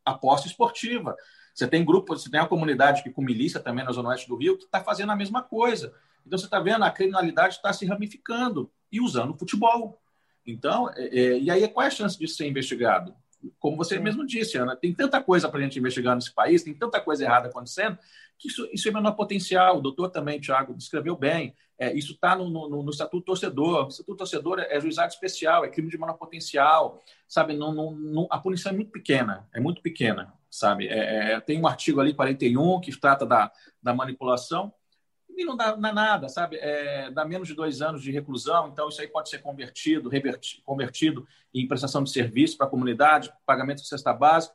aposta 0.05 0.47
esportiva. 0.47 1.15
Você 1.55 1.67
tem 1.67 1.85
grupo, 1.85 2.17
você 2.17 2.31
tem 2.31 2.41
a 2.41 2.47
comunidade 2.47 3.03
que 3.03 3.11
com 3.11 3.23
milícia 3.23 3.61
também 3.61 3.85
na 3.85 3.93
Zona 3.93 4.11
Oeste 4.11 4.29
do 4.29 4.37
Rio 4.37 4.57
que 4.57 4.65
está 4.65 4.83
fazendo 4.83 5.13
a 5.13 5.17
mesma 5.17 5.43
coisa. 5.43 5.95
Então 6.27 6.39
você 6.39 6.47
está 6.47 6.59
vendo 6.61 6.85
a 6.85 6.91
criminalidade 6.91 7.57
está 7.57 7.73
se 7.73 7.87
ramificando 7.87 8.71
e 8.91 9.01
usando 9.01 9.31
o 9.31 9.39
futebol. 9.39 10.01
Então, 10.47 10.91
é, 10.95 11.07
é, 11.07 11.39
e 11.39 11.51
aí 11.51 11.67
qual 11.69 11.85
é 11.85 11.89
a 11.89 11.91
chance 11.91 12.19
de 12.19 12.29
ser 12.29 12.47
investigado? 12.47 13.15
Como 13.59 13.77
você 13.77 13.99
mesmo 13.99 14.27
disse, 14.27 14.57
Ana, 14.57 14.75
tem 14.75 14.95
tanta 14.95 15.23
coisa 15.23 15.49
para 15.49 15.61
a 15.61 15.63
gente 15.63 15.79
investigar 15.79 16.15
nesse 16.15 16.33
país, 16.33 16.63
tem 16.63 16.75
tanta 16.75 17.01
coisa 17.01 17.25
errada 17.25 17.49
acontecendo, 17.49 17.99
que 18.39 18.49
isso, 18.49 18.69
isso 18.73 18.89
é 18.89 18.93
menor 18.93 19.13
potencial. 19.13 19.79
O 19.79 19.81
doutor 19.81 20.11
também, 20.11 20.41
Tiago, 20.41 20.75
descreveu 20.75 21.17
bem. 21.17 21.55
É, 21.79 21.93
isso 21.93 22.13
está 22.13 22.35
no, 22.35 22.49
no, 22.49 22.83
no, 22.83 22.91
Estatuto 22.91 23.25
Torcedor. 23.25 23.87
O 23.87 23.89
Estatuto 23.89 24.17
Torcedor 24.17 24.61
é, 24.61 24.77
é 24.77 24.81
juizado 24.81 25.13
especial, 25.13 25.65
é 25.65 25.69
crime 25.69 25.91
de 25.91 25.99
menor 25.99 26.15
potencial. 26.15 27.03
Sabe, 27.29 27.55
não, 27.55 27.73
não, 27.73 27.93
não, 27.93 28.27
a 28.31 28.39
punição 28.39 28.73
é 28.73 28.75
muito 28.75 28.91
pequena, 28.91 29.49
é 29.53 29.61
muito 29.61 29.83
pequena. 29.83 30.33
Sabe, 30.51 30.89
é, 30.89 31.33
é 31.33 31.41
tem 31.41 31.61
um 31.61 31.67
artigo 31.67 32.01
ali, 32.01 32.15
41, 32.15 32.81
que 32.81 32.99
trata 32.99 33.27
da, 33.27 33.53
da 33.83 33.93
manipulação 33.95 34.73
e 35.37 35.45
não 35.45 35.57
dá, 35.57 35.77
não 35.77 35.93
nada, 35.93 36.29
sabe? 36.29 36.57
É, 36.57 37.11
dá 37.11 37.25
menos 37.25 37.47
de 37.47 37.55
dois 37.55 37.83
anos 37.83 38.03
de 38.03 38.11
reclusão, 38.11 38.69
então 38.69 38.89
isso 38.89 39.01
aí 39.01 39.07
pode 39.07 39.29
ser 39.29 39.39
convertido, 39.39 40.09
revertido, 40.09 40.63
convertido 40.65 41.29
em 41.53 41.69
prestação 41.69 42.03
de 42.03 42.11
serviço 42.11 42.57
para 42.57 42.67
a 42.67 42.71
comunidade, 42.71 43.33
pagamento 43.45 43.83
de 43.83 43.89
cesta 43.89 44.13
básica. 44.13 44.55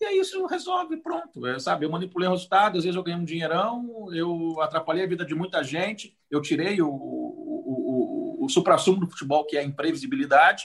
E 0.00 0.04
aí 0.04 0.18
isso 0.18 0.46
resolve, 0.46 0.96
pronto. 0.98 1.46
É, 1.46 1.58
sabe, 1.58 1.84
eu 1.84 1.90
manipulei 1.90 2.28
o 2.28 2.32
resultado, 2.32 2.78
às 2.78 2.84
vezes 2.84 2.96
eu 2.96 3.02
ganhei 3.02 3.20
um 3.20 3.24
dinheirão, 3.24 4.08
eu 4.12 4.60
atrapalhei 4.60 5.04
a 5.04 5.08
vida 5.08 5.24
de 5.24 5.34
muita 5.34 5.62
gente, 5.62 6.16
eu 6.30 6.40
tirei 6.40 6.80
o, 6.80 6.88
o, 6.88 8.40
o, 8.40 8.44
o 8.44 8.48
supra-sumo 8.48 9.00
do 9.00 9.10
futebol, 9.10 9.44
que 9.44 9.56
é 9.56 9.60
a 9.60 9.64
imprevisibilidade, 9.64 10.64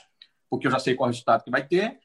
porque 0.50 0.68
eu 0.68 0.72
já 0.72 0.80
sei 0.80 0.96
qual 0.96 1.10
é 1.10 1.12
resultado 1.12 1.44
que 1.44 1.52
vai 1.52 1.66
ter, 1.66 2.00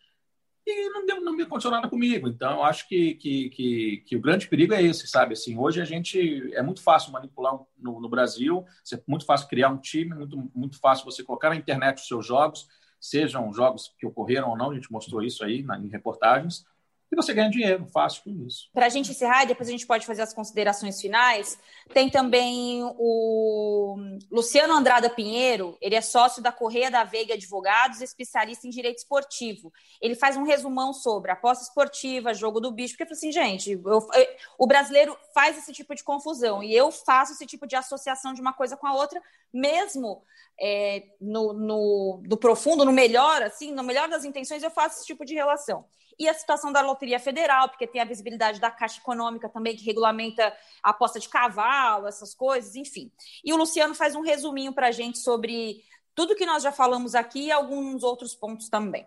e 0.67 0.91
não, 0.91 1.07
deu, 1.07 1.21
não 1.21 1.33
me 1.33 1.43
aconteceu 1.43 1.71
nada 1.71 1.89
comigo. 1.89 2.29
Então, 2.29 2.59
eu 2.59 2.65
acho 2.65 2.87
que, 2.89 3.15
que, 3.15 3.51
que, 3.51 4.03
que, 4.07 4.17
o 4.17 4.21
grande 4.21 4.49
perigo 4.49 4.75
é 4.75 4.83
esse, 4.83 5.07
sabe? 5.07 5.33
Assim, 5.33 5.57
hoje 5.57 5.81
a 5.81 5.85
gente 5.85 6.53
é 6.55 6.63
muito 6.63 6.83
fácil 6.83 7.13
manipular 7.13 7.59
no, 7.79 8.01
no 8.01 8.09
Brasil, 8.09 8.65
é 8.93 9.03
muito 9.07 9.25
fácil 9.25 9.49
criar 9.49 9.71
um 9.71 9.79
time, 9.79 10.15
muito, 10.15 10.51
muito 10.55 10.79
fácil 10.79 11.05
você 11.05 11.25
colocar 11.25 11.51
na 11.51 11.57
internet 11.57 11.99
os 11.99 12.07
seus 12.07 12.27
jogos, 12.27 12.69
sejam 13.01 13.53
jogos 13.53 13.95
que 13.99 14.07
ocorreram 14.07 14.51
ou 14.51 14.57
não, 14.57 14.71
a 14.71 14.75
gente 14.75 14.93
mostrou 14.93 15.23
isso 15.23 15.43
aí 15.43 15.63
na, 15.63 15.79
em 15.79 15.89
reportagens, 15.89 16.65
e 17.13 17.17
você 17.17 17.35
ganha 17.35 17.51
dinheiro 17.51 17.87
fácil 17.87 18.23
com 18.23 18.31
isso. 18.47 18.71
Para 18.73 18.87
a 18.87 18.89
gente 18.89 19.11
encerrar, 19.11 19.45
depois 19.45 19.69
a 19.69 19.73
gente 19.73 19.87
pode 19.87 20.07
fazer 20.07 20.23
as 20.23 20.33
considerações 20.33 21.01
finais. 21.01 21.59
Tem 21.93 22.09
também 22.09 22.83
o 22.85 23.97
Luciano 24.31 24.75
Andrada 24.75 25.11
Pinheiro, 25.11 25.77
ele 25.81 25.97
é 25.97 26.01
sócio 26.01 26.41
da 26.41 26.53
Correia 26.53 26.89
da 26.89 27.03
Veiga 27.03 27.35
Advogados, 27.35 28.01
especialista 28.01 28.67
em 28.67 28.71
direito 28.71 28.99
esportivo. 28.99 29.73
Ele 30.01 30.15
faz 30.15 30.37
um 30.37 30.45
resumão 30.45 30.93
sobre 30.93 31.33
aposta 31.33 31.65
esportiva, 31.65 32.33
jogo 32.33 32.61
do 32.61 32.71
bicho, 32.71 32.95
porque 32.95 33.05
falou 33.05 33.17
assim, 33.17 33.33
gente, 33.33 33.73
eu, 33.73 33.83
eu, 33.85 34.27
o 34.57 34.67
brasileiro 34.67 35.17
faz 35.35 35.59
esse 35.59 35.73
tipo 35.73 35.95
de 35.97 36.05
confusão 36.05 36.63
e 36.63 36.73
eu 36.73 36.93
faço 36.93 37.33
esse 37.33 37.45
tipo 37.45 37.67
de 37.67 37.75
associação 37.75 38.33
de 38.33 38.41
uma 38.41 38.53
coisa 38.53 38.77
com 38.77 38.87
a 38.87 38.95
outra, 38.95 39.21
mesmo 39.53 40.23
é, 40.61 41.09
no, 41.21 41.53
no, 41.53 42.23
no 42.25 42.37
profundo, 42.37 42.85
no 42.85 42.93
melhor, 42.93 43.43
assim, 43.43 43.73
no 43.73 43.83
melhor 43.83 44.09
das 44.09 44.25
intenções, 44.25 44.63
eu 44.63 44.71
faço 44.71 44.99
esse 44.99 45.07
tipo 45.07 45.25
de 45.25 45.35
relação 45.35 45.85
e 46.19 46.29
a 46.29 46.35
situação 46.35 46.73
da 46.73 46.81
Loteria 46.81 47.19
Federal, 47.19 47.69
porque 47.69 47.87
tem 47.87 48.01
a 48.01 48.05
visibilidade 48.05 48.61
da 48.61 48.71
Caixa 48.71 48.99
Econômica 49.01 49.49
também, 49.49 49.77
que 49.77 49.85
regulamenta 49.85 50.55
a 50.83 50.91
aposta 50.91 51.19
de 51.19 51.29
cavalo, 51.29 52.07
essas 52.07 52.35
coisas, 52.35 52.75
enfim. 52.77 53.11
E 53.45 53.53
o 53.53 53.57
Luciano 53.57 53.95
faz 53.95 54.15
um 54.15 54.23
resuminho 54.23 54.73
para 54.73 54.89
a 54.89 54.93
gente 54.93 55.19
sobre 55.19 55.83
tudo 56.15 56.37
que 56.37 56.47
nós 56.47 56.63
já 56.63 56.73
falamos 56.73 57.15
aqui 57.15 57.47
e 57.47 57.53
alguns 57.53 58.03
outros 58.03 58.35
pontos 58.35 58.69
também. 58.69 59.07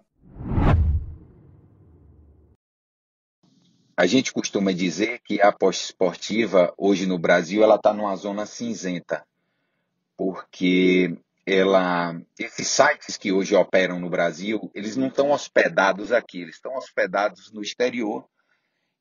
A 3.95 4.07
gente 4.07 4.33
costuma 4.33 4.71
dizer 4.71 5.21
que 5.23 5.39
a 5.39 5.49
aposta 5.49 5.85
esportiva, 5.85 6.73
hoje 6.77 7.05
no 7.05 7.19
Brasil, 7.19 7.61
ela 7.61 7.75
está 7.75 7.93
numa 7.93 8.15
zona 8.15 8.45
cinzenta, 8.47 9.23
porque 10.17 11.15
ela, 11.45 12.15
esses 12.39 12.67
sites 12.67 13.17
que 13.17 13.31
hoje 13.31 13.55
operam 13.55 13.99
no 13.99 14.09
Brasil, 14.09 14.71
eles 14.73 14.95
não 14.95 15.07
estão 15.07 15.31
hospedados 15.31 16.11
aqui, 16.11 16.41
eles 16.41 16.55
estão 16.55 16.75
hospedados 16.75 17.51
no 17.51 17.61
exterior. 17.61 18.25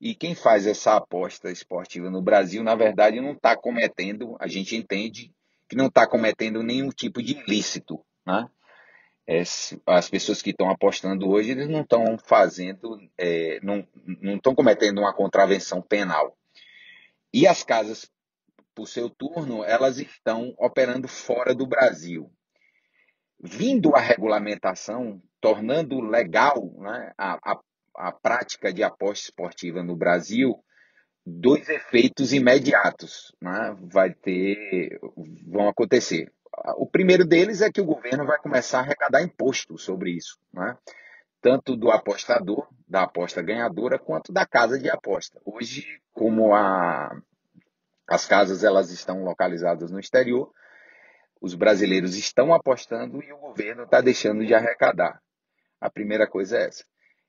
E 0.01 0.16
quem 0.16 0.34
faz 0.34 0.66
essa 0.66 0.97
aposta 0.97 1.51
esportiva 1.51 2.11
no 2.11 2.20
Brasil, 2.20 2.64
na 2.64 2.74
verdade, 2.74 3.20
não 3.20 3.32
está 3.32 3.57
cometendo, 3.57 4.36
a 4.40 4.49
gente 4.49 4.74
entende 4.74 5.32
que 5.68 5.76
não 5.76 5.86
está 5.86 6.07
cometendo 6.07 6.62
nenhum 6.62 6.88
tipo 6.88 7.22
de 7.22 7.34
ilícito. 7.34 8.05
Né? 8.26 8.49
É, 9.24 9.43
as 9.86 10.11
pessoas 10.11 10.43
que 10.43 10.51
estão 10.51 10.68
apostando 10.68 11.30
hoje, 11.30 11.53
eles 11.53 11.68
não 11.68 11.82
estão 11.82 12.18
fazendo, 12.18 13.01
é, 13.16 13.61
não 13.62 13.86
estão 14.34 14.57
cometendo 14.57 14.99
uma 14.99 15.14
contravenção 15.14 15.80
penal. 15.80 16.36
E 17.32 17.47
as 17.47 17.62
casas 17.62 18.11
por 18.74 18.88
seu 18.88 19.10
turno, 19.10 19.64
elas 19.64 19.98
estão 19.98 20.54
operando 20.58 21.08
fora 21.08 21.54
do 21.54 21.66
Brasil. 21.66 22.30
Vindo 23.40 23.94
a 23.94 24.00
regulamentação, 24.00 25.20
tornando 25.40 26.00
legal 26.00 26.72
né, 26.78 27.12
a, 27.18 27.52
a, 27.52 27.60
a 27.96 28.12
prática 28.12 28.72
de 28.72 28.82
aposta 28.82 29.26
esportiva 29.26 29.82
no 29.82 29.96
Brasil, 29.96 30.62
dois 31.24 31.68
efeitos 31.68 32.32
imediatos 32.32 33.34
né, 33.40 33.76
vai 33.80 34.12
ter, 34.12 35.00
vão 35.46 35.68
acontecer. 35.68 36.32
O 36.76 36.86
primeiro 36.86 37.26
deles 37.26 37.62
é 37.62 37.72
que 37.72 37.80
o 37.80 37.84
governo 37.84 38.26
vai 38.26 38.38
começar 38.38 38.78
a 38.78 38.82
arrecadar 38.82 39.22
imposto 39.22 39.78
sobre 39.78 40.10
isso, 40.12 40.38
né? 40.52 40.76
tanto 41.42 41.76
do 41.76 41.90
apostador, 41.90 42.68
da 42.86 43.02
aposta 43.02 43.42
ganhadora, 43.42 43.98
quanto 43.98 44.32
da 44.32 44.46
casa 44.46 44.78
de 44.78 44.88
aposta. 44.88 45.40
Hoje, 45.44 46.00
como 46.12 46.54
a, 46.54 47.10
as 48.09 48.26
casas 48.26 48.64
elas 48.64 48.90
estão 48.90 49.24
localizadas 49.24 49.90
no 49.90 50.00
exterior, 50.00 50.53
os 51.40 51.55
brasileiros 51.55 52.16
estão 52.16 52.55
apostando 52.55 53.22
e 53.22 53.32
o 53.32 53.38
governo 53.38 53.82
está 53.82 54.00
deixando 54.00 54.46
de 54.46 54.55
arrecadar. 54.55 55.20
A 55.80 55.90
primeira 55.90 56.26
coisa 56.26 56.57
é 56.57 56.68
essa. 56.68 56.84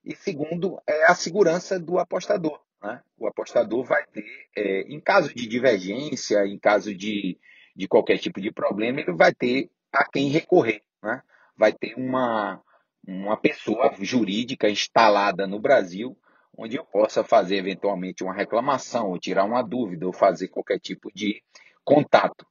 E 0.05 0.15
segundo, 0.15 0.79
é 0.85 1.05
a 1.05 1.15
segurança 1.15 1.79
do 1.79 1.97
apostador. 1.97 2.61
Né? 2.81 3.01
O 3.17 3.25
apostador 3.27 3.83
vai 3.83 4.05
ter, 4.05 4.47
é, 4.55 4.81
em 4.81 4.99
caso 4.99 5.33
de 5.33 5.47
divergência, 5.47 6.45
em 6.45 6.59
caso 6.59 6.93
de, 6.93 7.39
de 7.75 7.87
qualquer 7.87 8.19
tipo 8.19 8.39
de 8.39 8.51
problema, 8.51 8.99
ele 8.99 9.13
vai 9.13 9.33
ter 9.33 9.71
a 9.91 10.07
quem 10.07 10.29
recorrer. 10.29 10.83
Né? 11.01 11.21
Vai 11.57 11.73
ter 11.73 11.95
uma, 11.95 12.61
uma 13.07 13.37
pessoa 13.37 13.95
jurídica 13.99 14.69
instalada 14.69 15.47
no 15.47 15.59
Brasil 15.59 16.15
onde 16.57 16.75
eu 16.75 16.85
possa 16.85 17.23
fazer 17.23 17.57
eventualmente 17.57 18.23
uma 18.23 18.33
reclamação, 18.33 19.09
ou 19.09 19.19
tirar 19.19 19.43
uma 19.43 19.61
dúvida, 19.61 20.05
ou 20.05 20.13
fazer 20.13 20.47
qualquer 20.47 20.79
tipo 20.79 21.11
de 21.13 21.41
contato. 21.83 22.45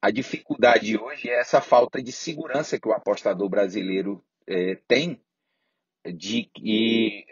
A 0.00 0.10
dificuldade 0.10 0.98
hoje 0.98 1.30
é 1.30 1.40
essa 1.40 1.60
falta 1.60 2.02
de 2.02 2.12
segurança 2.12 2.78
que 2.78 2.88
o 2.88 2.92
apostador 2.92 3.48
brasileiro 3.48 4.22
é, 4.46 4.78
tem 4.86 5.20
de, 6.12 6.48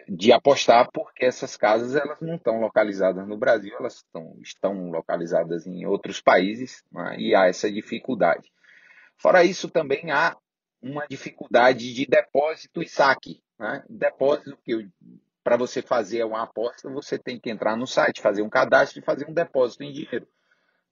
de 0.08 0.32
apostar, 0.32 0.88
porque 0.92 1.24
essas 1.24 1.56
casas 1.56 1.94
elas 1.94 2.20
não 2.20 2.36
estão 2.36 2.60
localizadas 2.60 3.26
no 3.26 3.36
Brasil, 3.36 3.74
elas 3.78 3.96
estão, 3.96 4.36
estão 4.40 4.90
localizadas 4.90 5.66
em 5.66 5.86
outros 5.86 6.20
países 6.20 6.82
né, 6.90 7.16
e 7.18 7.34
há 7.34 7.46
essa 7.46 7.70
dificuldade. 7.70 8.50
Fora 9.16 9.44
isso, 9.44 9.70
também 9.70 10.10
há 10.10 10.36
uma 10.82 11.06
dificuldade 11.06 11.94
de 11.94 12.06
depósito 12.06 12.82
e 12.82 12.88
saque. 12.88 13.42
Né? 13.58 13.84
Depósito 13.88 14.58
que 14.64 14.88
para 15.44 15.58
você 15.58 15.82
fazer 15.82 16.24
uma 16.24 16.42
aposta, 16.42 16.88
você 16.90 17.18
tem 17.18 17.38
que 17.38 17.50
entrar 17.50 17.76
no 17.76 17.86
site, 17.86 18.22
fazer 18.22 18.40
um 18.40 18.48
cadastro 18.48 18.98
e 18.98 19.04
fazer 19.04 19.28
um 19.28 19.34
depósito 19.34 19.84
em 19.84 19.92
dinheiro. 19.92 20.26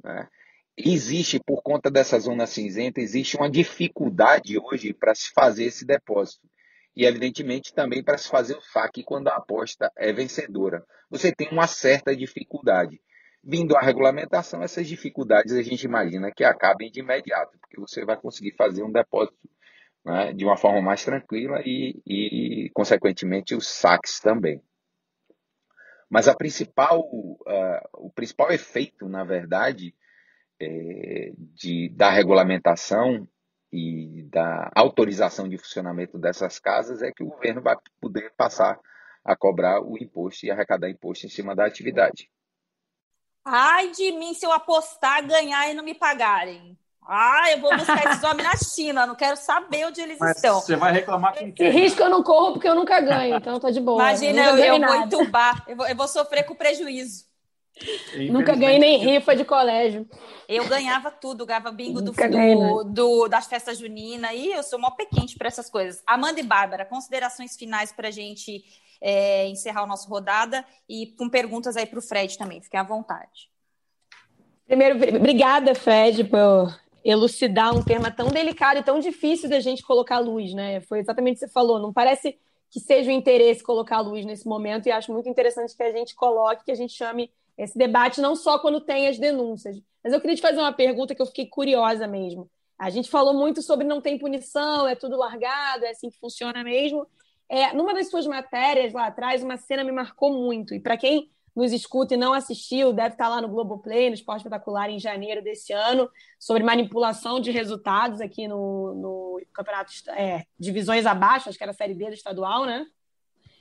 Né? 0.05 0.29
Existe, 0.77 1.41
por 1.41 1.63
conta 1.63 1.91
dessa 1.91 2.19
zona 2.19 2.47
cinzenta, 2.47 3.01
existe 3.01 3.37
uma 3.37 3.51
dificuldade 3.51 4.59
hoje 4.59 4.93
para 4.93 5.15
se 5.15 5.31
fazer 5.33 5.65
esse 5.65 5.87
depósito. 5.87 6.47
E, 6.95 7.07
evidentemente, 7.07 7.73
também 7.73 8.05
para 8.05 8.19
se 8.19 8.29
fazer 8.29 8.55
o 8.55 8.61
saque 8.61 9.03
quando 9.03 9.29
a 9.29 9.37
aposta 9.37 9.91
é 9.97 10.13
vencedora. 10.13 10.85
Você 11.11 11.33
tem 11.35 11.49
uma 11.51 11.67
certa 11.67 12.15
dificuldade. 12.15 13.01
Vindo 13.43 13.75
a 13.75 13.81
regulamentação, 13.81 14.63
essas 14.63 14.87
dificuldades 14.87 15.55
a 15.55 15.63
gente 15.63 15.83
imagina 15.83 16.31
que 16.31 16.45
acabem 16.45 16.91
de 16.91 17.01
imediato, 17.01 17.59
porque 17.59 17.81
você 17.81 18.05
vai 18.05 18.17
conseguir 18.17 18.55
fazer 18.55 18.83
um 18.83 18.93
depósito 18.93 19.37
né, 20.05 20.33
de 20.33 20.45
uma 20.45 20.57
forma 20.57 20.81
mais 20.81 21.05
tranquila 21.05 21.61
e, 21.65 22.01
e, 22.07 22.71
consequentemente, 22.75 23.55
os 23.55 23.69
saques 23.69 24.21
também. 24.21 24.63
Mas 26.11 26.29
a 26.29 26.35
principal, 26.35 27.01
uh, 27.01 27.89
o 27.95 28.11
principal 28.11 28.51
efeito, 28.53 29.09
na 29.09 29.25
verdade, 29.25 29.95
é, 30.61 31.33
de, 31.37 31.89
da 31.89 32.11
regulamentação 32.11 33.27
e 33.73 34.23
da 34.31 34.71
autorização 34.75 35.49
de 35.49 35.57
funcionamento 35.57 36.19
dessas 36.19 36.59
casas 36.59 37.03
é 37.03 37.11
que 37.11 37.25
o 37.25 37.29
governo 37.29 37.63
vai 37.63 37.77
poder 38.01 38.31
passar 38.37 38.79
a 39.25 39.35
cobrar 39.35 39.81
o 39.81 39.97
imposto 39.97 40.45
e 40.45 40.51
arrecadar 40.51 40.91
imposto 40.91 41.27
em 41.27 41.31
cima 41.31 41.55
da 41.55 41.65
atividade. 41.65 42.31
Ai 43.45 43.91
de 43.91 44.13
mim 44.13 44.35
se 44.35 44.45
eu 44.45 44.53
apostar, 44.53 45.27
ganhar 45.27 45.71
e 45.71 45.75
não 45.75 45.83
me 45.83 45.95
pagarem. 45.95 46.79
Ah, 47.07 47.51
eu 47.51 47.61
vou 47.61 47.77
buscar 47.77 48.07
esses 48.07 48.23
homens 48.23 48.49
na 48.49 48.57
China, 48.57 49.07
não 49.07 49.15
quero 49.15 49.37
saber 49.37 49.87
onde 49.87 50.01
eles 50.01 50.19
Mas 50.19 50.37
estão. 50.37 50.61
Você 50.61 50.77
vai 50.77 50.93
reclamar 50.93 51.37
com 51.37 51.53
quem? 51.53 51.71
risco 51.71 52.01
eu 52.03 52.09
não 52.09 52.23
corro 52.23 52.53
porque 52.53 52.69
eu 52.69 52.75
nunca 52.75 53.01
ganho, 53.01 53.37
então 53.37 53.59
tá 53.59 53.71
de 53.71 53.81
boa. 53.81 54.03
Imagina, 54.03 54.43
eu, 54.45 54.57
eu, 54.57 54.75
eu 54.75 54.81
vou 54.81 54.97
entubar, 54.97 55.65
eu 55.67 55.77
vou, 55.77 55.87
eu 55.87 55.97
vou 55.97 56.09
sofrer 56.09 56.45
com 56.45 56.55
prejuízo. 56.55 57.25
Nunca 58.31 58.55
ganhei 58.55 58.79
nem 58.79 58.99
rifa 58.99 59.35
de 59.35 59.45
colégio. 59.45 60.07
Eu 60.49 60.69
ganhava 60.69 61.11
tudo, 61.11 61.47
ganhava 61.47 61.73
bingo 61.73 62.01
do, 62.01 62.13
do, 62.13 62.85
do, 62.85 63.29
das 63.29 63.47
festas 63.47 63.79
juninas 63.79 64.31
e 64.35 64.53
eu 64.53 64.63
sou 64.63 64.79
mó 64.79 64.91
pequente 64.91 65.37
para 65.37 65.49
essas 65.49 65.71
coisas. 65.71 66.03
Amanda 66.07 66.39
e 66.39 66.43
Bárbara, 66.43 66.85
considerações 66.85 67.57
finais 67.57 67.91
para 67.91 68.09
a 68.09 68.11
gente 68.11 68.63
é, 69.01 69.49
encerrar 69.49 69.83
o 69.83 69.87
nosso 69.87 70.09
rodada 70.09 70.65
e 70.89 71.07
com 71.19 71.29
perguntas 71.29 71.77
aí 71.77 71.87
para 71.87 71.99
o 71.99 72.03
Fred 72.03 72.37
também, 72.39 72.61
fiquem 72.61 72.79
à 72.79 72.85
vontade. 72.85 73.51
Primeiro, 74.67 74.97
obrigada, 75.17 75.75
Fred, 75.75 76.25
por 76.25 76.79
elucidar 77.05 77.75
um 77.77 77.83
tema 77.83 78.11
tão 78.11 78.29
delicado 78.29 78.79
e 78.79 78.83
tão 78.83 78.99
difícil 78.99 79.49
da 79.49 79.61
gente 79.61 79.83
colocar 79.83 80.19
luz, 80.19 80.55
né? 80.55 80.81
Foi 80.83 81.01
exatamente 81.01 81.37
o 81.37 81.41
que 81.41 81.47
você 81.47 81.53
falou. 81.53 81.79
Não 81.79 81.93
parece 81.93 82.39
que 82.71 82.81
seja 82.81 83.11
o 83.11 83.13
interesse 83.13 83.63
colocar 83.63 84.01
luz 84.01 84.25
nesse 84.25 84.47
momento, 84.47 84.87
e 84.87 84.91
acho 84.91 85.13
muito 85.13 85.29
interessante 85.29 85.77
que 85.77 85.83
a 85.83 85.93
gente 85.93 86.15
coloque, 86.15 86.65
que 86.65 86.73
a 86.73 86.75
gente 86.75 86.95
chame 86.95 87.31
esse 87.59 87.77
debate 87.77 88.21
não 88.21 88.35
só 88.35 88.59
quando 88.59 88.81
tem 88.81 89.09
as 89.09 89.19
denúncias. 89.19 89.79
Mas 90.03 90.13
eu 90.13 90.21
queria 90.21 90.37
te 90.37 90.43
fazer 90.43 90.59
uma 90.59 90.73
pergunta 90.73 91.15
que 91.15 91.21
eu 91.21 91.27
fiquei 91.27 91.47
curiosa 91.47 92.07
mesmo. 92.07 92.51
A 92.79 92.89
gente 92.91 93.11
falou 93.11 93.35
muito 93.35 93.63
sobre 93.63 93.87
não 93.87 94.01
tem 94.01 94.19
punição, 94.19 94.89
é 94.89 94.95
tudo 94.95 95.17
largado, 95.17 95.85
é 95.85 95.91
assim 95.91 96.11
que 96.11 96.19
funciona 96.19 96.65
mesmo. 96.65 97.07
É, 97.49 97.75
numa 97.75 97.93
das 97.93 98.09
suas 98.09 98.27
matérias 98.27 98.93
lá 98.93 99.07
atrás, 99.07 99.43
uma 99.43 99.59
cena 99.59 99.85
me 99.85 99.93
marcou 99.93 100.33
muito. 100.33 100.75
E 100.75 100.81
para 100.81 100.97
quem 100.97 101.31
nos 101.55 101.73
escuta 101.73 102.15
e 102.15 102.17
não 102.17 102.33
assistiu, 102.33 102.93
deve 102.93 103.15
estar 103.15 103.29
lá 103.29 103.41
no 103.41 103.49
Globoplay, 103.49 104.09
no 104.09 104.15
Esporte 104.15 104.41
Espetacular, 104.41 104.89
em 104.89 104.99
janeiro 104.99 105.43
desse 105.43 105.73
ano, 105.73 106.09
sobre 106.39 106.63
manipulação 106.63 107.41
de 107.41 107.51
resultados 107.51 108.21
aqui 108.21 108.49
no, 108.49 108.95
no 108.95 109.41
campeonato 109.53 109.93
é, 110.11 110.45
divisões 110.59 111.05
abaixo, 111.05 111.49
acho 111.49 111.59
que 111.59 111.65
era 111.65 111.73
a 111.73 111.75
Série 111.75 111.95
B 111.95 112.07
do 112.07 112.15
estadual, 112.15 112.65
né? 112.65 112.87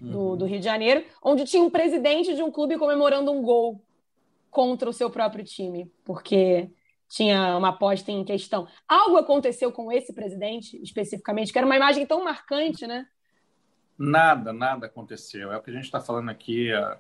do, 0.02 0.20
uhum. 0.20 0.38
do 0.38 0.46
Rio 0.46 0.60
de 0.60 0.66
Janeiro, 0.66 1.06
onde 1.24 1.46
tinha 1.46 1.64
um 1.64 1.70
presidente 1.70 2.34
de 2.34 2.42
um 2.42 2.52
clube 2.52 2.78
comemorando 2.78 3.32
um 3.32 3.42
gol 3.42 3.84
contra 4.50 4.90
o 4.90 4.94
seu 4.94 5.10
próprio 5.10 5.46
time, 5.46 5.92
porque 6.04 6.70
tinha 7.08 7.58
uma 7.58 7.70
aposta 7.70 8.12
em 8.12 8.24
questão. 8.26 8.68
Algo 8.88 9.18
aconteceu 9.18 9.72
com 9.72 9.92
esse 9.92 10.14
presidente, 10.14 10.82
especificamente, 10.82 11.52
que 11.52 11.58
era 11.58 11.66
uma 11.66 11.76
imagem 11.76 12.06
tão 12.06 12.24
marcante, 12.24 12.88
né? 12.88 13.06
Nada, 13.98 14.52
nada 14.52 14.88
aconteceu. 14.88 15.52
É 15.52 15.58
o 15.58 15.62
que 15.62 15.70
a 15.70 15.74
gente 15.74 15.86
está 15.86 16.00
falando 16.02 16.30
aqui 16.30 16.74
há 16.74 16.98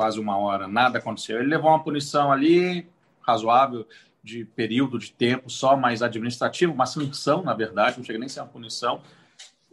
quase 0.00 0.18
uma 0.18 0.38
hora. 0.38 0.66
Nada 0.66 0.96
aconteceu. 0.96 1.38
Ele 1.38 1.50
levou 1.50 1.68
uma 1.68 1.84
punição 1.84 2.32
ali, 2.32 2.88
razoável, 3.20 3.86
de 4.24 4.46
período 4.46 4.98
de 4.98 5.12
tempo 5.12 5.50
só 5.50 5.76
mais 5.76 6.00
administrativo, 6.00 6.72
uma 6.72 6.86
sanção, 6.86 7.42
na 7.42 7.52
verdade, 7.52 7.98
não 7.98 8.04
chega 8.04 8.18
nem 8.18 8.24
a 8.24 8.28
ser 8.30 8.40
uma 8.40 8.46
punição. 8.46 9.02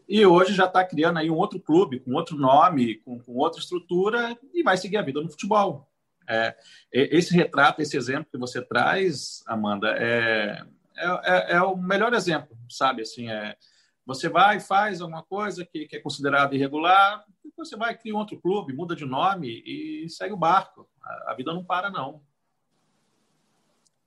E 0.05 0.25
hoje 0.25 0.53
já 0.53 0.65
está 0.65 0.83
criando 0.83 1.19
aí 1.19 1.31
um 1.31 1.37
outro 1.37 1.61
clube, 1.61 2.01
com 2.01 2.11
outro 2.11 2.37
nome, 2.37 2.95
com, 3.05 3.17
com 3.17 3.35
outra 3.37 3.61
estrutura, 3.61 4.37
e 4.53 4.61
vai 4.63 4.75
seguir 4.75 4.97
a 4.97 5.01
vida 5.01 5.21
no 5.21 5.29
futebol. 5.29 5.89
É, 6.27 6.53
esse 6.91 7.33
retrato, 7.33 7.81
esse 7.81 7.95
exemplo 7.95 8.27
que 8.29 8.37
você 8.37 8.61
traz, 8.61 9.41
Amanda, 9.47 9.95
é, 9.97 10.61
é, 10.97 11.07
é, 11.23 11.55
é 11.55 11.61
o 11.61 11.77
melhor 11.77 12.13
exemplo, 12.13 12.57
sabe? 12.69 13.01
Assim, 13.01 13.29
é, 13.29 13.55
você 14.07 14.29
vai, 14.29 14.59
faz 14.61 15.01
alguma 15.01 15.21
coisa 15.21 15.65
que, 15.65 15.85
que 15.85 15.97
é 15.97 15.99
considerada 15.99 16.55
irregular, 16.55 17.25
você 17.57 17.75
vai, 17.75 17.97
cria 17.97 18.15
um 18.15 18.19
outro 18.19 18.39
clube, 18.39 18.71
muda 18.71 18.95
de 18.95 19.03
nome 19.03 19.63
e 19.65 20.07
segue 20.09 20.33
o 20.33 20.37
barco. 20.37 20.87
A, 21.03 21.31
a 21.31 21.33
vida 21.33 21.51
não 21.53 21.65
para, 21.65 21.89
não. 21.89 22.21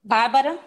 Bárbara? 0.01 0.57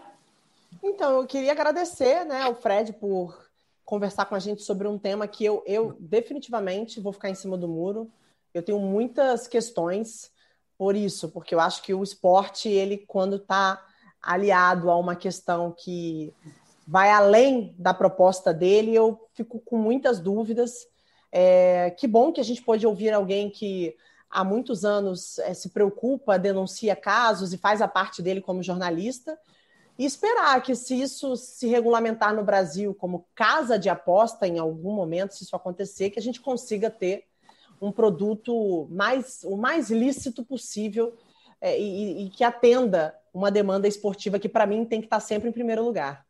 Então, 0.82 1.20
eu 1.20 1.26
queria 1.26 1.52
agradecer 1.52 2.24
né, 2.24 2.42
ao 2.42 2.54
Fred 2.54 2.92
por 2.92 3.50
conversar 3.84 4.26
com 4.26 4.34
a 4.34 4.38
gente 4.38 4.62
sobre 4.62 4.86
um 4.86 4.98
tema 4.98 5.26
que 5.26 5.44
eu, 5.44 5.64
eu 5.66 5.96
definitivamente 5.98 7.00
vou 7.00 7.12
ficar 7.12 7.30
em 7.30 7.34
cima 7.34 7.56
do 7.56 7.66
muro. 7.66 8.10
Eu 8.52 8.62
tenho 8.62 8.78
muitas 8.78 9.48
questões 9.48 10.30
por 10.76 10.94
isso, 10.94 11.30
porque 11.30 11.54
eu 11.54 11.60
acho 11.60 11.82
que 11.82 11.94
o 11.94 12.02
esporte, 12.02 12.68
ele, 12.68 12.98
quando 12.98 13.36
está 13.36 13.84
aliado 14.20 14.90
a 14.90 14.96
uma 14.96 15.16
questão 15.16 15.72
que 15.72 16.32
vai 16.86 17.10
além 17.10 17.74
da 17.78 17.94
proposta 17.94 18.52
dele, 18.52 18.94
eu 18.94 19.20
fico 19.32 19.58
com 19.60 19.76
muitas 19.76 20.20
dúvidas. 20.20 20.86
É, 21.32 21.90
que 21.98 22.06
bom 22.06 22.32
que 22.32 22.40
a 22.40 22.44
gente 22.44 22.62
pode 22.62 22.86
ouvir 22.86 23.12
alguém 23.12 23.50
que 23.50 23.96
há 24.30 24.44
muitos 24.44 24.84
anos 24.84 25.38
é, 25.40 25.54
se 25.54 25.70
preocupa, 25.70 26.38
denuncia 26.38 26.94
casos 26.94 27.52
e 27.52 27.58
faz 27.58 27.80
a 27.80 27.88
parte 27.88 28.20
dele 28.20 28.40
como 28.40 28.62
jornalista, 28.62 29.38
e 29.96 30.04
esperar 30.04 30.60
que, 30.60 30.74
se 30.74 31.00
isso 31.00 31.36
se 31.36 31.68
regulamentar 31.68 32.34
no 32.34 32.42
Brasil 32.42 32.94
como 32.94 33.26
casa 33.34 33.78
de 33.78 33.88
aposta 33.88 34.46
em 34.46 34.58
algum 34.58 34.92
momento, 34.92 35.34
se 35.34 35.44
isso 35.44 35.54
acontecer, 35.54 36.10
que 36.10 36.18
a 36.18 36.22
gente 36.22 36.40
consiga 36.40 36.90
ter 36.90 37.24
um 37.80 37.92
produto 37.92 38.88
mais 38.90 39.44
o 39.44 39.56
mais 39.56 39.90
lícito 39.90 40.44
possível 40.44 41.14
é, 41.60 41.78
e, 41.78 42.26
e, 42.26 42.30
que 42.30 42.42
atenda 42.42 43.14
uma 43.32 43.50
demanda 43.50 43.86
esportiva 43.86 44.38
que, 44.38 44.48
para 44.48 44.66
mim, 44.66 44.84
tem 44.84 45.00
que 45.00 45.06
estar 45.06 45.20
sempre 45.20 45.48
em 45.48 45.52
primeiro 45.52 45.84
lugar. 45.84 46.24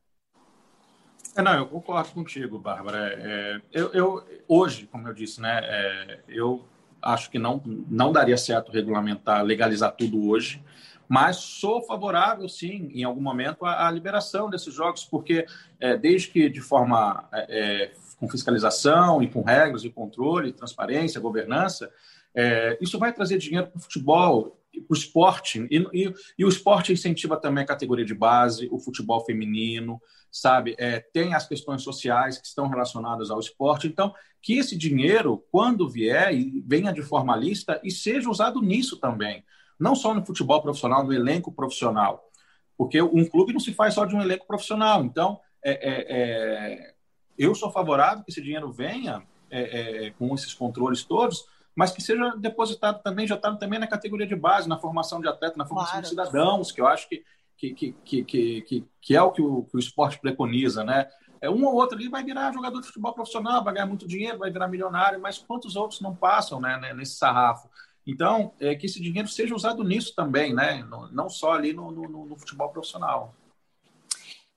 É, 1.37 1.43
não, 1.43 1.55
eu 1.55 1.67
concordo 1.67 2.11
contigo, 2.13 2.59
Bárbara. 2.59 3.13
É, 3.19 3.61
eu, 3.73 3.93
eu, 3.93 4.25
hoje, 4.47 4.87
como 4.87 5.09
eu 5.09 5.15
disse, 5.15 5.41
né, 5.41 5.61
é, 5.65 6.21
eu 6.29 6.65
acho 7.03 7.31
que 7.31 7.39
não, 7.39 7.61
não 7.65 8.13
daria 8.13 8.37
certo 8.37 8.71
regulamentar, 8.71 9.43
legalizar 9.43 9.93
tudo 9.93 10.29
hoje, 10.29 10.63
mas 11.09 11.37
sou 11.37 11.83
favorável, 11.83 12.49
sim, 12.49 12.91
em 12.95 13.05
algum 13.05 13.21
momento, 13.21 13.67
à, 13.67 13.87
à 13.87 13.91
liberação 13.91 14.49
desses 14.49 14.73
jogos, 14.73 15.05
porque 15.05 15.45
é, 15.81 15.97
desde 15.97 16.29
que 16.29 16.49
de 16.49 16.61
forma 16.61 17.29
é, 17.33 17.47
é 17.85 17.93
com 18.19 18.29
fiscalização 18.29 19.23
e 19.23 19.29
com 19.29 19.43
regras 19.43 19.85
e 19.85 19.91
controle, 19.91 20.53
transparência, 20.53 21.21
governança, 21.21 21.91
é, 22.35 22.77
isso 22.81 22.99
vai 22.99 23.13
trazer 23.13 23.39
dinheiro 23.39 23.69
para 23.69 23.79
o 23.79 23.83
futebol, 23.83 24.61
para 24.73 24.83
o 24.91 24.95
esporte, 24.95 25.67
e, 25.71 25.79
e, 25.93 26.15
e, 26.39 26.45
o 26.45 26.49
esporte 26.49 26.93
incentiva 26.93 27.37
também 27.37 27.63
a 27.63 27.67
categoria 27.67 28.05
de 28.05 28.15
base, 28.15 28.69
o 28.73 28.79
futebol 28.79 29.25
feminino, 29.25 30.01
sabe? 30.31 30.75
É, 30.79 30.99
tem 30.99 31.33
as 31.33 31.47
questões 31.47 31.83
sociais 31.83 32.39
que 32.39 32.47
estão 32.47 32.67
relacionadas 32.69 33.31
ao 33.31 33.39
esporte. 33.39 33.87
Então, 33.87 34.13
que 34.43 34.59
esse 34.59 34.77
dinheiro, 34.77 35.45
quando 35.53 35.89
vier, 35.89 36.33
venha 36.67 36.93
de 36.93 37.03
forma 37.03 37.37
lista 37.37 37.81
e 37.85 37.91
seja 37.91 38.29
usado 38.29 38.61
nisso 38.61 38.99
também. 38.99 39.45
Não 39.79 39.95
só 39.95 40.13
no 40.13 40.27
futebol 40.27 40.61
profissional, 40.61 41.05
no 41.05 41.13
elenco 41.13 41.53
profissional. 41.53 42.29
Porque 42.77 43.01
um 43.01 43.25
clube 43.25 43.53
não 43.53 43.61
se 43.61 43.73
faz 43.73 43.95
só 43.95 44.05
de 44.05 44.17
um 44.17 44.21
elenco 44.21 44.45
profissional. 44.45 45.05
Então, 45.05 45.39
é, 45.65 45.73
é, 45.73 46.07
é 46.09 46.94
eu 47.39 47.55
sou 47.55 47.71
favorável 47.71 48.25
que 48.25 48.31
esse 48.31 48.43
dinheiro 48.43 48.71
venha 48.71 49.23
é, 49.51 50.07
é, 50.07 50.11
com 50.11 50.35
esses 50.35 50.55
controles 50.55 51.05
todos, 51.05 51.47
mas 51.75 51.91
que 51.91 52.03
seja 52.03 52.35
depositado 52.37 53.03
também, 53.03 53.27
já 53.27 53.35
está 53.35 53.55
também 53.55 53.79
na 53.79 53.87
categoria 53.87 54.27
de 54.27 54.37
base, 54.37 54.69
na 54.69 54.79
formação 54.79 55.21
de 55.21 55.29
atleta, 55.29 55.57
na 55.57 55.67
formação 55.67 55.93
claro. 55.93 56.03
de 56.03 56.09
cidadãos, 56.09 56.73
que 56.73 56.81
eu 56.81 56.87
acho 56.87 57.09
que 57.09 57.25
que, 57.57 57.73
que, 57.73 58.25
que, 58.25 58.63
que, 58.63 58.85
que 59.01 59.17
é 59.17 59.23
o 59.23 59.31
que 59.31 59.41
o, 59.41 59.63
que 59.63 59.77
o 59.77 59.79
esporte 59.79 60.19
preconiza, 60.19 60.85
né? 60.85 61.09
É, 61.41 61.49
um 61.49 61.65
ou 61.65 61.75
outro 61.75 61.97
ali 61.97 62.09
vai 62.09 62.25
virar 62.25 62.53
jogador 62.53 62.81
de 62.81 62.87
futebol 62.87 63.13
profissional, 63.13 63.63
vai 63.63 63.75
ganhar 63.75 63.87
muito 63.87 64.09
dinheiro, 64.09 64.39
vai 64.39 64.51
virar 64.51 64.67
milionário, 64.69 65.21
mas 65.21 65.39
quantos 65.39 65.77
outros 65.77 66.01
não 66.01 66.15
passam 66.15 66.61
né, 66.61 66.79
né 66.79 66.95
nesse 66.95 67.17
sarrafo? 67.17 67.69
Então, 68.07 68.53
é, 68.61 68.75
que 68.75 68.87
esse 68.87 69.01
dinheiro 69.01 69.29
seja 69.29 69.55
usado 69.55 69.85
nisso 69.85 70.15
também, 70.15 70.55
né? 70.55 70.87
não 71.13 71.29
só 71.29 71.53
ali 71.53 71.73
no, 71.73 71.91
no, 71.91 72.27
no 72.27 72.37
futebol 72.39 72.69
profissional. 72.71 73.35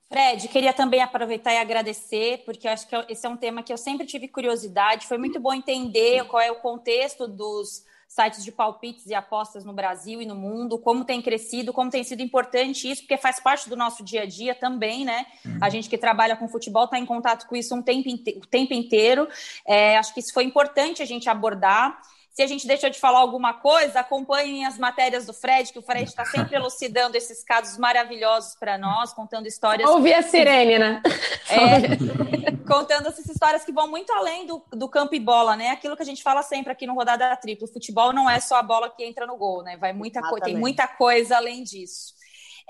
Fred, 0.08 0.48
queria 0.48 0.72
também 0.72 1.02
aproveitar 1.02 1.52
e 1.52 1.58
agradecer, 1.58 2.42
porque 2.46 2.66
eu 2.66 2.72
acho 2.72 2.88
que 2.88 2.96
esse 3.10 3.26
é 3.26 3.28
um 3.28 3.36
tema 3.36 3.62
que 3.62 3.72
eu 3.72 3.76
sempre 3.76 4.06
tive 4.06 4.26
curiosidade. 4.26 5.06
Foi 5.06 5.18
muito 5.18 5.38
bom 5.38 5.52
entender 5.52 6.24
qual 6.24 6.42
é 6.42 6.50
o 6.50 6.56
contexto 6.56 7.28
dos 7.28 7.84
sites 8.08 8.42
de 8.42 8.50
palpites 8.50 9.04
e 9.04 9.14
apostas 9.14 9.66
no 9.66 9.72
Brasil 9.74 10.22
e 10.22 10.26
no 10.26 10.34
mundo, 10.34 10.78
como 10.78 11.04
tem 11.04 11.20
crescido, 11.20 11.74
como 11.74 11.90
tem 11.90 12.02
sido 12.02 12.22
importante 12.22 12.90
isso, 12.90 13.02
porque 13.02 13.18
faz 13.18 13.38
parte 13.38 13.68
do 13.68 13.76
nosso 13.76 14.02
dia 14.02 14.22
a 14.22 14.26
dia 14.26 14.54
também, 14.54 15.04
né? 15.04 15.26
Uhum. 15.44 15.58
A 15.60 15.68
gente 15.68 15.90
que 15.90 15.98
trabalha 15.98 16.34
com 16.34 16.48
futebol 16.48 16.84
está 16.84 16.98
em 16.98 17.04
contato 17.04 17.46
com 17.46 17.54
isso 17.54 17.74
um 17.74 17.82
tempo, 17.82 18.08
o 18.08 18.46
tempo 18.46 18.72
inteiro. 18.72 19.28
É, 19.66 19.98
acho 19.98 20.14
que 20.14 20.20
isso 20.20 20.32
foi 20.32 20.44
importante 20.44 21.02
a 21.02 21.06
gente 21.06 21.28
abordar. 21.28 22.00
Se 22.38 22.42
a 22.44 22.46
gente 22.46 22.68
deixou 22.68 22.88
de 22.88 23.00
falar 23.00 23.18
alguma 23.18 23.52
coisa, 23.52 23.98
acompanhem 23.98 24.64
as 24.64 24.78
matérias 24.78 25.26
do 25.26 25.32
Fred, 25.32 25.72
que 25.72 25.78
o 25.80 25.82
Fred 25.82 26.04
está 26.04 26.24
sempre 26.24 26.54
elucidando 26.54 27.16
esses 27.16 27.42
casos 27.42 27.76
maravilhosos 27.76 28.54
para 28.54 28.78
nós, 28.78 29.12
contando 29.12 29.48
histórias. 29.48 29.90
Ouvir 29.90 30.14
a 30.14 30.22
sirene, 30.22 30.78
né? 30.78 31.02
É, 31.50 32.52
contando 32.64 33.08
essas 33.08 33.26
histórias 33.26 33.64
que 33.64 33.72
vão 33.72 33.88
muito 33.88 34.12
além 34.12 34.46
do, 34.46 34.64
do 34.70 34.88
campo 34.88 35.16
e 35.16 35.18
bola, 35.18 35.56
né? 35.56 35.70
Aquilo 35.70 35.96
que 35.96 36.02
a 36.04 36.06
gente 36.06 36.22
fala 36.22 36.40
sempre 36.44 36.70
aqui 36.70 36.86
no 36.86 36.94
Rodada 36.94 37.34
Triplo. 37.34 37.66
O 37.66 37.72
futebol 37.72 38.12
não 38.12 38.30
é 38.30 38.38
só 38.38 38.54
a 38.54 38.62
bola 38.62 38.88
que 38.88 39.04
entra 39.04 39.26
no 39.26 39.36
gol, 39.36 39.64
né? 39.64 39.76
Vai 39.76 39.92
muita 39.92 40.20
tem 40.40 40.56
muita 40.56 40.86
coisa 40.86 41.38
além 41.38 41.64
disso. 41.64 42.14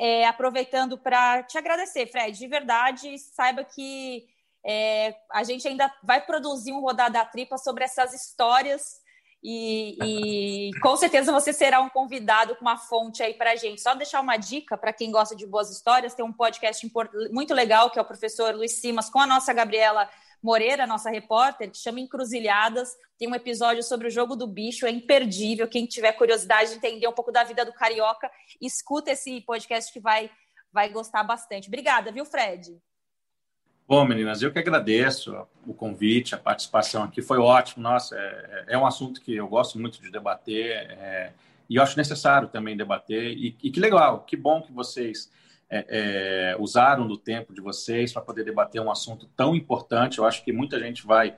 É, 0.01 0.27
aproveitando 0.27 0.97
para 0.97 1.43
te 1.43 1.59
agradecer, 1.59 2.07
Fred, 2.07 2.39
de 2.39 2.47
verdade, 2.47 3.19
saiba 3.19 3.63
que 3.65 4.25
é, 4.65 5.15
a 5.31 5.45
gente 5.45 5.69
ainda 5.69 5.93
vai 6.03 6.23
produzir 6.23 6.73
um 6.73 6.81
Rodada 6.81 7.23
Tripla 7.27 7.59
sobre 7.59 7.85
essas 7.85 8.15
histórias 8.15 9.07
e, 9.43 9.97
e, 10.03 10.81
com 10.81 10.97
certeza 10.97 11.33
você 11.33 11.53
será 11.53 11.81
um 11.81 11.89
convidado 11.89 12.57
com 12.57 12.63
uma 12.63 12.77
fonte 12.77 13.23
aí 13.23 13.35
para 13.35 13.55
gente. 13.55 13.81
Só 13.81 13.95
deixar 13.95 14.21
uma 14.21 14.37
dica 14.37 14.77
para 14.77 14.93
quem 14.93 15.13
gosta 15.13 15.37
de 15.37 15.47
boas 15.47 15.71
histórias: 15.71 16.15
tem 16.15 16.25
um 16.25 16.33
podcast 16.33 16.91
muito 17.31 17.55
legal 17.55 17.91
que 17.91 17.99
é 17.99 18.03
o 18.03 18.05
professor 18.05 18.55
Luiz 18.55 18.81
Simas 18.81 19.09
com 19.09 19.21
a 19.21 19.27
nossa 19.27 19.53
Gabriela 19.53 20.09
Moreira, 20.43 20.87
nossa 20.87 21.11
repórter, 21.11 21.71
que 21.71 21.79
chama 21.79 22.01
Encruzilhadas. 22.01 22.97
Tem 23.17 23.29
um 23.29 23.35
episódio 23.35 23.83
sobre 23.83 24.09
o 24.09 24.11
jogo 24.11 24.35
do 24.35 24.47
bicho, 24.47 24.87
é 24.87 24.91
imperdível. 24.91 25.69
Quem 25.69 25.87
tiver 25.87 26.13
curiosidade 26.13 26.71
de 26.71 26.77
entender 26.77 27.07
um 27.07 27.13
pouco 27.13 27.31
da 27.31 27.45
vida 27.45 27.65
do 27.65 27.73
carioca, 27.73 28.31
escuta 28.61 29.13
esse 29.13 29.41
podcast 29.43 29.93
que 29.93 30.01
vai, 30.01 30.31
vai 30.73 30.89
gostar 30.89 31.23
bastante. 31.23 31.69
Obrigada, 31.69 32.11
viu, 32.11 32.25
Fred? 32.25 32.81
Bom, 33.89 34.05
meninas, 34.05 34.43
eu 34.43 34.53
que 34.53 34.59
agradeço 34.59 35.35
o 35.67 35.73
convite, 35.73 36.35
a 36.35 36.39
participação 36.39 37.05
aqui, 37.05 37.23
foi 37.23 37.39
ótimo. 37.39 37.83
Nossa, 37.83 38.15
é, 38.19 38.65
é 38.75 38.79
um 38.79 38.85
assunto 38.85 39.19
que 39.19 39.35
eu 39.35 39.49
gosto 39.49 39.79
muito 39.79 39.99
de 40.03 40.11
debater 40.11 40.73
é, 40.91 41.33
e 41.71 41.77
eu 41.77 41.83
acho 41.83 41.97
necessário 41.97 42.49
também 42.49 42.77
debater. 42.77 43.33
E, 43.33 43.57
e 43.63 43.71
que 43.71 43.81
legal, 43.81 44.25
que 44.25 44.37
bom 44.37 44.61
que 44.61 44.71
vocês 44.71 45.33
é, 45.71 46.53
é 46.53 46.57
usaram 46.59 47.09
do 47.09 47.17
tempo 47.17 47.55
de 47.55 47.63
vocês 47.63 48.13
para 48.13 48.21
poder 48.21 48.45
debater 48.45 48.79
um 48.79 48.91
assunto 48.91 49.27
tão 49.35 49.55
importante. 49.57 50.19
Eu 50.19 50.27
acho 50.27 50.45
que 50.45 50.53
muita 50.53 50.79
gente 50.79 51.07
vai, 51.07 51.35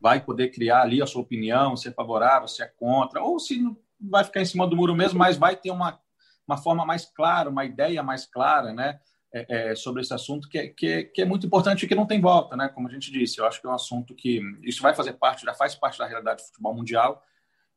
vai 0.00 0.20
poder 0.20 0.48
criar 0.48 0.82
ali 0.82 1.00
a 1.00 1.06
sua 1.06 1.22
opinião, 1.22 1.76
se 1.76 1.86
é 1.86 1.92
favorável, 1.92 2.48
se 2.48 2.64
é 2.64 2.66
contra, 2.66 3.22
ou 3.22 3.38
se 3.38 3.64
vai 4.00 4.24
ficar 4.24 4.40
em 4.40 4.46
cima 4.46 4.66
do 4.66 4.74
muro 4.74 4.96
mesmo, 4.96 5.20
mas 5.20 5.36
vai 5.36 5.54
ter 5.54 5.70
uma, 5.70 6.00
uma 6.48 6.56
forma 6.56 6.84
mais 6.84 7.06
clara, 7.06 7.48
uma 7.48 7.64
ideia 7.64 8.02
mais 8.02 8.26
clara, 8.26 8.72
né? 8.72 8.98
É, 9.32 9.70
é, 9.70 9.74
sobre 9.74 10.02
esse 10.02 10.12
assunto 10.12 10.48
que 10.48 10.58
é, 10.58 10.68
que, 10.68 10.86
é, 10.86 11.02
que 11.04 11.22
é 11.22 11.24
muito 11.24 11.46
importante 11.46 11.84
e 11.84 11.88
que 11.88 11.94
não 11.94 12.06
tem 12.06 12.20
volta, 12.20 12.54
né? 12.56 12.68
Como 12.68 12.86
a 12.86 12.90
gente 12.90 13.10
disse, 13.10 13.38
eu 13.38 13.46
acho 13.46 13.60
que 13.60 13.66
é 13.66 13.70
um 13.70 13.74
assunto 13.74 14.14
que 14.14 14.40
isso 14.62 14.82
vai 14.82 14.94
fazer 14.94 15.14
parte, 15.14 15.46
já 15.46 15.54
faz 15.54 15.74
parte 15.74 15.98
da 15.98 16.06
realidade 16.06 16.42
do 16.42 16.46
futebol 16.46 16.74
mundial 16.74 17.24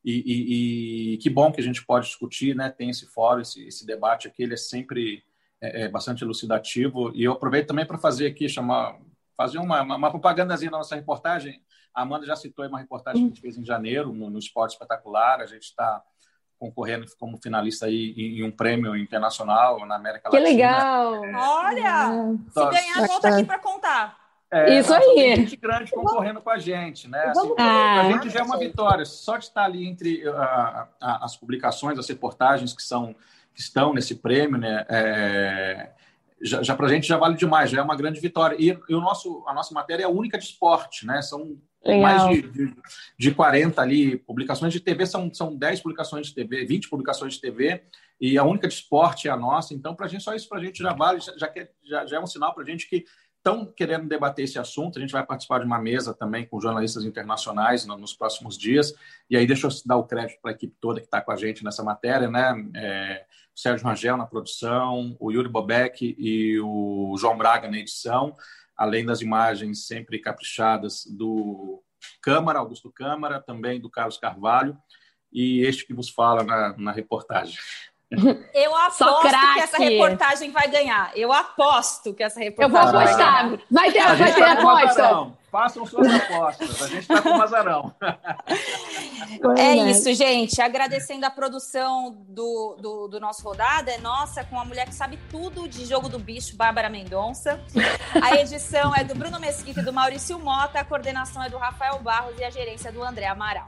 e, 0.04 0.24
e, 0.26 1.14
e 1.14 1.18
que 1.18 1.30
bom 1.30 1.52
que 1.52 1.62
a 1.62 1.64
gente 1.64 1.86
pode 1.86 2.08
discutir, 2.08 2.56
né? 2.56 2.70
Tem 2.70 2.90
esse 2.90 3.06
fórum, 3.08 3.42
esse, 3.42 3.66
esse 3.66 3.86
debate 3.86 4.28
aqui, 4.28 4.44
ele 4.44 4.54
é 4.54 4.58
sempre 4.58 5.24
é, 5.62 5.84
é 5.84 5.90
bastante 5.90 6.24
elucidativo 6.24 7.12
e 7.16 7.24
eu 7.24 7.32
aproveito 7.32 7.68
também 7.68 7.86
para 7.86 7.98
fazer 7.98 8.28
aqui 8.28 8.50
chamar 8.50 9.00
fazer 9.38 9.58
uma, 9.58 9.82
uma, 9.82 9.96
uma 9.96 10.12
propagandazinha 10.12 10.72
da 10.72 10.78
nossa 10.78 10.96
reportagem. 10.96 11.62
A 11.94 12.02
Amanda 12.02 12.26
já 12.26 12.36
citou 12.36 12.66
uma 12.68 12.80
reportagem 12.80 13.22
que 13.22 13.26
a 13.26 13.30
gente 13.30 13.42
fez 13.42 13.58
em 13.58 13.66
janeiro 13.66 14.14
no, 14.14 14.30
no 14.30 14.40
Esporte 14.40 14.72
Espetacular. 14.72 15.42
A 15.42 15.46
gente 15.46 15.64
está 15.64 16.04
concorrendo 16.60 17.06
como 17.20 17.38
finalista 17.38 17.86
aí 17.86 18.14
em, 18.18 18.44
um 18.44 18.52
prêmio 18.52 18.96
internacional 18.96 19.86
na 19.86 19.96
América 19.96 20.30
que 20.30 20.38
Latina. 20.38 20.50
Que 20.50 20.56
legal! 20.56 21.26
É. 21.26 21.36
Olha! 21.36 22.38
Se 22.50 22.66
ganhar, 22.66 23.08
volta 23.08 23.28
aqui 23.30 23.44
para 23.44 23.60
contar. 23.60 24.26
É, 24.52 24.80
Isso 24.80 24.94
aí. 24.94 25.16
Tem 25.16 25.36
gente 25.38 25.56
grande 25.58 25.92
concorrendo 25.92 26.40
com 26.42 26.50
a 26.50 26.58
gente, 26.58 27.10
né? 27.10 27.26
Assim, 27.26 27.54
ah, 27.58 28.02
a 28.02 28.12
gente 28.12 28.30
já 28.30 28.40
é 28.40 28.44
uma 28.44 28.58
vitória. 28.58 29.04
Só 29.04 29.38
de 29.38 29.46
estar 29.46 29.64
ali 29.64 29.88
entre 29.88 30.28
uh, 30.28 30.88
as 31.02 31.36
publicações, 31.36 32.00
as 32.00 32.08
reportagens 32.08 32.74
que 32.74 32.84
são 32.84 33.16
que 33.54 33.62
estão 33.62 33.94
nesse 33.94 34.16
prêmio, 34.16 34.58
né? 34.58 34.86
É, 34.90 35.92
já, 36.46 36.62
já 36.62 36.76
para 36.76 36.86
a 36.86 36.90
gente 36.90 37.08
já 37.08 37.18
vale 37.18 37.36
demais, 37.36 37.70
já 37.70 37.80
é 37.80 37.82
uma 37.82 37.96
grande 37.96 38.20
vitória. 38.20 38.56
E, 38.60 38.68
e, 38.68 38.96
o 38.96 39.02
nosso, 39.02 39.44
a 39.48 39.54
nossa 39.54 39.74
matéria 39.74 40.04
é 40.04 40.08
única 40.08 40.38
de 40.38 40.46
esporte, 40.46 41.06
né? 41.06 41.22
São 41.22 41.58
Legal. 41.84 42.02
mais 42.02 42.30
de, 42.30 42.42
de, 42.50 42.76
de 43.18 43.32
40 43.32 43.82
ali 43.82 44.18
publicações 44.18 44.72
de 44.72 44.80
TV, 44.80 45.06
são, 45.06 45.34
são 45.34 45.56
10 45.56 45.82
publicações 45.82 46.28
de 46.28 46.36
TV, 46.36 46.66
20 46.66 46.90
publicações 46.90 47.34
de 47.34 47.42
TV, 47.42 47.84
e 48.20 48.38
a 48.38 48.44
única 48.44 48.68
de 48.68 48.74
esporte 48.74 49.28
é 49.28 49.32
a 49.32 49.38
nossa. 49.38 49.74
Então, 49.74 49.96
para 49.96 50.06
a 50.06 50.10
gente, 50.10 50.24
só 50.24 50.34
isso 50.34 50.48
para 50.48 50.60
a 50.60 50.64
gente 50.64 50.82
já 50.82 50.94
vale, 50.94 51.20
já, 51.20 51.52
já, 51.84 52.06
já 52.06 52.18
é 52.18 52.20
um 52.20 52.28
sinal 52.28 52.54
para 52.54 52.64
a 52.64 52.66
gente 52.66 52.88
que 52.88 53.06
estão 53.46 53.64
querendo 53.64 54.08
debater 54.08 54.46
esse 54.46 54.58
assunto. 54.58 54.98
A 54.98 55.02
gente 55.02 55.12
vai 55.12 55.24
participar 55.24 55.60
de 55.60 55.66
uma 55.66 55.80
mesa 55.80 56.16
também 56.16 56.48
com 56.48 56.60
jornalistas 56.60 57.06
internacionais 57.06 57.86
nos 57.86 58.16
próximos 58.16 58.58
dias. 58.58 58.92
E 59.30 59.38
aí, 59.38 59.46
deixa 59.46 59.68
eu 59.68 59.72
dar 59.86 59.98
o 59.98 60.08
crédito 60.08 60.42
para 60.42 60.50
a 60.50 60.54
equipe 60.56 60.76
toda 60.82 61.00
que 61.00 61.06
está 61.06 61.22
com 61.22 61.32
a 61.32 61.36
gente 61.36 61.64
nessa 61.64 61.84
matéria, 61.84 62.28
né? 62.28 62.54
É, 62.76 63.26
o 63.56 63.60
Sérgio 63.60 63.86
Rangel 63.86 64.18
na 64.18 64.26
produção, 64.26 65.16
o 65.20 65.32
Yuri 65.32 65.48
Bobek 65.48 66.16
e 66.18 66.60
o 66.60 67.16
João 67.20 67.38
Braga 67.38 67.70
na 67.70 67.78
edição, 67.78 68.36
além 68.76 69.06
das 69.06 69.22
imagens 69.22 69.86
sempre 69.86 70.18
caprichadas 70.20 71.06
do 71.06 71.84
Câmara, 72.22 72.60
Augusto 72.60 72.92
Câmara, 72.92 73.40
também 73.40 73.80
do 73.80 73.90
Carlos 73.90 74.18
Carvalho, 74.18 74.76
e 75.32 75.62
este 75.62 75.86
que 75.86 75.94
vos 75.94 76.10
fala 76.10 76.44
na, 76.44 76.76
na 76.78 76.92
reportagem. 76.92 77.58
Eu 78.54 78.76
aposto 78.76 79.22
que 79.22 79.60
essa 79.60 79.78
reportagem 79.78 80.52
vai 80.52 80.68
ganhar. 80.68 81.12
Eu 81.16 81.32
aposto 81.32 82.14
que 82.14 82.24
essa 82.24 82.40
reportagem 82.40 82.86
Eu 82.86 82.92
vou 82.92 83.02
apostar. 83.02 83.50
Vai, 83.50 83.60
vai 83.70 83.92
ter, 83.92 84.16
vai 84.16 84.34
ter 84.34 84.44
tá 84.44 84.52
aposta. 84.54 85.32
Façam 85.56 85.86
suas 85.86 86.14
apostas. 86.14 86.82
A 86.82 86.88
gente 86.88 87.00
está 87.00 87.22
com 87.22 87.30
um 87.30 87.42
azarão. 87.42 87.94
É 89.58 89.76
isso, 89.90 90.14
gente. 90.14 90.62
Agradecendo 90.62 91.26
a 91.26 91.30
produção 91.30 92.18
do, 92.28 92.76
do, 92.78 93.08
do, 93.08 93.20
nosso 93.22 93.42
rodada. 93.42 93.90
É 93.90 93.98
nossa, 93.98 94.44
com 94.44 94.60
a 94.60 94.66
mulher 94.66 94.86
que 94.86 94.94
sabe 94.94 95.18
tudo 95.30 95.68
de 95.68 95.86
Jogo 95.86 96.10
do 96.10 96.20
Bicho, 96.20 96.58
Bárbara 96.58 96.90
Mendonça. 96.90 97.60
A 98.22 98.36
edição 98.36 98.94
é 98.94 99.06
do 99.06 99.16
Bruno 99.16 99.40
Mesquita 99.40 99.80
e 99.80 99.84
do 99.84 99.94
Maurício 99.94 100.38
Mota. 100.40 100.80
A 100.80 100.84
coordenação 100.84 101.42
é 101.42 101.50
do 101.50 101.58
Rafael 101.58 102.00
Barros 102.00 102.38
e 102.38 102.44
a 102.44 102.50
gerência 102.50 102.92
do 102.92 103.02
André 103.02 103.28
Amaral. 103.28 103.66